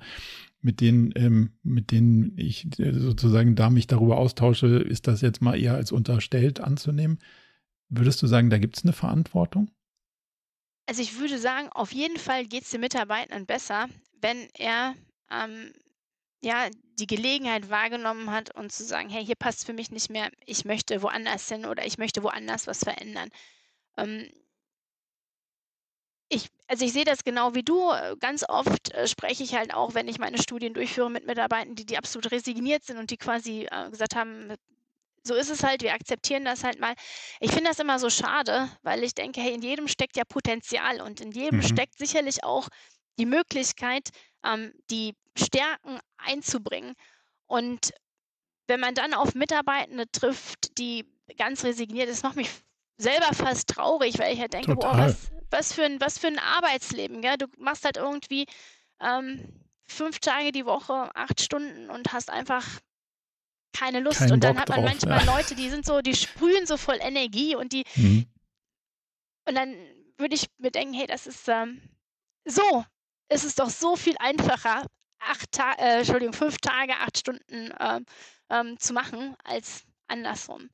[0.62, 5.58] mit denen, ähm, mit denen ich sozusagen da mich darüber austausche, ist das jetzt mal
[5.58, 7.20] eher als unterstellt anzunehmen.
[7.90, 9.72] Würdest du sagen, da gibt es eine Verantwortung?
[10.88, 13.88] Also ich würde sagen, auf jeden Fall geht es den Mitarbeitern besser,
[14.22, 14.96] wenn er
[15.32, 15.74] ähm,
[16.42, 20.30] ja, die Gelegenheit wahrgenommen hat und zu sagen, hey, hier passt für mich nicht mehr,
[20.46, 23.30] ich möchte woanders hin oder ich möchte woanders was verändern.
[23.98, 24.30] Ähm,
[26.30, 27.92] ich, also ich sehe das genau wie du.
[28.20, 31.86] Ganz oft äh, spreche ich halt auch, wenn ich meine Studien durchführe mit Mitarbeitern, die,
[31.86, 34.54] die absolut resigniert sind und die quasi äh, gesagt haben,
[35.28, 36.94] so ist es halt, wir akzeptieren das halt mal.
[37.40, 41.02] Ich finde das immer so schade, weil ich denke, hey, in jedem steckt ja Potenzial
[41.02, 41.64] und in jedem mhm.
[41.64, 42.70] steckt sicherlich auch
[43.18, 44.10] die Möglichkeit,
[44.44, 46.94] ähm, die Stärken einzubringen.
[47.48, 47.92] Und
[48.68, 51.06] wenn man dann auf Mitarbeitende trifft, die
[51.38, 52.50] ganz resigniert, das macht mich
[52.98, 56.40] selber fast traurig, weil ich halt denke, boah, was, was, für ein, was für ein
[56.40, 57.22] Arbeitsleben.
[57.22, 57.38] Gell?
[57.38, 58.46] Du machst halt irgendwie
[59.02, 62.66] ähm, fünf Tage die Woche, acht Stunden und hast einfach
[63.76, 64.20] keine Lust.
[64.20, 65.36] Kein und dann Bock hat man drauf, manchmal ja.
[65.36, 68.26] Leute, die sind so, die sprühen so voll Energie und die mhm.
[69.48, 69.76] und dann
[70.18, 71.82] würde ich mir denken, hey, das ist ähm,
[72.46, 72.86] so,
[73.28, 74.86] es ist doch so viel einfacher,
[75.20, 78.06] acht Tage, äh, Entschuldigung, fünf Tage, acht Stunden ähm,
[78.50, 80.70] ähm, zu machen, als andersrum.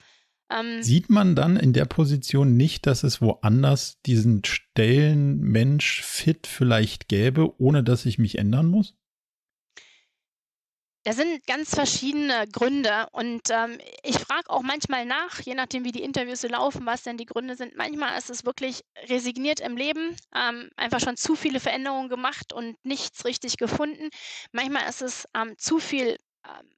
[0.52, 7.08] Ähm, Sieht man dann in der Position nicht, dass es woanders diesen Stellenmensch fit vielleicht
[7.08, 8.96] gäbe, ohne dass ich mich ändern muss?
[11.04, 15.92] Da sind ganz verschiedene Gründe und ähm, ich frage auch manchmal nach, je nachdem wie
[15.92, 17.76] die Interviews so laufen, was denn die Gründe sind.
[17.76, 22.76] Manchmal ist es wirklich resigniert im Leben, ähm, einfach schon zu viele Veränderungen gemacht und
[22.86, 24.10] nichts richtig gefunden.
[24.52, 26.70] Manchmal ist es ähm, zu viel ähm,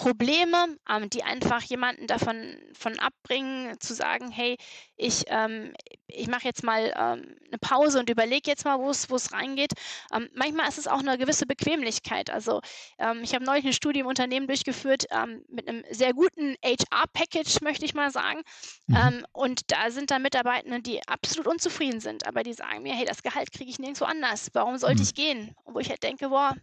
[0.00, 4.56] Probleme, ähm, die einfach jemanden davon von abbringen, zu sagen, hey,
[4.96, 5.74] ich, ähm,
[6.06, 9.72] ich mache jetzt mal ähm, eine Pause und überlege jetzt mal, wo es reingeht.
[10.10, 12.30] Ähm, manchmal ist es auch eine gewisse Bequemlichkeit.
[12.30, 12.62] Also
[12.98, 17.60] ähm, ich habe neulich eine Studie im Unternehmen durchgeführt ähm, mit einem sehr guten HR-Package,
[17.60, 18.40] möchte ich mal sagen.
[18.86, 19.24] Mhm.
[19.32, 23.22] und da sind da Mitarbeitende, die absolut unzufrieden sind, aber die sagen mir, hey, das
[23.22, 24.48] Gehalt kriege ich nirgendwo anders.
[24.54, 25.02] Warum sollte mhm.
[25.02, 25.54] ich gehen?
[25.62, 26.56] Und wo ich halt denke, boah.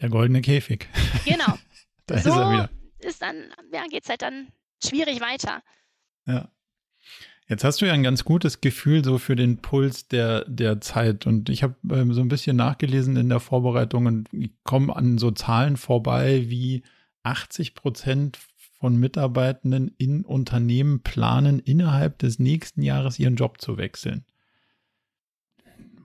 [0.00, 0.88] Der goldene Käfig.
[1.26, 1.58] Genau.
[2.12, 2.70] Da so ist er wieder.
[2.98, 3.36] Ist dann,
[3.72, 4.48] ja, geht es halt dann
[4.84, 5.62] schwierig weiter.
[6.26, 6.48] Ja.
[7.48, 11.26] Jetzt hast du ja ein ganz gutes Gefühl so für den Puls der, der Zeit.
[11.26, 14.28] Und ich habe ähm, so ein bisschen nachgelesen in der Vorbereitung und
[14.62, 16.82] komme an so Zahlen vorbei, wie
[17.24, 18.38] 80 Prozent
[18.78, 24.24] von Mitarbeitenden in Unternehmen planen, innerhalb des nächsten Jahres ihren Job zu wechseln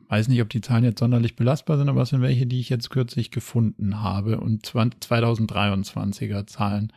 [0.09, 2.69] weiß nicht, ob die Zahlen jetzt sonderlich belastbar sind, aber es sind welche, die ich
[2.69, 6.93] jetzt kürzlich gefunden habe und 2023er Zahlen.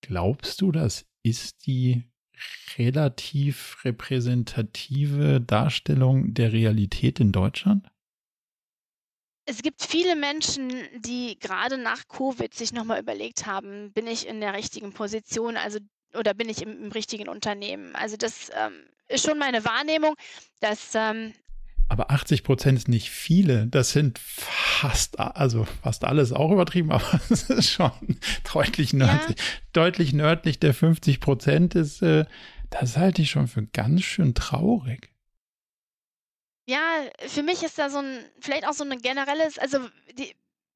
[0.00, 2.04] Glaubst du, das ist die
[2.76, 7.90] relativ repräsentative Darstellung der Realität in Deutschland?
[9.44, 14.40] Es gibt viele Menschen, die gerade nach Covid sich nochmal überlegt haben, bin ich in
[14.40, 15.78] der richtigen Position, also
[16.14, 17.94] oder bin ich im, im richtigen Unternehmen.
[17.96, 18.74] Also das ähm,
[19.08, 20.14] ist schon meine Wahrnehmung,
[20.60, 21.32] dass ähm,
[21.88, 23.66] aber 80 Prozent ist nicht viele.
[23.66, 27.92] Das sind fast, also fast alles auch übertrieben, aber es ist schon
[28.52, 29.38] deutlich nördlich.
[29.38, 29.44] Ja.
[29.72, 32.26] Deutlich nördlich der 50 Prozent ist, äh,
[32.70, 35.10] das halte ich schon für ganz schön traurig.
[36.68, 36.78] Ja,
[37.26, 39.78] für mich ist da so ein, vielleicht auch so ein generelles, also
[40.18, 40.34] die,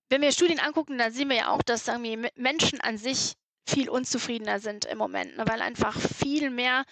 [0.08, 3.34] wenn wir Studien angucken, dann sehen wir ja auch, dass irgendwie Menschen an sich
[3.68, 6.84] viel unzufriedener sind im Moment, ne, weil einfach viel mehr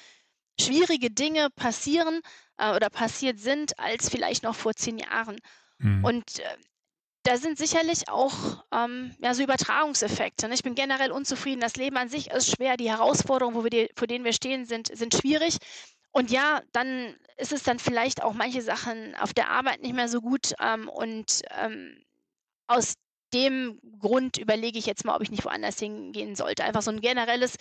[0.60, 2.20] schwierige Dinge passieren
[2.60, 5.38] äh, oder passiert sind, als vielleicht noch vor zehn Jahren.
[5.78, 6.04] Mhm.
[6.04, 6.56] Und äh,
[7.22, 10.48] da sind sicherlich auch ähm, ja, so Übertragungseffekte.
[10.48, 10.54] Ne?
[10.54, 11.60] Ich bin generell unzufrieden.
[11.60, 12.76] Das Leben an sich ist schwer.
[12.76, 15.58] Die Herausforderungen, wo wir die, vor denen wir stehen, sind, sind schwierig.
[16.12, 20.08] Und ja, dann ist es dann vielleicht auch manche Sachen auf der Arbeit nicht mehr
[20.08, 20.54] so gut.
[20.60, 22.02] Ähm, und ähm,
[22.66, 22.94] aus
[23.32, 26.64] dem Grund überlege ich jetzt mal, ob ich nicht woanders hingehen sollte.
[26.64, 27.56] Einfach so ein generelles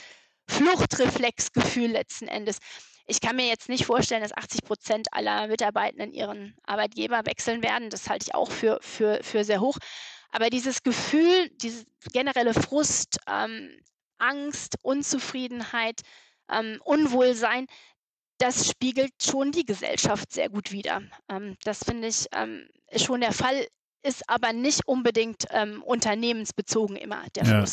[0.47, 2.59] Fluchtreflexgefühl letzten Endes.
[3.09, 7.89] Ich kann mir jetzt nicht vorstellen, dass 80 Prozent aller Mitarbeitenden ihren Arbeitgeber wechseln werden.
[7.89, 9.77] Das halte ich auch für, für, für sehr hoch.
[10.31, 13.81] Aber dieses Gefühl, diese generelle Frust, ähm,
[14.19, 16.01] Angst, Unzufriedenheit,
[16.51, 17.65] ähm, Unwohlsein,
[18.37, 21.01] das spiegelt schon die Gesellschaft sehr gut wider.
[21.29, 23.67] Ähm, das finde ich ähm, schon der Fall,
[24.03, 27.65] ist aber nicht unbedingt ähm, unternehmensbezogen immer der ja.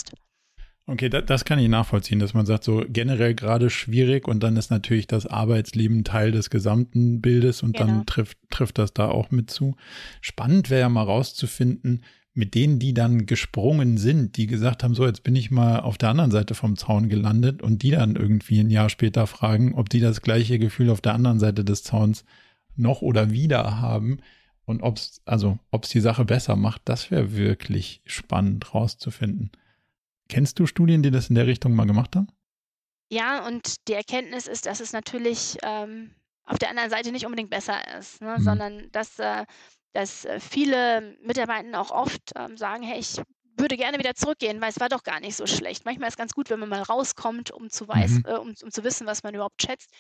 [0.89, 4.57] Okay, da, das kann ich nachvollziehen, dass man sagt, so generell gerade schwierig und dann
[4.57, 7.87] ist natürlich das Arbeitsleben Teil des gesamten Bildes und genau.
[7.87, 9.75] dann trifft, trifft das da auch mit zu.
[10.21, 12.05] Spannend wäre ja mal rauszufinden,
[12.35, 15.99] mit denen, die dann gesprungen sind, die gesagt haben, so jetzt bin ich mal auf
[15.99, 19.89] der anderen Seite vom Zaun gelandet und die dann irgendwie ein Jahr später fragen, ob
[19.89, 22.25] die das gleiche Gefühl auf der anderen Seite des Zauns
[22.77, 24.19] noch oder wieder haben
[24.67, 29.51] und ob es also ob es die Sache besser macht, das wäre wirklich spannend rauszufinden.
[30.29, 32.29] Kennst du Studien, die das in der Richtung mal gemacht haben?
[33.11, 37.51] Ja, und die Erkenntnis ist, dass es natürlich ähm, auf der anderen Seite nicht unbedingt
[37.51, 38.37] besser ist, ne?
[38.39, 38.43] mhm.
[38.43, 39.45] sondern dass äh,
[39.97, 43.17] dass äh, viele Mitarbeiter auch oft ähm, sagen, hey, ich
[43.57, 45.87] würde gerne wieder zurückgehen, weil es war doch gar nicht so schlecht.
[45.87, 48.25] Manchmal ist es ganz gut, wenn man mal rauskommt, um zu, weiß, mhm.
[48.27, 49.91] äh, um, um zu wissen, was man überhaupt schätzt.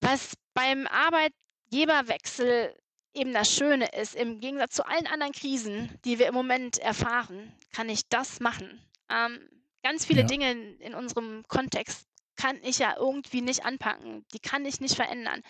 [0.00, 2.74] Was beim Arbeitgeberwechsel
[3.14, 7.52] eben das Schöne ist, im Gegensatz zu allen anderen Krisen, die wir im Moment erfahren,
[7.72, 8.80] kann ich das machen.
[9.10, 9.48] Ähm,
[9.82, 10.26] ganz viele ja.
[10.26, 12.06] Dinge in, in unserem Kontext
[12.36, 14.24] kann ich ja irgendwie nicht anpacken.
[14.32, 15.42] Die kann ich nicht verändern.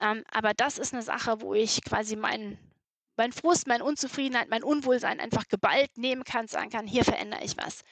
[0.00, 2.58] Ähm, aber das ist eine Sache, wo ich quasi meinen
[3.16, 7.54] mein Frust, meine Unzufriedenheit, mein Unwohlsein einfach geballt nehmen kann, sagen kann, hier verändere ich
[7.58, 7.82] was.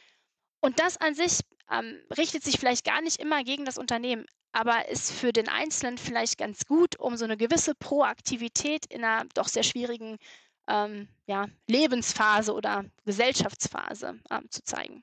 [0.60, 4.88] Und das an sich ähm, richtet sich vielleicht gar nicht immer gegen das Unternehmen, aber
[4.88, 9.48] ist für den Einzelnen vielleicht ganz gut, um so eine gewisse Proaktivität in einer doch
[9.48, 10.16] sehr schwierigen
[10.68, 15.02] ähm, ja, Lebensphase oder Gesellschaftsphase ähm, zu zeigen.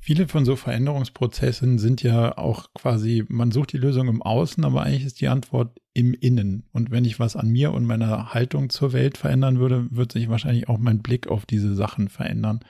[0.00, 4.82] Viele von so Veränderungsprozessen sind ja auch quasi, man sucht die Lösung im Außen, aber
[4.82, 6.64] eigentlich ist die Antwort im Innen.
[6.72, 10.28] Und wenn ich was an mir und meiner Haltung zur Welt verändern würde, wird sich
[10.28, 12.60] wahrscheinlich auch mein Blick auf diese Sachen verändern.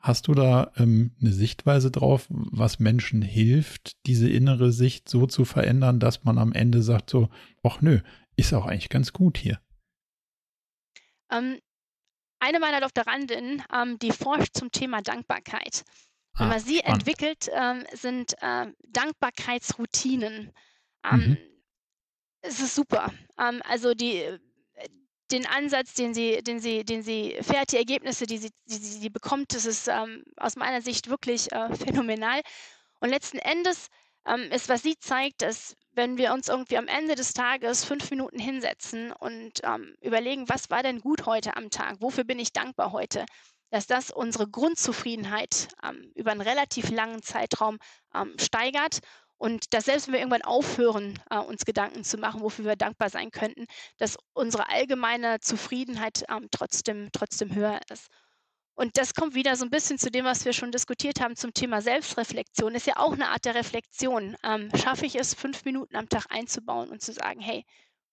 [0.00, 5.44] Hast du da ähm, eine Sichtweise drauf, was Menschen hilft, diese innere Sicht so zu
[5.44, 7.28] verändern, dass man am Ende sagt so,
[7.62, 8.00] ach nö,
[8.36, 9.58] ist auch eigentlich ganz gut hier?
[11.30, 11.60] Ähm,
[12.40, 15.84] eine meiner Doktorandinnen, ähm, die forscht zum Thema Dankbarkeit.
[16.34, 17.00] Ah, was sie spannend.
[17.00, 20.52] entwickelt, ähm, sind äh, Dankbarkeitsroutinen.
[21.04, 21.38] Ähm, mhm.
[22.42, 23.12] Es ist super.
[23.38, 24.38] Ähm, also die,
[25.32, 29.10] den Ansatz, den sie, den sie, den sie fährt, die Ergebnisse, die sie, die sie
[29.10, 32.40] bekommt, das ist ähm, aus meiner Sicht wirklich äh, phänomenal.
[33.00, 33.88] Und letzten Endes
[34.28, 38.10] ähm, ist, was sie zeigt, dass wenn wir uns irgendwie am Ende des Tages fünf
[38.10, 42.52] Minuten hinsetzen und ähm, überlegen, was war denn gut heute am Tag, wofür bin ich
[42.52, 43.24] dankbar heute,
[43.70, 47.78] dass das unsere Grundzufriedenheit ähm, über einen relativ langen Zeitraum
[48.14, 49.00] ähm, steigert
[49.38, 53.10] und dass selbst wenn wir irgendwann aufhören, äh, uns Gedanken zu machen, wofür wir dankbar
[53.10, 53.66] sein könnten,
[53.98, 58.08] dass unsere allgemeine Zufriedenheit ähm, trotzdem, trotzdem höher ist.
[58.78, 61.52] Und das kommt wieder so ein bisschen zu dem, was wir schon diskutiert haben zum
[61.52, 62.76] Thema Selbstreflexion.
[62.76, 64.36] Ist ja auch eine Art der Reflexion.
[64.44, 67.64] Ähm, schaffe ich es, fünf Minuten am Tag einzubauen und zu sagen, hey,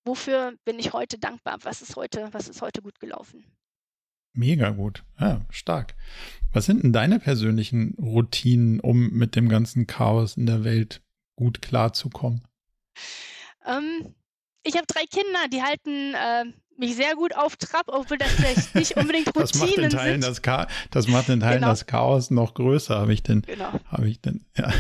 [0.06, 1.60] wofür bin ich heute dankbar?
[1.62, 3.46] Was ist heute, was ist heute gut gelaufen?
[4.34, 5.04] Mega gut.
[5.20, 5.94] Ja, stark.
[6.52, 11.04] Was sind denn deine persönlichen Routinen, um mit dem ganzen Chaos in der Welt
[11.36, 12.42] gut klarzukommen?
[13.68, 14.16] Ähm,
[14.64, 16.46] ich habe drei Kinder, die halten äh,
[16.78, 20.22] mich sehr gut auf Trab, obwohl das vielleicht nicht unbedingt Routinen das macht in Teilen
[20.22, 20.32] sind.
[20.32, 21.70] Das, Cha das macht in Teilen genau.
[21.70, 23.42] das Chaos noch größer, habe ich denn.
[23.44, 23.80] Genau.
[23.90, 24.72] Habe ich denn, ja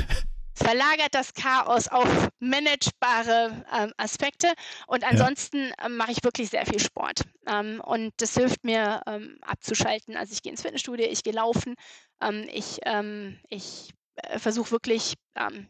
[0.55, 4.53] verlagert das Chaos auf managebare ähm, Aspekte.
[4.87, 5.85] Und ansonsten ja.
[5.85, 7.21] ähm, mache ich wirklich sehr viel Sport.
[7.45, 10.15] Ähm, und das hilft mir ähm, abzuschalten.
[10.15, 11.75] Also ich gehe ins Fitnessstudio, ich gehe laufen,
[12.21, 15.15] ähm, ich, ähm, ich äh, versuche wirklich,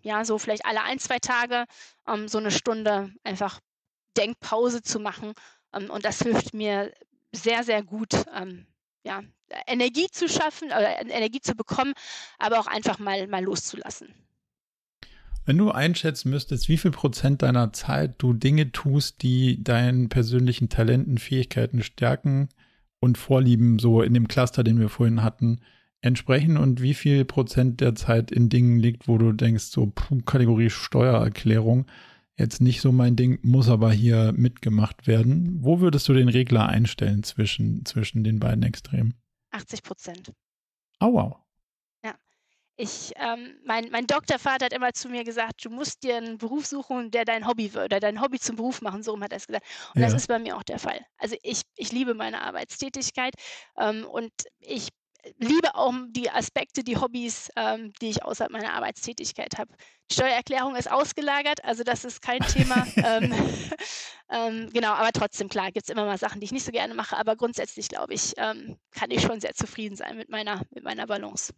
[0.03, 1.65] ja, so vielleicht alle ein, zwei Tage
[2.27, 3.60] so eine Stunde einfach
[4.15, 5.34] Denkpause zu machen.
[5.71, 6.91] Und das hilft mir
[7.31, 8.13] sehr, sehr gut,
[9.03, 9.23] ja,
[9.67, 11.93] Energie zu schaffen oder Energie zu bekommen,
[12.39, 14.13] aber auch einfach mal, mal loszulassen.
[15.45, 20.69] Wenn du einschätzen müsstest, wie viel Prozent deiner Zeit du Dinge tust, die deinen persönlichen
[20.69, 22.49] Talenten, Fähigkeiten, Stärken
[22.99, 25.61] und Vorlieben so in dem Cluster, den wir vorhin hatten,
[26.01, 29.93] entsprechen und wie viel Prozent der Zeit in Dingen liegt, wo du denkst, so
[30.25, 31.85] Kategorie Steuererklärung,
[32.37, 35.57] jetzt nicht so mein Ding, muss aber hier mitgemacht werden.
[35.61, 39.15] Wo würdest du den Regler einstellen zwischen, zwischen den beiden Extremen?
[39.51, 40.31] 80 Prozent.
[40.99, 41.37] Oh, wow.
[42.03, 42.15] Ja.
[42.75, 46.65] Ich, ähm, mein, mein Doktorvater hat immer zu mir gesagt, du musst dir einen Beruf
[46.65, 49.47] suchen, der dein Hobby wird, oder dein Hobby zum Beruf machen, so hat er es
[49.47, 49.65] gesagt.
[49.93, 50.07] Und ja.
[50.07, 50.99] das ist bei mir auch der Fall.
[51.17, 53.33] Also ich, ich liebe meine Arbeitstätigkeit
[53.77, 54.89] ähm, und ich
[55.38, 59.73] liebe auch die Aspekte, die Hobbys, ähm, die ich außerhalb meiner Arbeitstätigkeit habe.
[60.10, 62.85] Die Steuererklärung ist ausgelagert, also das ist kein Thema.
[62.97, 63.34] ähm,
[64.30, 66.93] ähm, genau, aber trotzdem, klar, gibt es immer mal Sachen, die ich nicht so gerne
[66.93, 70.84] mache, aber grundsätzlich, glaube ich, ähm, kann ich schon sehr zufrieden sein mit meiner, mit
[70.84, 71.53] meiner Balance.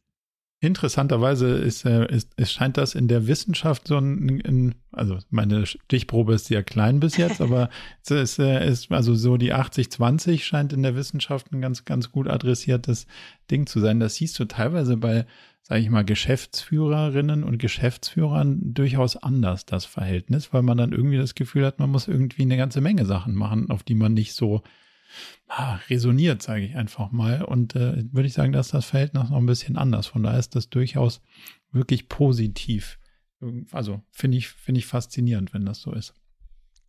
[0.59, 5.67] Interessanterweise ist, äh, ist, es scheint das in der Wissenschaft so ein, ein, also meine
[5.67, 7.69] Stichprobe ist sehr klein bis jetzt, aber
[8.03, 12.11] es ist, äh, ist also so die 80-20 scheint in der Wissenschaft ein ganz, ganz
[12.11, 13.05] gut adressiertes
[13.51, 13.99] Ding zu sein.
[13.99, 15.27] Das siehst du teilweise bei,
[15.61, 21.35] sage ich mal, Geschäftsführerinnen und Geschäftsführern durchaus anders, das Verhältnis, weil man dann irgendwie das
[21.35, 24.63] Gefühl hat, man muss irgendwie eine ganze Menge Sachen machen, auf die man nicht so
[25.47, 27.43] ah, resoniert, sage ich einfach mal.
[27.43, 30.07] Und äh, würde ich sagen, dass das Verhältnis noch ein bisschen anders.
[30.07, 31.21] Von daher ist das durchaus
[31.71, 32.99] wirklich positiv.
[33.71, 36.13] Also finde ich, finde ich faszinierend, wenn das so ist.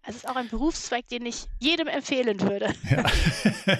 [0.06, 2.72] Es ist auch ein Berufszweig, den ich jedem empfehlen würde.
[2.90, 3.04] Ja.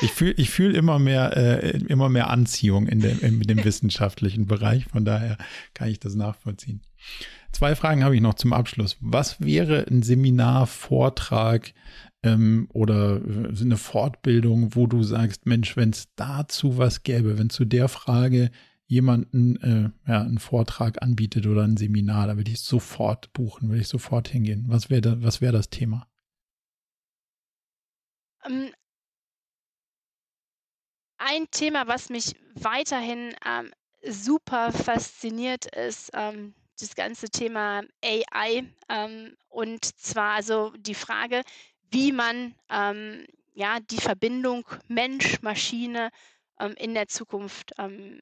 [0.00, 4.46] Ich fühle ich fühl immer, mehr, äh, immer mehr Anziehung in dem, in dem wissenschaftlichen
[4.46, 4.84] Bereich.
[4.84, 5.38] Von daher
[5.72, 6.82] kann ich das nachvollziehen.
[7.52, 8.96] Zwei Fragen habe ich noch zum Abschluss.
[9.00, 11.72] Was wäre ein Seminar, Vortrag,
[12.24, 17.50] ähm, oder äh, eine Fortbildung, wo du sagst, Mensch, wenn es dazu was gäbe, wenn
[17.50, 18.50] zu der Frage
[18.86, 23.82] jemanden äh, ja, einen Vortrag anbietet oder ein Seminar, da würde ich sofort buchen, würde
[23.82, 24.64] ich sofort hingehen.
[24.68, 26.08] Was wäre da, was das Thema?
[28.44, 28.70] Ähm,
[31.18, 33.70] ein Thema, was mich weiterhin ähm,
[34.06, 38.64] super fasziniert, ist ähm, das ganze Thema AI.
[38.88, 41.42] Ähm, und zwar also die Frage,
[41.94, 46.10] wie man ähm, ja, die Verbindung Mensch-Maschine
[46.58, 48.20] ähm, in der Zukunft ähm,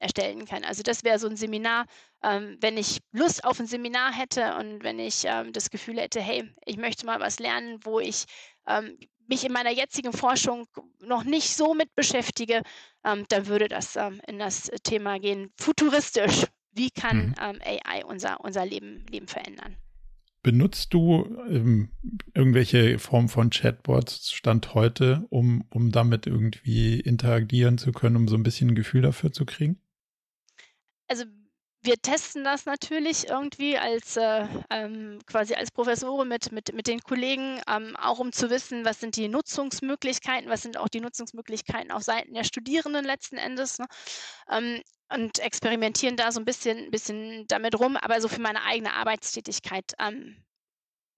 [0.00, 0.64] erstellen kann.
[0.64, 1.86] Also das wäre so ein Seminar,
[2.24, 6.20] ähm, wenn ich Lust auf ein Seminar hätte und wenn ich ähm, das Gefühl hätte,
[6.20, 8.24] hey, ich möchte mal was lernen, wo ich
[8.66, 10.66] ähm, mich in meiner jetzigen Forschung
[10.98, 12.62] noch nicht so mit beschäftige,
[13.02, 13.96] dann würde das
[14.26, 16.44] in das Thema gehen, futuristisch.
[16.72, 17.34] Wie kann mhm.
[17.62, 19.78] AI unser, unser Leben, Leben verändern?
[20.44, 21.88] Benutzt du ähm,
[22.34, 28.36] irgendwelche Form von Chatbots Stand heute, um, um damit irgendwie interagieren zu können, um so
[28.36, 29.80] ein bisschen ein Gefühl dafür zu kriegen?
[31.08, 31.24] Also
[31.84, 37.00] wir testen das natürlich irgendwie als äh, ähm, quasi als Professoren mit, mit, mit den
[37.00, 41.92] Kollegen, ähm, auch um zu wissen, was sind die Nutzungsmöglichkeiten, was sind auch die Nutzungsmöglichkeiten
[41.92, 43.78] auf Seiten der Studierenden letzten Endes.
[43.78, 43.86] Ne?
[44.48, 44.82] Ähm,
[45.12, 47.96] und experimentieren da so ein bisschen, bisschen damit rum.
[47.98, 50.42] Aber so für meine eigene Arbeitstätigkeit ähm,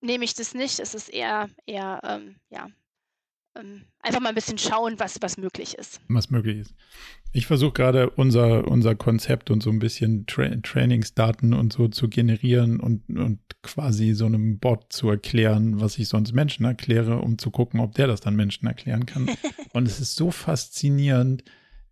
[0.00, 0.80] nehme ich das nicht.
[0.80, 2.68] Es ist eher, eher ähm, ja,
[3.58, 6.00] ähm, einfach mal ein bisschen schauen, was, was möglich ist.
[6.08, 6.74] Was möglich ist.
[7.32, 12.08] Ich versuche gerade unser, unser Konzept und so ein bisschen Tra Trainingsdaten und so zu
[12.08, 17.38] generieren und, und quasi so einem Bot zu erklären, was ich sonst Menschen erkläre, um
[17.38, 19.28] zu gucken, ob der das dann Menschen erklären kann.
[19.72, 21.44] und es ist so faszinierend,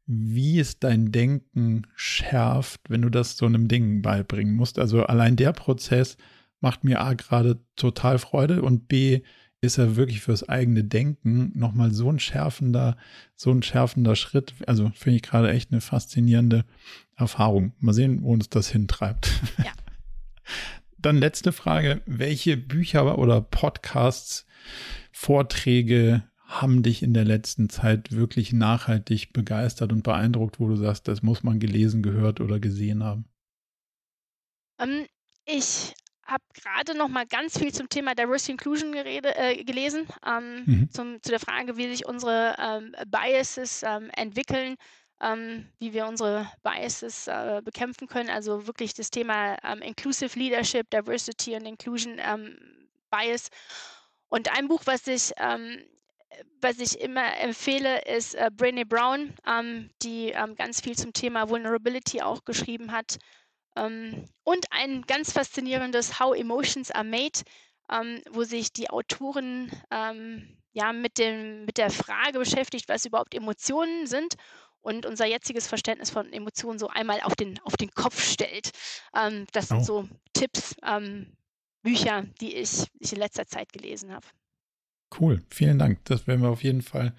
[0.06, 4.78] wie es dein Denken schärft, wenn du das so einem Ding beibringen musst.
[4.78, 6.16] Also allein der Prozess
[6.60, 9.22] macht mir A gerade total Freude und B
[9.64, 12.96] ist er wirklich fürs eigene Denken nochmal so ein schärfender,
[13.34, 14.54] so ein schärfender Schritt.
[14.66, 16.64] Also finde ich gerade echt eine faszinierende
[17.16, 17.72] Erfahrung.
[17.78, 19.30] Mal sehen, wo uns das hintreibt.
[19.58, 19.72] Ja.
[20.98, 22.00] Dann letzte Frage.
[22.06, 24.46] Welche Bücher oder Podcasts,
[25.12, 31.08] Vorträge haben dich in der letzten Zeit wirklich nachhaltig begeistert und beeindruckt, wo du sagst,
[31.08, 33.26] das muss man gelesen, gehört oder gesehen haben?
[34.78, 35.06] Ähm,
[35.46, 35.94] ich
[36.26, 40.90] habe gerade noch mal ganz viel zum Thema Diversity Inclusion gerede, äh, gelesen, ähm, mhm.
[40.90, 44.76] zum, zu der Frage, wie sich unsere ähm, Biases ähm, entwickeln,
[45.20, 48.30] ähm, wie wir unsere Biases äh, bekämpfen können.
[48.30, 52.20] Also wirklich das Thema ähm, Inclusive Leadership, Diversity und Inclusion
[53.10, 53.48] Bias.
[54.28, 55.32] Und ein Buch, was ich
[56.60, 61.48] was ich immer empfehle, ist äh, Brené Brown, ähm, die ähm, ganz viel zum Thema
[61.48, 63.18] Vulnerability auch geschrieben hat.
[63.76, 67.40] Ähm, und ein ganz faszinierendes How Emotions Are Made,
[67.90, 73.34] ähm, wo sich die Autoren ähm, ja, mit, dem, mit der Frage beschäftigt, was überhaupt
[73.34, 74.34] Emotionen sind
[74.80, 78.70] und unser jetziges Verständnis von Emotionen so einmal auf den, auf den Kopf stellt.
[79.16, 79.84] Ähm, das sind oh.
[79.84, 80.74] so Tipps,
[81.84, 84.26] Bücher, die ich, ich in letzter Zeit gelesen habe.
[85.20, 86.04] Cool, vielen Dank.
[86.06, 87.14] Das werden wir auf jeden Fall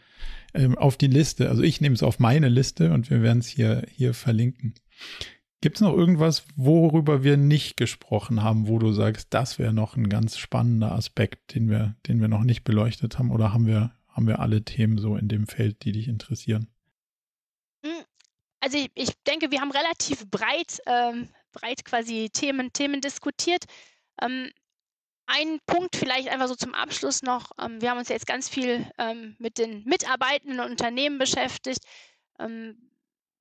[0.54, 1.50] ähm, auf die Liste.
[1.50, 4.74] Also ich nehme es auf meine Liste und wir werden es hier, hier verlinken.
[5.62, 9.96] Gibt es noch irgendwas, worüber wir nicht gesprochen haben, wo du sagst, das wäre noch
[9.96, 13.32] ein ganz spannender Aspekt, den wir, den wir noch nicht beleuchtet haben?
[13.32, 16.68] Oder haben wir, haben wir alle Themen so in dem Feld, die dich interessieren?
[17.84, 18.04] Hm,
[18.60, 23.66] also ich, ich denke, wir haben relativ breit, ähm, breit quasi Themen, Themen diskutiert.
[24.22, 24.52] Ähm,
[25.28, 27.52] ein Punkt vielleicht einfach so zum Abschluss noch.
[27.60, 31.80] Ähm, wir haben uns jetzt ganz viel ähm, mit den mitarbeitenden Unternehmen beschäftigt.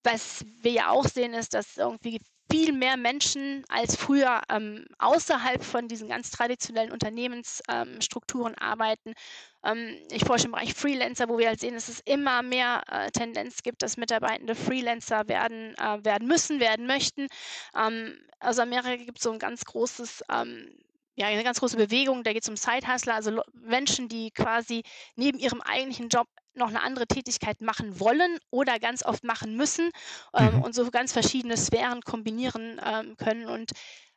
[0.04, 2.20] Was wir ja auch sehen, ist, dass irgendwie
[2.50, 9.14] viel mehr Menschen als früher ähm, außerhalb von diesen ganz traditionellen Unternehmensstrukturen ähm, arbeiten.
[9.64, 13.10] Ähm, ich forsche im Bereich Freelancer, wo wir halt sehen, dass es immer mehr äh,
[13.10, 17.26] Tendenz gibt, dass Mitarbeitende Freelancer werden, äh, werden müssen, werden möchten.
[18.40, 20.68] Aus Amerika gibt es so ein ganz großes ähm,
[21.16, 24.82] ja, eine ganz große Bewegung, da geht es um Side-Hustler, also Menschen, die quasi
[25.14, 29.90] neben ihrem eigentlichen Job noch eine andere Tätigkeit machen wollen oder ganz oft machen müssen
[30.34, 30.62] ähm, mhm.
[30.62, 33.46] und so ganz verschiedene Sphären kombinieren ähm, können.
[33.46, 33.72] Und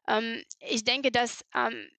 [0.07, 1.89] ähm, ich denke, dass ähm,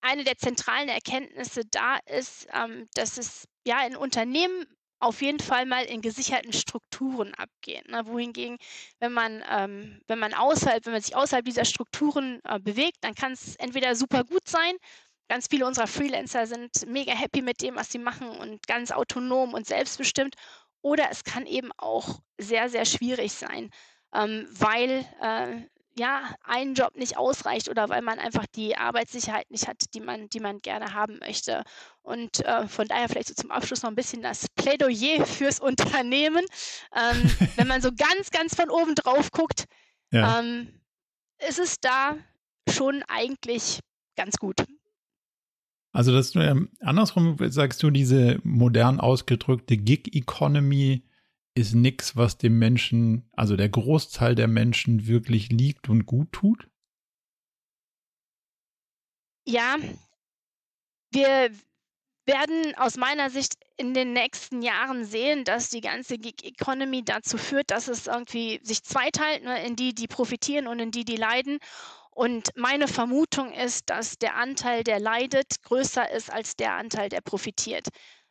[0.00, 4.66] eine der zentralen Erkenntnisse da ist, ähm, dass es ja in Unternehmen
[5.02, 7.84] auf jeden Fall mal in gesicherten Strukturen abgehen.
[7.90, 8.06] Ne?
[8.06, 8.56] Wohingegen,
[9.00, 13.14] wenn man, ähm, wenn man außerhalb, wenn man sich außerhalb dieser Strukturen äh, bewegt, dann
[13.14, 14.74] kann es entweder super gut sein
[15.28, 19.54] Ganz viele unserer Freelancer sind mega happy mit dem, was sie machen und ganz autonom
[19.54, 20.36] und selbstbestimmt.
[20.82, 23.70] Oder es kann eben auch sehr, sehr schwierig sein,
[24.12, 25.62] ähm, weil äh,
[25.94, 30.28] ja ein Job nicht ausreicht oder weil man einfach die Arbeitssicherheit nicht hat, die man,
[30.28, 31.64] die man gerne haben möchte.
[32.02, 36.44] Und äh, von daher vielleicht so zum Abschluss noch ein bisschen das Plädoyer fürs Unternehmen.
[36.94, 39.64] Ähm, wenn man so ganz, ganz von oben drauf guckt,
[40.10, 40.40] ja.
[40.40, 40.80] ähm,
[41.46, 42.16] ist es da
[42.68, 43.80] schon eigentlich
[44.16, 44.64] ganz gut.
[45.92, 51.04] Also das ähm, andersrum sagst du, diese modern ausgedrückte Gig-Economy
[51.54, 56.68] ist nichts, was dem Menschen, also der Großteil der Menschen wirklich liegt und gut tut?
[59.46, 59.76] Ja,
[61.10, 61.50] wir
[62.24, 67.36] werden aus meiner Sicht in den nächsten Jahren sehen, dass die ganze Gig Economy dazu
[67.36, 71.16] führt, dass es irgendwie sich zweiteilt, ne, in die, die profitieren und in die, die
[71.16, 71.58] leiden.
[72.14, 77.22] Und meine Vermutung ist, dass der Anteil, der leidet, größer ist als der Anteil, der
[77.22, 77.88] profitiert.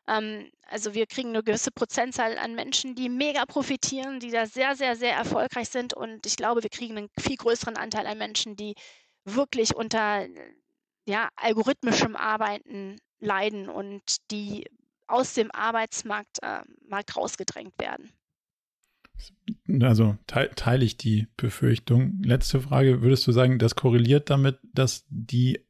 [0.08, 4.76] Ähm, also wir kriegen eine gewisse Prozentzahl an Menschen, die mega profitieren, die da sehr,
[4.76, 5.94] sehr, sehr erfolgreich sind.
[5.96, 8.76] Und ich glaube, wir kriegen einen viel größeren Anteil an Menschen, die
[9.26, 10.28] wirklich unter
[11.06, 14.66] ja, algorithmischem Arbeiten leiden und die
[15.08, 16.62] aus dem Arbeitsmarkt äh,
[17.16, 18.14] rausgedrängt werden.
[19.82, 22.22] Also te teile ich die Befürchtung.
[22.24, 25.66] Letzte Frage, würdest du sagen, das korreliert damit, dass die,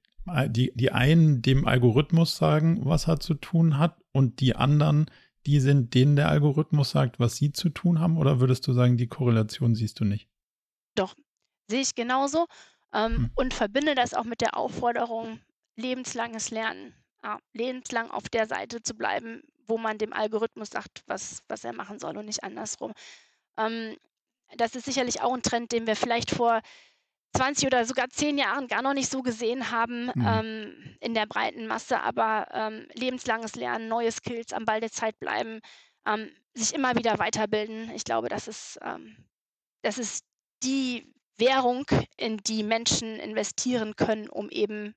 [0.48, 5.10] die, die einen dem Algorithmus sagen, was er zu tun hat und die anderen,
[5.46, 8.18] die sind, denen der Algorithmus sagt, was sie zu tun haben?
[8.18, 10.30] Oder würdest du sagen, die Korrelation siehst du nicht?
[10.96, 11.16] Doch,
[11.68, 12.48] sehe ich genauso
[12.94, 13.32] ähm, hm.
[13.36, 15.40] und verbinde das auch mit der Aufforderung,
[15.76, 21.44] lebenslanges Lernen, ja, lebenslang auf der Seite zu bleiben, wo man dem Algorithmus sagt, was,
[21.48, 22.94] was er machen soll und nicht andersrum.
[23.66, 23.98] Ähm,
[24.58, 26.62] das ist sicherlich auch ein Trend, den wir vielleicht vor
[27.34, 30.26] 20 oder sogar 10 Jahren gar noch nicht so gesehen haben mhm.
[30.28, 35.18] ähm, in der breiten Masse, aber ähm, lebenslanges Lernen, neue Skills, am Ball der Zeit
[35.20, 35.62] bleiben,
[36.06, 37.92] ähm, sich immer wieder weiterbilden.
[37.92, 39.16] Ich glaube, das ist, ähm,
[39.82, 40.26] das ist
[40.64, 41.86] die Währung,
[42.18, 44.94] in die Menschen investieren können, um eben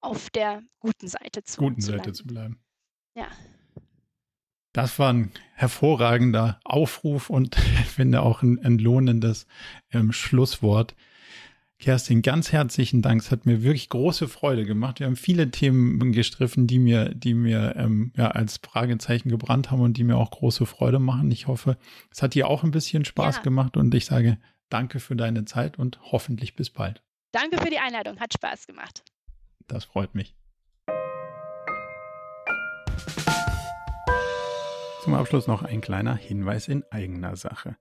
[0.00, 2.62] auf der guten Seite zu, guten zu Seite zu bleiben.
[3.14, 3.28] Ja.
[4.72, 9.46] Das war ein hervorragender Aufruf und ich finde auch ein entlohnendes
[9.92, 10.94] ähm, Schlusswort.
[11.78, 13.22] Kerstin, ganz herzlichen Dank.
[13.22, 15.00] Es hat mir wirklich große Freude gemacht.
[15.00, 19.80] Wir haben viele Themen gestriffen, die mir, die mir ähm, ja, als Fragezeichen gebrannt haben
[19.80, 21.30] und die mir auch große Freude machen.
[21.30, 21.78] Ich hoffe,
[22.10, 23.42] es hat dir auch ein bisschen Spaß ja.
[23.42, 24.36] gemacht und ich sage
[24.68, 27.02] danke für deine Zeit und hoffentlich bis bald.
[27.32, 28.20] Danke für die Einladung.
[28.20, 29.02] Hat Spaß gemacht.
[29.66, 30.34] Das freut mich.
[35.10, 37.76] Zum Abschluss noch ein kleiner Hinweis in eigener Sache.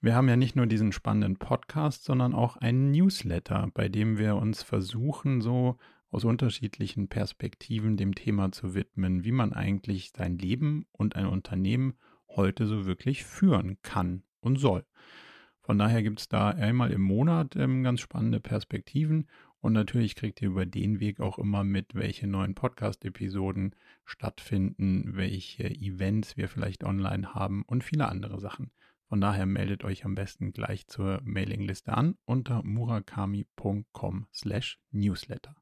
[0.00, 4.36] Wir haben ja nicht nur diesen spannenden Podcast, sondern auch einen Newsletter, bei dem wir
[4.36, 5.76] uns versuchen, so
[6.12, 11.94] aus unterschiedlichen Perspektiven dem Thema zu widmen, wie man eigentlich sein Leben und ein Unternehmen
[12.28, 14.84] heute so wirklich führen kann und soll.
[15.62, 19.26] Von daher gibt es da einmal im Monat ähm, ganz spannende Perspektiven
[19.62, 25.70] und natürlich kriegt ihr über den Weg auch immer mit, welche neuen Podcast-Episoden stattfinden, welche
[25.70, 28.72] Events wir vielleicht online haben und viele andere Sachen.
[29.08, 35.61] Von daher meldet euch am besten gleich zur Mailingliste an unter murakami.com/newsletter.